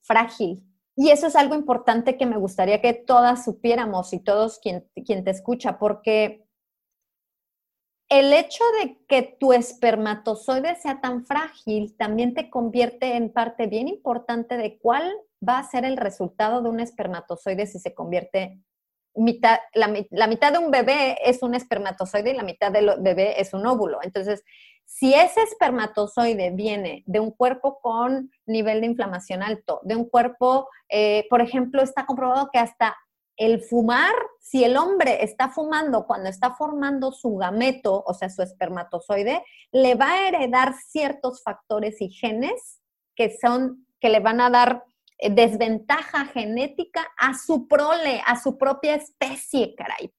frágil. 0.01 0.63
Y 0.95 1.09
eso 1.09 1.27
es 1.27 1.35
algo 1.35 1.55
importante 1.55 2.17
que 2.17 2.25
me 2.25 2.37
gustaría 2.37 2.81
que 2.81 2.93
todas 2.93 3.43
supiéramos 3.43 4.13
y 4.13 4.19
todos 4.19 4.59
quien, 4.59 4.87
quien 5.05 5.23
te 5.23 5.31
escucha, 5.31 5.77
porque 5.77 6.45
el 8.09 8.31
hecho 8.33 8.63
de 8.79 8.97
que 9.07 9.23
tu 9.39 9.51
espermatozoide 9.51 10.75
sea 10.75 11.01
tan 11.01 11.25
frágil 11.25 11.95
también 11.97 12.33
te 12.33 12.49
convierte 12.49 13.15
en 13.15 13.31
parte 13.31 13.67
bien 13.67 13.87
importante 13.87 14.57
de 14.57 14.77
cuál 14.77 15.11
va 15.47 15.59
a 15.59 15.63
ser 15.63 15.85
el 15.85 15.97
resultado 15.97 16.61
de 16.61 16.69
un 16.69 16.79
espermatozoide 16.79 17.65
si 17.65 17.79
se 17.79 17.93
convierte 17.93 18.61
mitad, 19.15 19.59
la, 19.73 19.91
la, 20.11 20.27
mitad 20.27 20.51
de 20.51 20.59
un 20.59 20.71
bebé 20.71 21.17
es 21.23 21.41
un 21.41 21.55
espermatozoide 21.55 22.31
y 22.31 22.35
la 22.35 22.43
mitad 22.43 22.71
del 22.71 22.91
bebé 22.99 23.39
es 23.39 23.53
un 23.53 23.65
óvulo. 23.65 23.99
Entonces, 24.03 24.43
si 24.85 25.13
ese 25.13 25.41
espermatozoide 25.41 26.51
viene 26.51 27.03
de 27.05 27.19
un 27.19 27.31
cuerpo 27.31 27.79
con 27.81 28.31
nivel 28.45 28.81
de 28.81 28.87
inflamación 28.87 29.43
alto, 29.43 29.81
de 29.83 29.95
un 29.95 30.07
cuerpo, 30.07 30.69
eh, 30.89 31.27
por 31.29 31.41
ejemplo, 31.41 31.81
está 31.81 32.05
comprobado 32.05 32.49
que 32.51 32.59
hasta 32.59 32.95
el 33.35 33.61
fumar, 33.61 34.13
si 34.39 34.63
el 34.63 34.77
hombre 34.77 35.23
está 35.23 35.49
fumando 35.49 36.05
cuando 36.05 36.29
está 36.29 36.55
formando 36.55 37.11
su 37.11 37.35
gameto, 37.35 38.03
o 38.07 38.13
sea, 38.13 38.29
su 38.29 38.41
espermatozoide, 38.41 39.43
le 39.71 39.95
va 39.95 40.13
a 40.13 40.27
heredar 40.27 40.73
ciertos 40.87 41.43
factores 41.43 41.99
y 42.01 42.09
genes 42.09 42.79
que 43.15 43.35
son, 43.37 43.85
que 43.99 44.09
le 44.09 44.21
van 44.21 44.39
a 44.39 44.49
dar 44.49 44.85
eh, 45.17 45.29
desventaja 45.29 46.25
genética 46.27 47.05
a 47.17 47.33
su 47.33 47.67
prole, 47.67 48.21
a 48.25 48.41
su 48.41 48.57
propia 48.57 48.95
especie, 48.95 49.75
caray. 49.75 50.13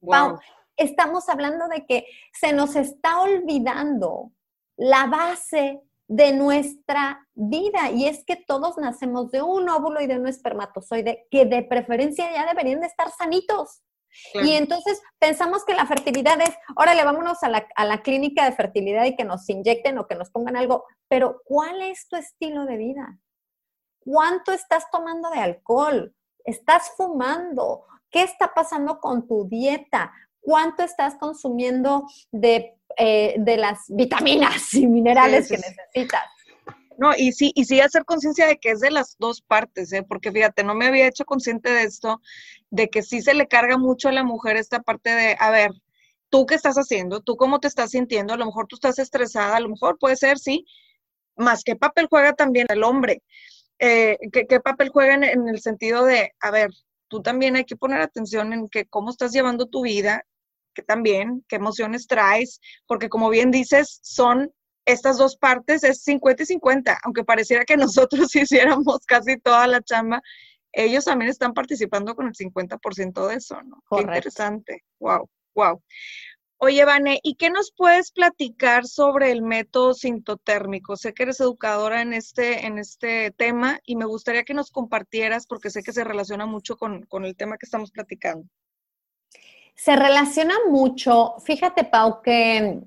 Wow 0.00 0.38
estamos 0.78 1.28
hablando 1.28 1.68
de 1.68 1.84
que 1.84 2.06
se 2.32 2.52
nos 2.52 2.76
está 2.76 3.20
olvidando 3.20 4.32
la 4.76 5.06
base 5.06 5.82
de 6.06 6.32
nuestra 6.32 7.26
vida 7.34 7.90
y 7.90 8.06
es 8.06 8.24
que 8.24 8.36
todos 8.36 8.78
nacemos 8.78 9.30
de 9.30 9.42
un 9.42 9.68
óvulo 9.68 10.00
y 10.00 10.06
de 10.06 10.18
un 10.18 10.26
espermatozoide 10.26 11.26
que 11.30 11.44
de 11.44 11.62
preferencia 11.62 12.32
ya 12.32 12.46
deberían 12.46 12.80
de 12.80 12.86
estar 12.86 13.10
sanitos. 13.10 13.82
Y 14.34 14.52
entonces 14.52 15.02
pensamos 15.18 15.66
que 15.66 15.74
la 15.74 15.86
fertilidad 15.86 16.40
es, 16.40 16.56
órale, 16.76 17.04
vámonos 17.04 17.42
a 17.42 17.50
la, 17.50 17.68
a 17.76 17.84
la 17.84 18.00
clínica 18.00 18.46
de 18.46 18.56
fertilidad 18.56 19.04
y 19.04 19.16
que 19.16 19.24
nos 19.24 19.46
inyecten 19.50 19.98
o 19.98 20.06
que 20.06 20.14
nos 20.14 20.30
pongan 20.30 20.56
algo, 20.56 20.86
pero 21.08 21.42
¿cuál 21.44 21.82
es 21.82 22.08
tu 22.08 22.16
estilo 22.16 22.64
de 22.64 22.78
vida? 22.78 23.18
¿Cuánto 24.00 24.52
estás 24.52 24.90
tomando 24.90 25.28
de 25.30 25.40
alcohol? 25.40 26.14
¿Estás 26.42 26.92
fumando? 26.96 27.84
¿Qué 28.10 28.22
está 28.22 28.54
pasando 28.54 28.98
con 28.98 29.28
tu 29.28 29.46
dieta? 29.46 30.12
Cuánto 30.48 30.82
estás 30.82 31.16
consumiendo 31.16 32.06
de, 32.32 32.74
eh, 32.96 33.34
de 33.38 33.58
las 33.58 33.80
vitaminas 33.88 34.72
y 34.72 34.86
minerales 34.86 35.46
que 35.46 35.58
necesitas. 35.58 36.22
No, 36.96 37.10
y 37.14 37.32
sí, 37.32 37.52
y 37.54 37.66
sí 37.66 37.82
hacer 37.82 38.06
conciencia 38.06 38.46
de 38.46 38.56
que 38.56 38.70
es 38.70 38.80
de 38.80 38.90
las 38.90 39.16
dos 39.18 39.42
partes, 39.42 39.92
¿eh? 39.92 40.02
porque 40.08 40.32
fíjate, 40.32 40.64
no 40.64 40.74
me 40.74 40.86
había 40.86 41.06
hecho 41.06 41.26
consciente 41.26 41.70
de 41.70 41.82
esto, 41.82 42.22
de 42.70 42.88
que 42.88 43.02
sí 43.02 43.20
se 43.20 43.34
le 43.34 43.46
carga 43.46 43.76
mucho 43.76 44.08
a 44.08 44.12
la 44.12 44.24
mujer 44.24 44.56
esta 44.56 44.80
parte 44.80 45.10
de, 45.10 45.36
a 45.38 45.50
ver, 45.50 45.70
tú 46.30 46.46
qué 46.46 46.54
estás 46.54 46.76
haciendo, 46.76 47.20
tú 47.20 47.36
cómo 47.36 47.60
te 47.60 47.68
estás 47.68 47.90
sintiendo, 47.90 48.32
a 48.32 48.38
lo 48.38 48.46
mejor 48.46 48.68
tú 48.68 48.76
estás 48.76 48.98
estresada, 48.98 49.54
a 49.56 49.60
lo 49.60 49.68
mejor 49.68 49.98
puede 49.98 50.16
ser, 50.16 50.38
sí, 50.38 50.64
más 51.36 51.62
qué 51.62 51.76
papel 51.76 52.06
juega 52.08 52.32
también 52.32 52.66
el 52.70 52.82
hombre, 52.82 53.22
eh, 53.78 54.16
¿qué, 54.32 54.60
papel 54.60 54.88
juega 54.88 55.12
en, 55.14 55.46
el 55.46 55.60
sentido 55.60 56.06
de, 56.06 56.32
a 56.40 56.50
ver, 56.50 56.70
tú 57.08 57.22
también 57.22 57.56
hay 57.56 57.64
que 57.64 57.76
poner 57.76 58.00
atención 58.00 58.52
en 58.52 58.68
que 58.68 58.86
cómo 58.86 59.10
estás 59.10 59.32
llevando 59.32 59.66
tu 59.66 59.82
vida, 59.82 60.24
también, 60.82 61.44
qué 61.48 61.56
emociones 61.56 62.06
traes, 62.06 62.60
porque 62.86 63.08
como 63.08 63.30
bien 63.30 63.50
dices, 63.50 64.00
son 64.02 64.52
estas 64.84 65.18
dos 65.18 65.36
partes, 65.36 65.84
es 65.84 66.02
50 66.02 66.42
y 66.42 66.46
50, 66.46 66.98
aunque 67.04 67.24
pareciera 67.24 67.64
que 67.64 67.76
nosotros 68.28 68.34
hiciéramos 68.34 69.04
casi 69.06 69.38
toda 69.38 69.66
la 69.66 69.82
chamba, 69.82 70.22
ellos 70.72 71.04
también 71.04 71.30
están 71.30 71.54
participando 71.54 72.14
con 72.14 72.26
el 72.26 72.34
50% 72.34 73.26
de 73.26 73.34
eso, 73.34 73.60
¿no? 73.62 73.82
Qué 73.90 74.02
interesante. 74.02 74.84
Wow, 75.00 75.28
wow. 75.54 75.82
Oye, 76.60 76.84
Vane, 76.84 77.20
¿y 77.22 77.36
qué 77.36 77.50
nos 77.50 77.72
puedes 77.72 78.10
platicar 78.10 78.84
sobre 78.84 79.30
el 79.30 79.42
método 79.42 79.94
sintotérmico? 79.94 80.96
Sé 80.96 81.14
que 81.14 81.22
eres 81.22 81.38
educadora 81.38 82.02
en 82.02 82.12
este, 82.12 82.66
en 82.66 82.78
este 82.78 83.30
tema 83.30 83.78
y 83.84 83.94
me 83.94 84.06
gustaría 84.06 84.42
que 84.42 84.54
nos 84.54 84.72
compartieras 84.72 85.46
porque 85.46 85.70
sé 85.70 85.84
que 85.84 85.92
se 85.92 86.02
relaciona 86.02 86.46
mucho 86.46 86.76
con, 86.76 87.02
con 87.06 87.24
el 87.24 87.36
tema 87.36 87.58
que 87.58 87.66
estamos 87.66 87.92
platicando. 87.92 88.48
Se 89.78 89.94
relaciona 89.94 90.54
mucho, 90.68 91.36
fíjate 91.44 91.84
Pau, 91.84 92.20
que 92.20 92.80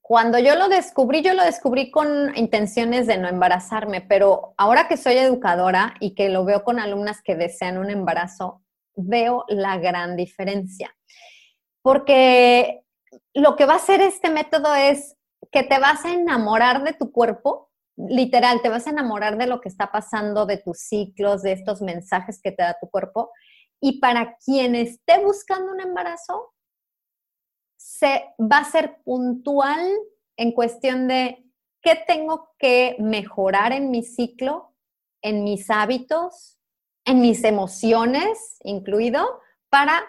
cuando 0.00 0.38
yo 0.38 0.54
lo 0.54 0.68
descubrí, 0.68 1.22
yo 1.22 1.34
lo 1.34 1.42
descubrí 1.42 1.90
con 1.90 2.36
intenciones 2.36 3.08
de 3.08 3.18
no 3.18 3.26
embarazarme, 3.26 4.00
pero 4.00 4.54
ahora 4.58 4.86
que 4.86 4.96
soy 4.96 5.14
educadora 5.14 5.94
y 5.98 6.14
que 6.14 6.28
lo 6.28 6.44
veo 6.44 6.62
con 6.62 6.78
alumnas 6.78 7.20
que 7.20 7.34
desean 7.34 7.78
un 7.78 7.90
embarazo, 7.90 8.62
veo 8.94 9.44
la 9.48 9.76
gran 9.78 10.14
diferencia. 10.14 10.94
Porque 11.82 12.84
lo 13.34 13.56
que 13.56 13.66
va 13.66 13.72
a 13.72 13.78
hacer 13.78 14.00
este 14.02 14.30
método 14.30 14.76
es 14.76 15.16
que 15.50 15.64
te 15.64 15.80
vas 15.80 16.04
a 16.04 16.12
enamorar 16.12 16.84
de 16.84 16.92
tu 16.92 17.10
cuerpo, 17.10 17.72
literal, 17.96 18.62
te 18.62 18.68
vas 18.68 18.86
a 18.86 18.90
enamorar 18.90 19.36
de 19.36 19.48
lo 19.48 19.60
que 19.60 19.68
está 19.68 19.90
pasando, 19.90 20.46
de 20.46 20.58
tus 20.58 20.78
ciclos, 20.78 21.42
de 21.42 21.52
estos 21.52 21.82
mensajes 21.82 22.40
que 22.40 22.52
te 22.52 22.62
da 22.62 22.76
tu 22.80 22.88
cuerpo, 22.88 23.32
y 23.84 23.98
para 23.98 24.36
quien 24.36 24.76
esté 24.76 25.18
buscando 25.18 25.72
un 25.72 25.80
embarazo, 25.80 26.54
se 27.76 28.24
va 28.38 28.58
a 28.58 28.64
ser 28.64 29.02
puntual 29.02 29.84
en 30.36 30.52
cuestión 30.52 31.08
de 31.08 31.44
qué 31.82 31.96
tengo 32.06 32.50
que 32.58 32.94
mejorar 33.00 33.72
en 33.72 33.90
mi 33.90 34.04
ciclo, 34.04 34.72
en 35.20 35.42
mis 35.42 35.68
hábitos, 35.68 36.60
en 37.04 37.20
mis 37.20 37.42
emociones 37.42 38.58
incluido, 38.62 39.40
para 39.68 40.00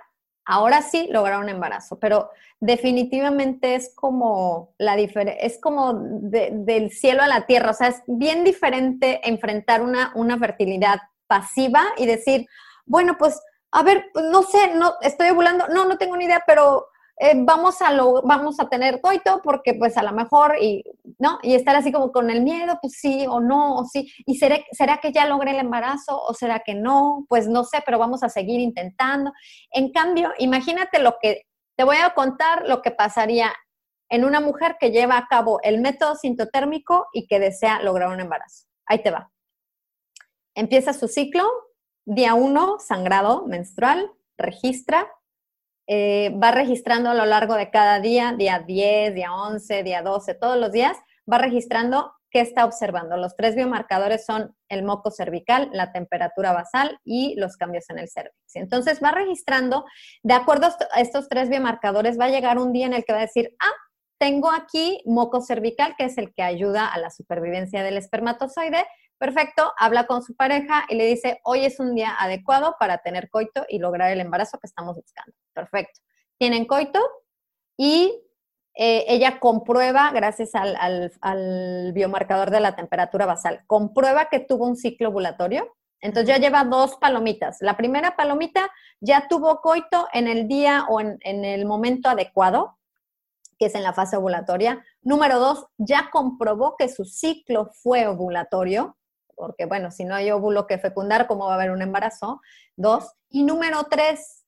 ahora 0.46 0.84
sí 0.84 1.08
lograr 1.10 1.40
un 1.40 1.50
embarazo. 1.50 1.98
Pero 1.98 2.30
definitivamente 2.60 3.74
es 3.74 3.92
como 3.96 4.76
la 4.78 4.96
es 5.00 5.60
como 5.60 5.96
del 5.96 6.92
cielo 6.92 7.24
a 7.24 7.28
la 7.28 7.48
tierra. 7.48 7.72
O 7.72 7.74
sea, 7.74 7.88
es 7.88 8.04
bien 8.06 8.44
diferente 8.44 9.28
enfrentar 9.28 9.82
una, 9.82 10.12
una 10.14 10.38
fertilidad 10.38 11.00
pasiva 11.26 11.84
y 11.98 12.06
decir, 12.06 12.46
bueno, 12.86 13.18
pues 13.18 13.42
a 13.74 13.84
ver, 13.84 14.12
no 14.32 14.44
sé, 14.44 14.76
no 14.76 14.94
estoy 15.02 15.30
ovulando, 15.30 15.68
no, 15.68 15.86
no 15.86 15.98
tengo 15.98 16.16
ni 16.16 16.26
idea, 16.26 16.44
pero 16.46 16.88
eh, 17.18 17.34
vamos 17.36 17.82
a 17.82 17.92
lo, 17.92 18.22
vamos 18.22 18.60
a 18.60 18.70
tener 18.70 19.02
coito 19.02 19.42
porque 19.44 19.74
pues 19.74 19.98
a 19.98 20.04
lo 20.04 20.14
mejor 20.14 20.56
y 20.60 20.84
no 21.20 21.40
y 21.44 21.56
estar 21.56 21.76
así 21.76 21.92
como 21.92 22.12
con 22.12 22.30
el 22.30 22.42
miedo 22.42 22.78
pues 22.82 22.94
sí 22.94 23.26
o 23.28 23.40
no 23.40 23.76
o 23.76 23.86
sí. 23.86 24.12
Y 24.26 24.36
será 24.36 24.98
que 25.02 25.12
ya 25.12 25.28
logré 25.28 25.52
el 25.52 25.60
embarazo 25.60 26.20
o 26.22 26.34
será 26.34 26.60
que 26.60 26.76
no 26.76 27.26
pues 27.30 27.48
no 27.48 27.64
sé 27.64 27.84
pero 27.86 28.00
vamos 28.00 28.24
a 28.24 28.30
seguir 28.30 28.60
intentando. 28.60 29.32
En 29.72 29.92
cambio 29.92 30.32
imagínate 30.40 31.00
lo 31.00 31.18
que 31.22 31.44
te 31.76 31.84
voy 31.84 31.98
a 31.98 32.14
contar 32.14 32.68
lo 32.68 32.82
que 32.82 32.92
pasaría 32.92 33.54
en 34.10 34.26
una 34.26 34.40
mujer 34.40 34.78
que 34.80 34.92
lleva 34.92 35.18
a 35.18 35.28
cabo 35.28 35.60
el 35.64 35.82
método 35.82 36.16
sintotérmico 36.16 37.08
y 37.14 37.28
que 37.28 37.40
desea 37.40 37.82
lograr 37.82 38.10
un 38.10 38.20
embarazo. 38.20 38.66
Ahí 38.86 39.02
te 39.02 39.12
va. 39.12 39.32
Empieza 40.56 40.94
su 40.94 41.08
ciclo 41.08 41.44
Día 42.06 42.34
1, 42.34 42.80
sangrado 42.80 43.46
menstrual, 43.46 44.12
registra. 44.38 45.08
eh, 45.88 46.34
va 46.42 46.52
registrando 46.52 47.10
a 47.10 47.14
lo 47.14 47.26
largo 47.26 47.56
de 47.56 47.70
cada 47.70 48.00
día, 48.00 48.34
día 48.38 48.60
10, 48.60 49.16
día 49.16 49.34
11, 49.34 49.84
día 49.84 50.02
12, 50.02 50.34
todos 50.36 50.58
los 50.58 50.72
días, 50.72 50.98
va 51.32 51.38
registrando 51.38 52.14
qué 52.30 52.42
está 52.42 52.66
observando. 52.66 53.16
Los 53.18 53.36
tres 53.36 53.56
biomarcadores 53.56 54.26
son 54.26 54.56
el 54.70 54.84
moco 54.84 55.12
cervical, 55.12 55.70
la 55.74 55.92
temperatura 55.92 56.52
basal 56.52 57.00
y 57.06 57.36
los 57.36 57.58
cambios 57.58 57.90
en 57.90 58.00
el 58.00 58.10
cervix. 58.10 58.36
Entonces 58.56 59.02
va 59.04 59.12
registrando, 59.12 59.86
de 60.24 60.34
acuerdo 60.34 60.68
a 60.94 61.02
estos 61.02 61.30
tres 61.30 61.50
biomarcadores, 61.50 62.20
va 62.20 62.26
a 62.26 62.30
llegar 62.30 62.58
un 62.58 62.74
día 62.74 62.88
en 62.88 62.94
el 62.94 63.06
que 63.06 63.14
va 63.14 63.20
a 63.20 63.24
decir, 63.24 63.56
ah, 63.60 63.72
tengo 64.18 64.52
aquí 64.52 65.02
moco 65.06 65.42
cervical, 65.42 65.96
que 65.98 66.06
es 66.06 66.18
el 66.18 66.34
que 66.34 66.44
ayuda 66.44 66.88
a 66.88 66.98
la 66.98 67.10
supervivencia 67.10 67.84
del 67.84 67.98
espermatozoide. 67.98 68.86
Perfecto, 69.24 69.72
habla 69.78 70.06
con 70.06 70.22
su 70.22 70.36
pareja 70.36 70.84
y 70.90 70.96
le 70.96 71.06
dice, 71.06 71.40
hoy 71.46 71.64
es 71.64 71.80
un 71.80 71.96
día 71.96 72.14
adecuado 72.20 72.76
para 72.78 72.98
tener 72.98 73.30
coito 73.30 73.64
y 73.70 73.80
lograr 73.80 74.12
el 74.12 74.20
embarazo 74.20 74.60
que 74.60 74.68
estamos 74.68 74.98
buscando. 74.98 75.34
Perfecto. 75.54 76.02
Tienen 76.38 76.66
coito 76.66 77.00
y 77.78 78.22
eh, 78.74 79.06
ella 79.08 79.40
comprueba, 79.40 80.12
gracias 80.12 80.52
al, 80.56 81.94
biomarcador 81.94 82.52
de 82.52 82.60
la 82.60 82.76
temperatura 82.76 83.26
basal, 83.26 83.64
comprueba 83.66 84.28
que 84.28 84.42
tuvo 84.42 84.68
un 84.68 84.76
ciclo 84.76 85.08
ovulatorio. 85.08 85.74
Entonces 86.02 86.28
ya 86.28 86.38
lleva 86.38 86.66
dos 86.66 86.98
palomitas. 86.98 87.60
La 87.62 87.78
primera 87.78 88.18
palomita 88.18 88.70
ya 89.00 89.30
tuvo 89.30 89.62
coito 89.62 90.06
en 90.12 90.28
el 90.28 90.50
día 90.50 90.86
o 90.90 91.00
en 91.00 91.46
el 91.46 91.66
momento 91.66 92.10
adecuado, 92.10 92.78
que 93.58 93.68
es 93.68 93.76
en 93.76 93.84
la 93.84 93.94
fase 93.94 94.18
ovulatoria. 94.18 94.84
Número 95.02 95.40
dos, 95.40 95.66
ya 95.78 96.10
comprobó 96.12 96.76
que 96.76 96.90
su 96.90 97.06
ciclo 97.06 97.70
fue 97.72 98.06
ovulatorio, 98.06 98.98
porque 99.36 99.66
bueno, 99.66 99.92
si 99.92 100.06
no 100.06 100.16
hay 100.16 100.32
óvulo 100.32 100.68
que 100.68 100.78
fecundar, 100.78 101.28
¿cómo 101.28 101.46
va 101.46 101.54
a 101.54 101.56
haber 101.56 101.72
un 101.72 101.82
embarazo? 101.82 102.42
Dos. 102.76 103.14
Y 103.30 103.44
número 103.44 103.86
tres, 103.90 104.44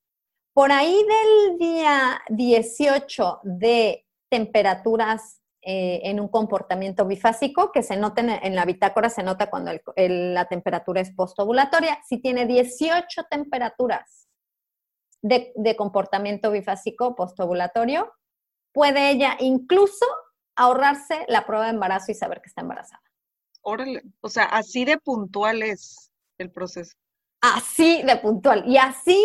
por 0.54 0.72
ahí 0.72 0.94
del 0.94 1.58
día 1.58 2.22
18 2.30 3.42
de 3.44 4.06
temperaturas 4.30 5.42
eh, 5.62 6.02
en 6.04 6.20
un 6.20 6.28
comportamiento 6.28 7.06
bifásico, 7.06 7.72
que 7.72 7.82
se 7.82 7.98
nota 7.98 8.22
en, 8.22 8.56
la 8.56 8.66
bitácora, 8.66 9.10
se 9.10 9.24
nota 9.24 9.50
cuando 9.50 9.72
la 9.96 10.46
temperatura 10.46 11.02
es 11.02 11.12
postovulatoria. 11.12 12.00
Si 12.08 12.20
tiene 12.20 12.46
18 12.46 13.24
temperaturas 13.30 14.28
de, 15.22 15.52
de 15.56 15.76
comportamiento 15.76 16.52
bifásico 16.52 17.16
postovulatorio, 17.16 18.14
puede 18.72 19.10
ella 19.10 19.38
incluso 19.40 20.06
ahorrarse 20.56 21.26
la 21.28 21.46
prueba 21.46 21.66
de 21.66 21.72
embarazo 21.72 22.12
y 22.12 22.16
saber 22.16 22.42
que 22.42 22.50
está 22.50 22.62
embarazada. 22.62 23.02
O 24.22 24.30
sea, 24.30 24.46
así 24.46 24.86
de 24.86 24.98
puntual 24.98 25.64
es 25.64 26.12
el 26.38 26.52
proceso. 26.52 26.96
Así 27.42 28.04
de 28.04 28.16
puntual 28.18 28.64
y 28.68 28.78
así 28.78 29.24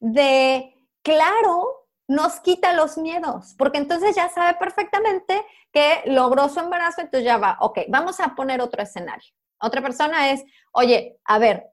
de 0.00 0.74
claro 1.02 1.86
nos 2.06 2.40
quita 2.40 2.74
los 2.74 2.98
miedos, 2.98 3.54
porque 3.56 3.78
entonces 3.78 4.14
ya 4.14 4.28
sabe 4.28 4.58
perfectamente 4.58 5.42
que 5.72 6.02
logró 6.06 6.48
su 6.48 6.60
embarazo, 6.60 7.00
entonces 7.00 7.24
ya 7.24 7.38
va, 7.38 7.56
ok, 7.60 7.80
vamos 7.88 8.20
a 8.20 8.34
poner 8.34 8.60
otro 8.60 8.82
escenario. 8.82 9.32
Otra 9.58 9.80
persona 9.80 10.30
es, 10.30 10.44
oye, 10.72 11.18
a 11.24 11.38
ver, 11.38 11.70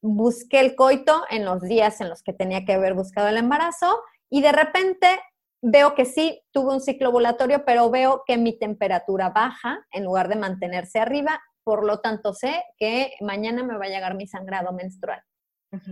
busqué 0.00 0.60
el 0.60 0.74
coito 0.74 1.24
en 1.28 1.44
los 1.44 1.60
días 1.60 2.00
en 2.00 2.08
los 2.08 2.22
que 2.22 2.32
tenía 2.32 2.64
que 2.64 2.72
haber 2.72 2.94
buscado 2.94 3.28
el 3.28 3.36
embarazo 3.36 4.02
y 4.30 4.40
de 4.40 4.52
repente 4.52 5.20
veo 5.62 5.94
que 5.94 6.04
sí, 6.04 6.42
tuve 6.52 6.72
un 6.72 6.80
ciclo 6.80 7.10
ovulatorio, 7.10 7.64
pero 7.64 7.90
veo 7.90 8.22
que 8.26 8.36
mi 8.36 8.58
temperatura 8.58 9.30
baja 9.30 9.86
en 9.92 10.04
lugar 10.04 10.28
de 10.28 10.36
mantenerse 10.36 10.98
arriba, 10.98 11.40
por 11.64 11.84
lo 11.84 12.00
tanto 12.00 12.32
sé 12.32 12.62
que 12.78 13.12
mañana 13.20 13.62
me 13.62 13.76
va 13.76 13.84
a 13.84 13.88
llegar 13.88 14.14
mi 14.14 14.26
sangrado 14.26 14.72
menstrual. 14.72 15.22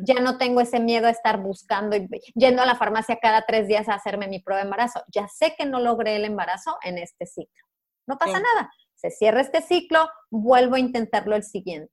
Ya 0.03 0.21
no 0.21 0.39
tengo 0.39 0.61
ese 0.61 0.81
miedo 0.81 1.07
a 1.07 1.11
estar 1.11 1.41
buscando 1.41 1.95
y 1.95 2.09
yendo 2.35 2.63
a 2.63 2.67
la 2.67 2.75
farmacia 2.75 3.21
cada 3.23 3.43
tres 3.43 3.69
días 3.69 3.89
a 3.89 3.95
hacerme 3.95 4.27
mi 4.27 4.41
prueba 4.41 4.61
de 4.61 4.65
embarazo. 4.65 5.05
Ya 5.15 5.29
sé 5.29 5.55
que 5.57 5.67
no 5.67 5.79
logré 5.79 6.17
el 6.17 6.25
embarazo 6.25 6.77
en 6.83 6.99
este 6.99 7.27
ciclo. 7.27 7.65
No 8.09 8.19
pasa 8.19 8.41
nada. 8.41 8.73
Se 8.97 9.11
cierra 9.11 9.41
este 9.41 9.63
ciclo, 9.63 10.09
vuelvo 10.31 10.75
a 10.75 10.81
intentarlo 10.81 11.37
el 11.37 11.45
siguiente. 11.45 11.93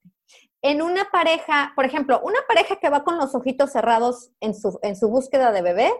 En 0.63 0.81
una 0.81 1.11
pareja, 1.11 1.73
por 1.75 1.85
ejemplo, 1.85 2.19
una 2.23 2.39
pareja 2.47 2.77
que 2.77 2.89
va 2.89 3.03
con 3.03 3.19
los 3.19 3.35
ojitos 3.35 3.71
cerrados 3.71 4.31
en 4.39 4.55
su, 4.55 4.79
en 4.81 4.95
su 4.95 5.09
búsqueda 5.09 5.51
de 5.51 5.61
bebé, 5.61 5.91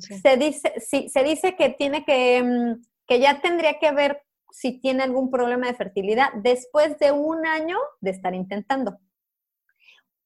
se 0.00 0.36
dice, 0.36 0.74
sí, 0.78 1.08
se 1.08 1.22
dice 1.22 1.56
que 1.56 1.70
tiene 1.70 2.04
que, 2.04 2.42
mm, 2.42 2.84
que 3.06 3.20
ya 3.20 3.40
tendría 3.40 3.78
que 3.78 3.92
ver 3.92 4.22
si 4.50 4.80
tiene 4.80 5.02
algún 5.02 5.30
problema 5.30 5.66
de 5.66 5.74
fertilidad 5.74 6.28
después 6.34 6.98
de 6.98 7.12
un 7.12 7.44
año 7.46 7.76
de 8.00 8.10
estar 8.10 8.34
intentando. 8.34 8.98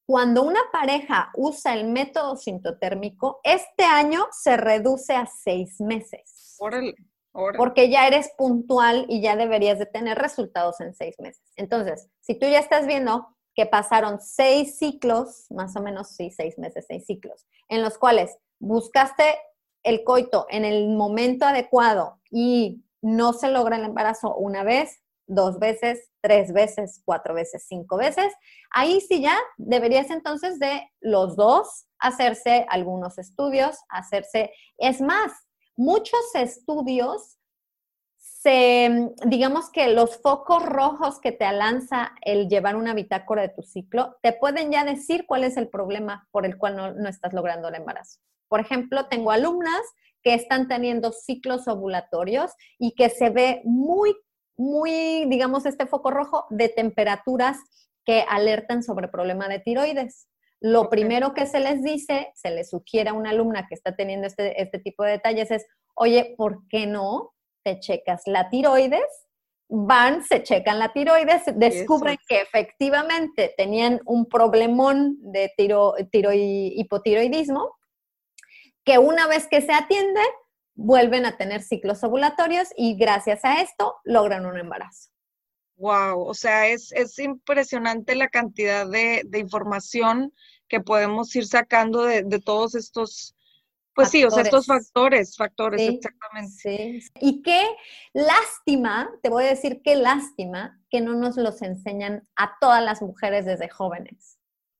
Cuando 0.05 0.43
una 0.43 0.61
pareja 0.71 1.31
usa 1.35 1.75
el 1.75 1.87
método 1.87 2.35
sintotérmico, 2.35 3.41
este 3.43 3.83
año 3.83 4.27
se 4.31 4.57
reduce 4.57 5.13
a 5.13 5.25
seis 5.27 5.79
meses. 5.79 6.55
Órale, 6.59 6.95
Porque 7.57 7.89
ya 7.89 8.07
eres 8.07 8.31
puntual 8.37 9.05
y 9.07 9.21
ya 9.21 9.35
deberías 9.35 9.77
de 9.77 9.85
tener 9.85 10.17
resultados 10.17 10.81
en 10.81 10.93
seis 10.93 11.15
meses. 11.19 11.43
Entonces, 11.55 12.09
si 12.21 12.33
tú 12.33 12.47
ya 12.47 12.59
estás 12.59 12.87
viendo 12.87 13.27
que 13.53 13.65
pasaron 13.65 14.19
seis 14.19 14.77
ciclos, 14.77 15.45
más 15.51 15.75
o 15.75 15.81
menos, 15.81 16.09
sí, 16.15 16.31
seis 16.31 16.57
meses, 16.57 16.85
seis 16.87 17.05
ciclos, 17.05 17.45
en 17.67 17.81
los 17.81 17.97
cuales 17.97 18.37
buscaste 18.59 19.37
el 19.83 20.03
coito 20.03 20.45
en 20.49 20.65
el 20.65 20.89
momento 20.89 21.45
adecuado 21.45 22.19
y 22.29 22.83
no 23.01 23.33
se 23.33 23.49
logra 23.49 23.77
el 23.77 23.85
embarazo 23.85 24.35
una 24.35 24.63
vez, 24.63 25.01
dos 25.25 25.59
veces, 25.59 26.09
tres 26.21 26.51
veces, 26.51 27.01
cuatro 27.05 27.33
veces, 27.33 27.65
cinco 27.67 27.97
veces, 27.97 28.33
ahí 28.71 28.99
sí 28.99 29.21
ya 29.21 29.37
deberías 29.57 30.09
entonces 30.09 30.59
de 30.59 30.89
los 30.99 31.35
dos 31.35 31.85
hacerse 31.99 32.65
algunos 32.69 33.17
estudios, 33.17 33.77
hacerse, 33.89 34.51
es 34.77 35.01
más, 35.01 35.31
muchos 35.75 36.19
estudios 36.33 37.37
se, 38.17 39.11
digamos 39.25 39.69
que 39.69 39.87
los 39.93 40.17
focos 40.21 40.65
rojos 40.65 41.19
que 41.19 41.31
te 41.31 41.49
lanza 41.51 42.13
el 42.21 42.47
llevar 42.47 42.75
una 42.75 42.93
bitácora 42.93 43.41
de 43.41 43.49
tu 43.49 43.63
ciclo, 43.63 44.17
te 44.21 44.33
pueden 44.33 44.71
ya 44.71 44.83
decir 44.83 45.25
cuál 45.27 45.43
es 45.43 45.57
el 45.57 45.67
problema 45.69 46.27
por 46.31 46.45
el 46.45 46.57
cual 46.57 46.75
no, 46.75 46.93
no 46.93 47.09
estás 47.09 47.33
logrando 47.33 47.67
el 47.67 47.75
embarazo. 47.75 48.19
Por 48.49 48.59
ejemplo, 48.59 49.05
tengo 49.07 49.31
alumnas 49.31 49.81
que 50.21 50.33
están 50.33 50.67
teniendo 50.67 51.11
ciclos 51.11 51.67
ovulatorios 51.67 52.51
y 52.77 52.93
que 52.95 53.09
se 53.09 53.29
ve 53.29 53.61
muy, 53.63 54.15
muy, 54.57 55.25
digamos, 55.29 55.65
este 55.65 55.85
foco 55.85 56.11
rojo 56.11 56.45
de 56.49 56.69
temperaturas 56.69 57.57
que 58.05 58.25
alertan 58.27 58.83
sobre 58.83 59.07
problema 59.07 59.47
de 59.47 59.59
tiroides. 59.59 60.27
Lo 60.59 60.89
primero 60.89 61.33
que 61.33 61.45
se 61.45 61.61
les 61.61 61.81
dice, 61.83 62.31
se 62.35 62.51
les 62.51 62.69
sugiere 62.69 63.11
a 63.11 63.13
una 63.13 63.29
alumna 63.29 63.67
que 63.67 63.75
está 63.75 63.95
teniendo 63.95 64.27
este, 64.27 64.61
este 64.61 64.79
tipo 64.79 65.03
de 65.03 65.11
detalles 65.11 65.51
es, 65.51 65.65
oye, 65.95 66.33
¿por 66.37 66.67
qué 66.67 66.85
no 66.85 67.31
te 67.63 67.79
checas 67.79 68.23
la 68.25 68.49
tiroides? 68.49 69.27
Van, 69.69 70.23
se 70.23 70.41
checan 70.41 70.79
la 70.79 70.91
tiroides, 70.91 71.43
descubren 71.55 72.17
que 72.27 72.41
efectivamente 72.41 73.53
tenían 73.55 74.01
un 74.05 74.25
problemón 74.25 75.17
de 75.21 75.53
tiro, 75.55 75.93
hipotiroidismo 76.11 77.78
que 78.89 78.97
una 78.97 79.27
vez 79.27 79.45
que 79.45 79.61
se 79.61 79.71
atiende, 79.71 80.19
vuelven 80.73 81.27
a 81.27 81.37
tener 81.37 81.61
ciclos 81.61 82.03
ovulatorios 82.03 82.69
y 82.75 82.95
gracias 82.95 83.45
a 83.45 83.61
esto 83.61 83.97
logran 84.03 84.47
un 84.47 84.57
embarazo. 84.57 85.11
Wow, 85.75 86.23
o 86.23 86.33
sea, 86.33 86.67
es, 86.67 86.91
impresionante 87.19 88.15
la 88.15 88.29
cantidad 88.29 88.89
de, 88.89 89.21
información 89.37 90.33
que 90.67 90.79
podemos 90.79 91.35
ir 91.35 91.45
sacando 91.45 92.01
de, 92.01 92.23
todos 92.43 92.73
estos, 92.73 93.35
pues 93.93 94.09
sí, 94.09 94.23
o 94.23 94.31
sea, 94.31 94.41
estos 94.41 94.65
factores, 94.65 95.37
factores, 95.37 95.81
exactamente. 95.81 96.51
Sí. 96.51 96.99
Y 97.21 97.43
qué 97.43 97.61
lástima, 98.13 99.07
te 99.21 99.29
voy 99.29 99.43
a 99.43 99.49
decir 99.49 99.81
qué 99.83 99.97
lástima 99.97 100.81
que 100.89 100.99
no 100.99 101.13
nos 101.13 101.37
los 101.37 101.61
enseñan 101.61 102.27
a 102.35 102.57
todas 102.59 102.83
las 102.83 103.03
mujeres 103.03 103.45
desde 103.45 103.69
jóvenes. 103.69 104.39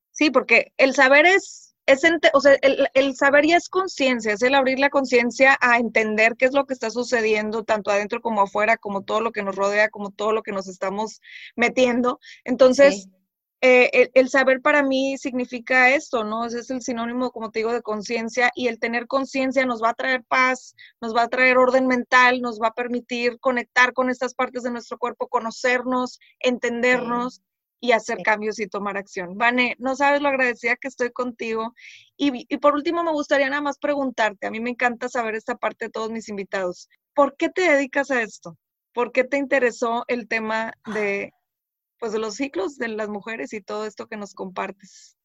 Sí, 0.10 0.32
porque 0.32 0.74
el 0.78 0.96
saber 0.96 1.28
es 1.28 1.69
es 1.90 2.04
o 2.34 2.42
sea, 2.42 2.56
el, 2.62 3.16
saber 3.16 3.46
ya 3.46 3.58
es 3.58 3.68
conciencia, 3.68 4.34
es 4.34 4.42
el 4.44 4.54
abrir 4.54 4.80
la 4.80 4.90
conciencia 4.90 5.58
a 5.60 5.78
entender 5.78 6.36
qué 6.38 6.46
es 6.46 6.54
lo 6.54 6.66
que 6.66 6.74
está 6.74 6.90
sucediendo, 6.92 7.64
tanto 7.64 7.90
adentro 7.90 8.22
como 8.22 8.42
afuera, 8.42 8.78
como 8.78 9.02
todo 9.02 9.22
lo 9.22 9.32
que 9.32 9.42
nos 9.42 9.56
rodea, 9.56 9.90
como 9.90 10.12
todo 10.12 10.32
lo 10.32 10.44
que 10.44 10.52
nos 10.52 10.68
estamos 10.68 11.20
metiendo. 11.56 12.20
Entonces, 12.44 13.10
eh, 13.62 14.10
el, 14.14 14.30
saber 14.30 14.62
para 14.62 14.84
mí 14.84 15.18
significa 15.18 15.90
esto, 15.90 16.24
¿no? 16.24 16.46
Ese 16.46 16.60
es 16.60 16.70
el 16.70 16.82
sinónimo, 16.82 17.32
como 17.32 17.52
te 17.52 17.60
digo, 17.60 17.74
de 17.74 17.82
conciencia 17.82 18.52
y 18.56 18.68
el 18.68 18.80
tener 18.80 19.08
conciencia 19.08 19.66
nos 19.66 19.82
va 19.82 19.90
a 19.90 19.96
traer 19.96 20.24
paz, 20.24 20.76
nos 21.02 21.16
va 21.16 21.24
a 21.24 21.28
traer 21.28 21.58
orden 21.58 21.88
mental, 21.88 22.40
nos 22.40 22.60
va 22.62 22.68
a 22.68 22.74
permitir 22.74 23.40
conectar 23.40 23.94
con 23.94 24.10
estas 24.10 24.34
partes 24.34 24.64
de 24.64 24.72
nuestro 24.72 24.98
cuerpo, 24.98 25.28
conocernos, 25.28 26.20
entendernos 26.40 27.42
y 27.80 27.92
hacer 27.94 28.20
cambios 28.24 28.60
y 28.60 28.68
tomar 28.68 28.98
acción. 28.98 29.38
Vane, 29.38 29.76
no 29.80 29.96
sabes 29.96 30.22
lo 30.22 30.30
agradecida 30.30 30.76
que 30.76 30.88
estoy 30.88 31.12
contigo. 31.12 31.74
Y, 32.18 32.46
y, 32.54 32.58
por 32.58 32.74
último, 32.74 33.04
me 33.04 33.12
gustaría 33.12 33.50
nada 33.50 33.62
más 33.62 33.78
preguntarte, 33.78 34.48
a 34.48 34.52
mí 34.52 34.60
me 34.60 34.72
encanta 34.72 35.10
saber 35.10 35.36
esta 35.36 35.56
parte 35.56 35.86
de 35.86 35.92
todos 35.92 36.12
mis 36.12 36.30
invitados, 36.30 36.90
¿por 37.14 37.36
qué 37.36 37.50
te 37.50 37.62
dedicas 37.62 38.12
a 38.12 38.22
esto? 38.22 38.58
¿Por 38.94 39.12
qué 39.12 39.24
te 39.24 39.38
interesó 39.38 40.04
el 40.08 40.28
tema 40.28 40.74
de, 40.94 41.32
pues, 42.00 42.12
de 42.12 42.20
los 42.20 42.36
ciclos 42.36 42.78
de 42.78 42.90
las 42.90 43.10
mujeres 43.10 43.54
y 43.54 43.62
todo 43.62 43.86
esto 43.86 44.08
que 44.08 44.18
nos 44.18 44.34
compartes? 44.34 45.18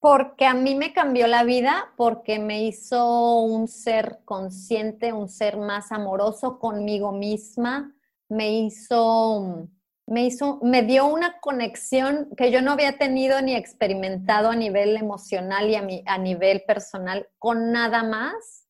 Porque 0.00 0.46
a 0.46 0.54
mí 0.54 0.74
me 0.74 0.92
cambió 0.92 1.26
la 1.26 1.42
vida, 1.42 1.92
porque 1.96 2.38
me 2.38 2.64
hizo 2.64 3.40
un 3.40 3.66
ser 3.66 4.20
consciente, 4.24 5.12
un 5.12 5.28
ser 5.28 5.56
más 5.56 5.90
amoroso 5.90 6.58
conmigo 6.58 7.12
misma, 7.12 7.94
me 8.28 8.50
hizo, 8.50 9.68
me 10.06 10.24
hizo, 10.24 10.60
me 10.62 10.82
dio 10.82 11.06
una 11.06 11.40
conexión 11.40 12.28
que 12.36 12.50
yo 12.50 12.62
no 12.62 12.72
había 12.72 12.96
tenido 12.96 13.42
ni 13.42 13.54
experimentado 13.54 14.50
a 14.50 14.56
nivel 14.56 14.96
emocional 14.96 15.68
y 15.68 15.74
a, 15.74 15.86
a 16.06 16.18
nivel 16.18 16.62
personal 16.66 17.28
con 17.38 17.72
nada 17.72 18.02
más 18.02 18.66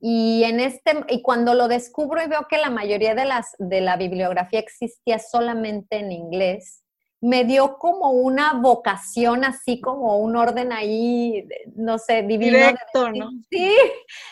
y, 0.00 0.44
en 0.44 0.60
este, 0.60 1.04
y 1.08 1.20
cuando 1.20 1.54
lo 1.54 1.68
descubro 1.68 2.22
y 2.22 2.28
veo 2.28 2.46
que 2.48 2.56
la 2.56 2.70
mayoría 2.70 3.14
de, 3.14 3.26
las, 3.26 3.54
de 3.58 3.82
la 3.82 3.96
bibliografía 3.96 4.58
existía 4.58 5.18
solamente 5.18 5.96
en 5.96 6.10
inglés, 6.10 6.82
me 7.20 7.44
dio 7.44 7.76
como 7.76 8.12
una 8.12 8.54
vocación, 8.54 9.44
así 9.44 9.78
como 9.78 10.16
un 10.16 10.36
orden 10.36 10.72
ahí, 10.72 11.46
no 11.74 11.98
sé, 11.98 12.22
divino. 12.22 12.56
Directo, 12.56 13.10
¿no? 13.12 13.30
Sí, 13.50 13.76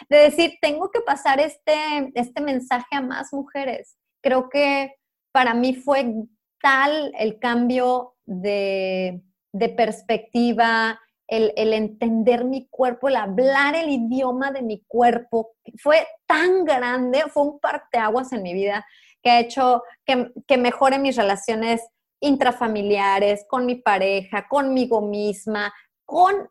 de 0.09 0.17
decir, 0.17 0.55
tengo 0.63 0.91
que 0.91 1.03
pasar 1.03 1.39
este, 1.39 1.75
este 2.15 2.41
mensaje 2.41 2.97
a 2.97 3.03
más 3.03 3.35
mujeres. 3.35 3.99
Creo 4.23 4.49
que 4.49 4.95
para 5.33 5.55
mí 5.55 5.75
fue 5.75 6.15
tal 6.61 7.13
el 7.19 7.39
cambio 7.39 8.17
de, 8.27 9.23
de 9.53 9.69
perspectiva, 9.69 11.01
el, 11.29 11.53
entender 11.75 12.45
mi 12.45 12.69
cuerpo, 12.69 13.09
el 13.09 13.17
hablar 13.17 13.75
el 13.75 13.91
idioma 13.91 14.51
de 14.51 14.63
mi 14.63 14.83
cuerpo, 14.87 15.53
fue 15.77 16.07
tan 16.27 16.65
grande, 16.65 17.25
fue 17.29 17.43
un 17.43 17.61
parteaguas 17.61 18.33
en 18.33 18.43
mi 18.43 18.55
vida 18.55 18.85
que 19.23 19.31
ha 19.31 19.41
hecho 19.41 19.83
que, 20.07 20.33
que 20.47 20.57
mejore 20.57 20.99
mis 20.99 21.17
relaciones 21.17 21.83
intrafamiliares, 22.21 23.45
con 23.49 23.67
mi 23.67 23.77
pareja, 23.77 24.49
conmigo 24.49 25.03
misma, 25.03 25.73
con, 26.05 26.49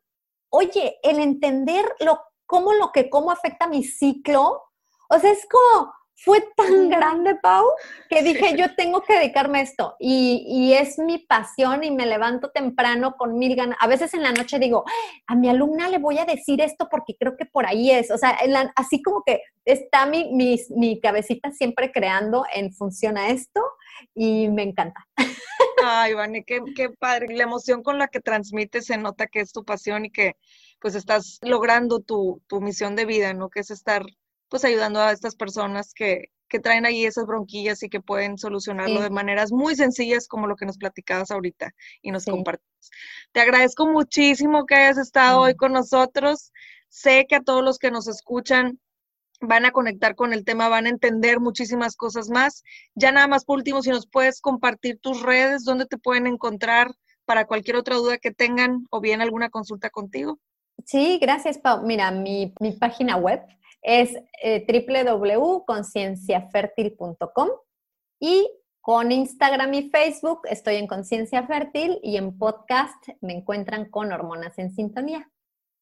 oye, 0.50 1.00
el 1.02 1.20
entender 1.20 1.86
lo, 2.00 2.22
cómo 2.46 2.74
lo 2.74 2.92
que 2.92 3.10
cómo 3.10 3.32
afecta 3.32 3.68
mi 3.68 3.84
ciclo. 3.84 4.64
O 5.10 5.20
sea, 5.20 5.32
es 5.32 5.48
como, 5.50 5.92
fue 6.20 6.44
tan 6.56 6.90
grande, 6.90 7.36
Pau, 7.36 7.64
que 8.10 8.24
dije, 8.24 8.58
yo 8.58 8.74
tengo 8.76 9.02
que 9.04 9.14
dedicarme 9.14 9.60
a 9.60 9.62
esto. 9.62 9.96
Y, 10.00 10.74
es 10.74 10.98
mi 10.98 11.20
pasión 11.20 11.84
y 11.84 11.92
me 11.92 12.06
levanto 12.06 12.50
temprano 12.50 13.16
con 13.18 13.38
mil 13.38 13.56
ganas. 13.56 13.78
A 13.80 13.88
veces 13.88 14.14
en 14.14 14.24
la 14.24 14.32
noche 14.32 14.58
digo, 14.58 14.84
a 15.28 15.36
mi 15.36 15.48
alumna 15.48 15.90
le 15.90 16.00
voy 16.00 16.18
a 16.18 16.26
decir 16.26 16.60
esto 16.62 16.88
porque 16.90 17.16
creo 17.18 17.38
que 17.38 17.46
por 17.46 17.68
ahí 17.68 17.92
es. 17.92 18.10
O 18.10 18.18
sea, 18.18 18.38
así 18.76 19.02
como 19.02 19.24
que 19.24 19.42
está 19.64 20.08
mi, 20.08 20.32
mi, 20.34 21.00
cabecita 21.00 21.52
siempre 21.52 21.92
creando 21.92 22.46
en 22.54 22.74
función 22.74 23.18
a 23.18 23.30
esto 23.30 23.62
y 24.16 24.50
me 24.50 24.64
encanta. 24.64 25.08
Ay, 25.84 26.16
Vani, 26.16 26.44
qué, 26.44 26.62
qué 26.76 26.90
padre. 26.90 27.36
La 27.36 27.44
emoción 27.44 27.84
con 27.84 28.00
la 28.00 28.08
que 28.08 28.22
transmites 28.22 28.88
se 28.88 28.98
nota 28.98 29.28
que 29.28 29.42
es 29.42 29.52
tu 29.52 29.64
pasión 29.64 30.06
y 30.06 30.12
que 30.12 30.36
pues 30.80 30.96
estás 30.96 31.38
logrando 31.42 32.00
tu, 32.00 32.42
tu 32.48 32.60
misión 32.60 32.96
de 32.96 33.06
vida, 33.06 33.34
¿no? 33.34 33.50
Que 33.50 33.60
es 33.60 33.70
estar 33.72 34.04
pues 34.50 34.64
ayudando 34.66 35.00
a 35.02 35.12
estas 35.12 35.36
personas 35.36 35.94
que, 35.94 36.32
que 36.48 36.60
traen 36.60 36.86
ahí 36.86 37.06
esas 37.06 37.26
bronquillas 37.26 37.84
y 37.84 37.90
que 37.90 38.02
pueden 38.02 38.38
solucionarlo 38.38 39.02
de 39.02 39.10
maneras 39.10 39.52
muy 39.52 39.76
sencillas 39.76 40.28
como 40.28 40.48
lo 40.48 40.56
que 40.56 40.66
nos 40.66 40.78
platicabas 40.78 41.32
ahorita 41.32 41.74
y 42.02 42.12
nos 42.12 42.26
compartimos. 42.26 42.92
Te 43.32 43.42
agradezco 43.42 43.88
muchísimo 43.88 44.66
que 44.66 44.76
hayas 44.76 44.98
estado 44.98 45.42
hoy 45.42 45.56
con 45.56 45.74
nosotros. 45.74 46.52
Sé 46.90 47.26
que 47.28 47.36
a 47.36 47.42
todos 47.42 47.64
los 47.64 47.78
que 47.78 47.92
nos 47.92 48.08
escuchan 48.08 48.80
van 49.40 49.66
a 49.66 49.72
conectar 49.72 50.16
con 50.16 50.34
el 50.34 50.44
tema, 50.46 50.68
van 50.68 50.88
a 50.88 50.90
entender 50.90 51.40
muchísimas 51.40 51.96
cosas 51.96 52.30
más. 52.30 52.64
Ya 52.96 53.12
nada 53.12 53.28
más 53.28 53.46
por 53.46 53.58
último, 53.58 53.82
si 53.82 53.90
nos 53.90 54.08
puedes 54.08 54.42
compartir 54.42 55.00
tus 55.00 55.22
redes, 55.22 55.64
dónde 55.64 55.86
te 55.86 55.98
pueden 55.98 56.28
encontrar 56.28 56.92
para 57.26 57.46
cualquier 57.46 57.76
otra 57.76 57.96
duda 57.96 58.18
que 58.18 58.32
tengan 58.32 58.88
o 58.90 59.02
bien 59.02 59.22
alguna 59.22 59.50
consulta 59.50 59.90
contigo. 59.90 60.40
Sí, 60.86 61.20
gracias, 61.20 61.58
Pau. 61.58 61.84
Mira, 61.84 62.12
mi, 62.12 62.54
mi 62.60 62.72
página 62.72 63.18
web 63.18 63.42
es 63.82 64.16
eh, 64.42 64.66
www.concienciafertil.com 64.68 67.50
y 68.20 68.50
con 68.82 69.12
Instagram 69.12 69.74
y 69.74 69.90
Facebook 69.90 70.42
estoy 70.50 70.76
en 70.76 70.88
Conciencia 70.88 71.46
Fértil 71.46 72.00
y 72.02 72.16
en 72.18 72.38
podcast 72.38 73.10
me 73.22 73.34
encuentran 73.34 73.90
con 73.90 74.14
Hormonas 74.14 74.58
en 74.60 74.72
Sintonía. 74.74 75.30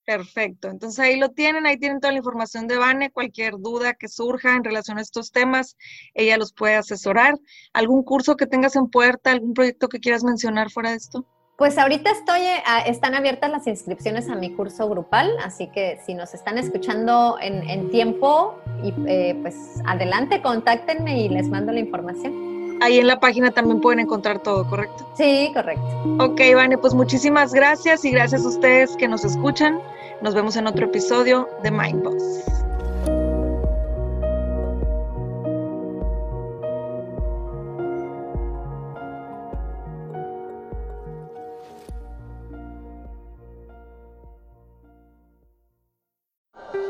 Perfecto, 0.06 0.70
entonces 0.70 1.00
ahí 1.00 1.20
lo 1.20 1.30
tienen, 1.30 1.66
ahí 1.66 1.78
tienen 1.78 2.00
toda 2.00 2.12
la 2.12 2.20
información 2.20 2.68
de 2.68 2.78
Vane, 2.78 3.12
cualquier 3.12 3.54
duda 3.58 3.96
que 3.96 4.08
surja 4.08 4.56
en 4.56 4.64
relación 4.64 5.00
a 5.00 5.02
estos 5.02 5.32
temas, 5.32 5.76
ella 6.14 6.38
los 6.38 6.54
puede 6.54 6.76
asesorar. 6.76 7.40
¿Algún 7.74 8.04
curso 8.04 8.36
que 8.36 8.46
tengas 8.46 8.76
en 8.76 8.88
puerta, 8.88 9.32
algún 9.32 9.54
proyecto 9.54 9.90
que 9.90 10.00
quieras 10.00 10.24
mencionar 10.24 10.70
fuera 10.70 10.92
de 10.92 10.98
esto? 10.98 11.26
Pues 11.58 11.78
ahorita 11.78 12.12
estoy, 12.12 12.42
eh, 12.42 12.62
están 12.88 13.16
abiertas 13.16 13.50
las 13.50 13.66
inscripciones 13.66 14.30
a 14.30 14.36
mi 14.36 14.52
curso 14.52 14.90
grupal, 14.90 15.32
así 15.42 15.68
que 15.68 16.02
si 16.06 16.14
nos 16.14 16.34
están 16.34 16.58
escuchando 16.58 17.38
en, 17.40 17.90
tiempo, 17.92 18.56
y, 18.84 18.94
eh, 19.08 19.40
pues 19.42 19.56
adelante, 19.86 20.42
contáctenme 20.42 21.22
y 21.22 21.30
les 21.30 21.48
mando 21.48 21.72
la 21.72 21.80
información. 21.80 22.78
Ahí 22.82 23.00
en 23.00 23.08
la 23.08 23.22
página 23.22 23.52
también 23.52 23.80
pueden 23.80 24.02
encontrar 24.02 24.40
todo, 24.40 24.68
¿correcto? 24.68 25.10
Sí, 25.16 25.50
correcto. 25.54 25.88
Ok, 26.20 26.42
Vane, 26.54 26.78
pues 26.78 26.94
muchísimas 26.94 27.54
gracias 27.54 28.04
y 28.04 28.12
gracias 28.12 28.44
a 28.44 28.50
ustedes 28.50 28.98
que 28.98 29.08
nos 29.08 29.24
escuchan. 29.24 29.80
Nos 30.22 30.36
vemos 30.36 30.58
en 30.58 30.68
otro 30.68 30.86
episodio 30.86 31.48
de 31.64 31.72
Mindboss. 31.72 32.65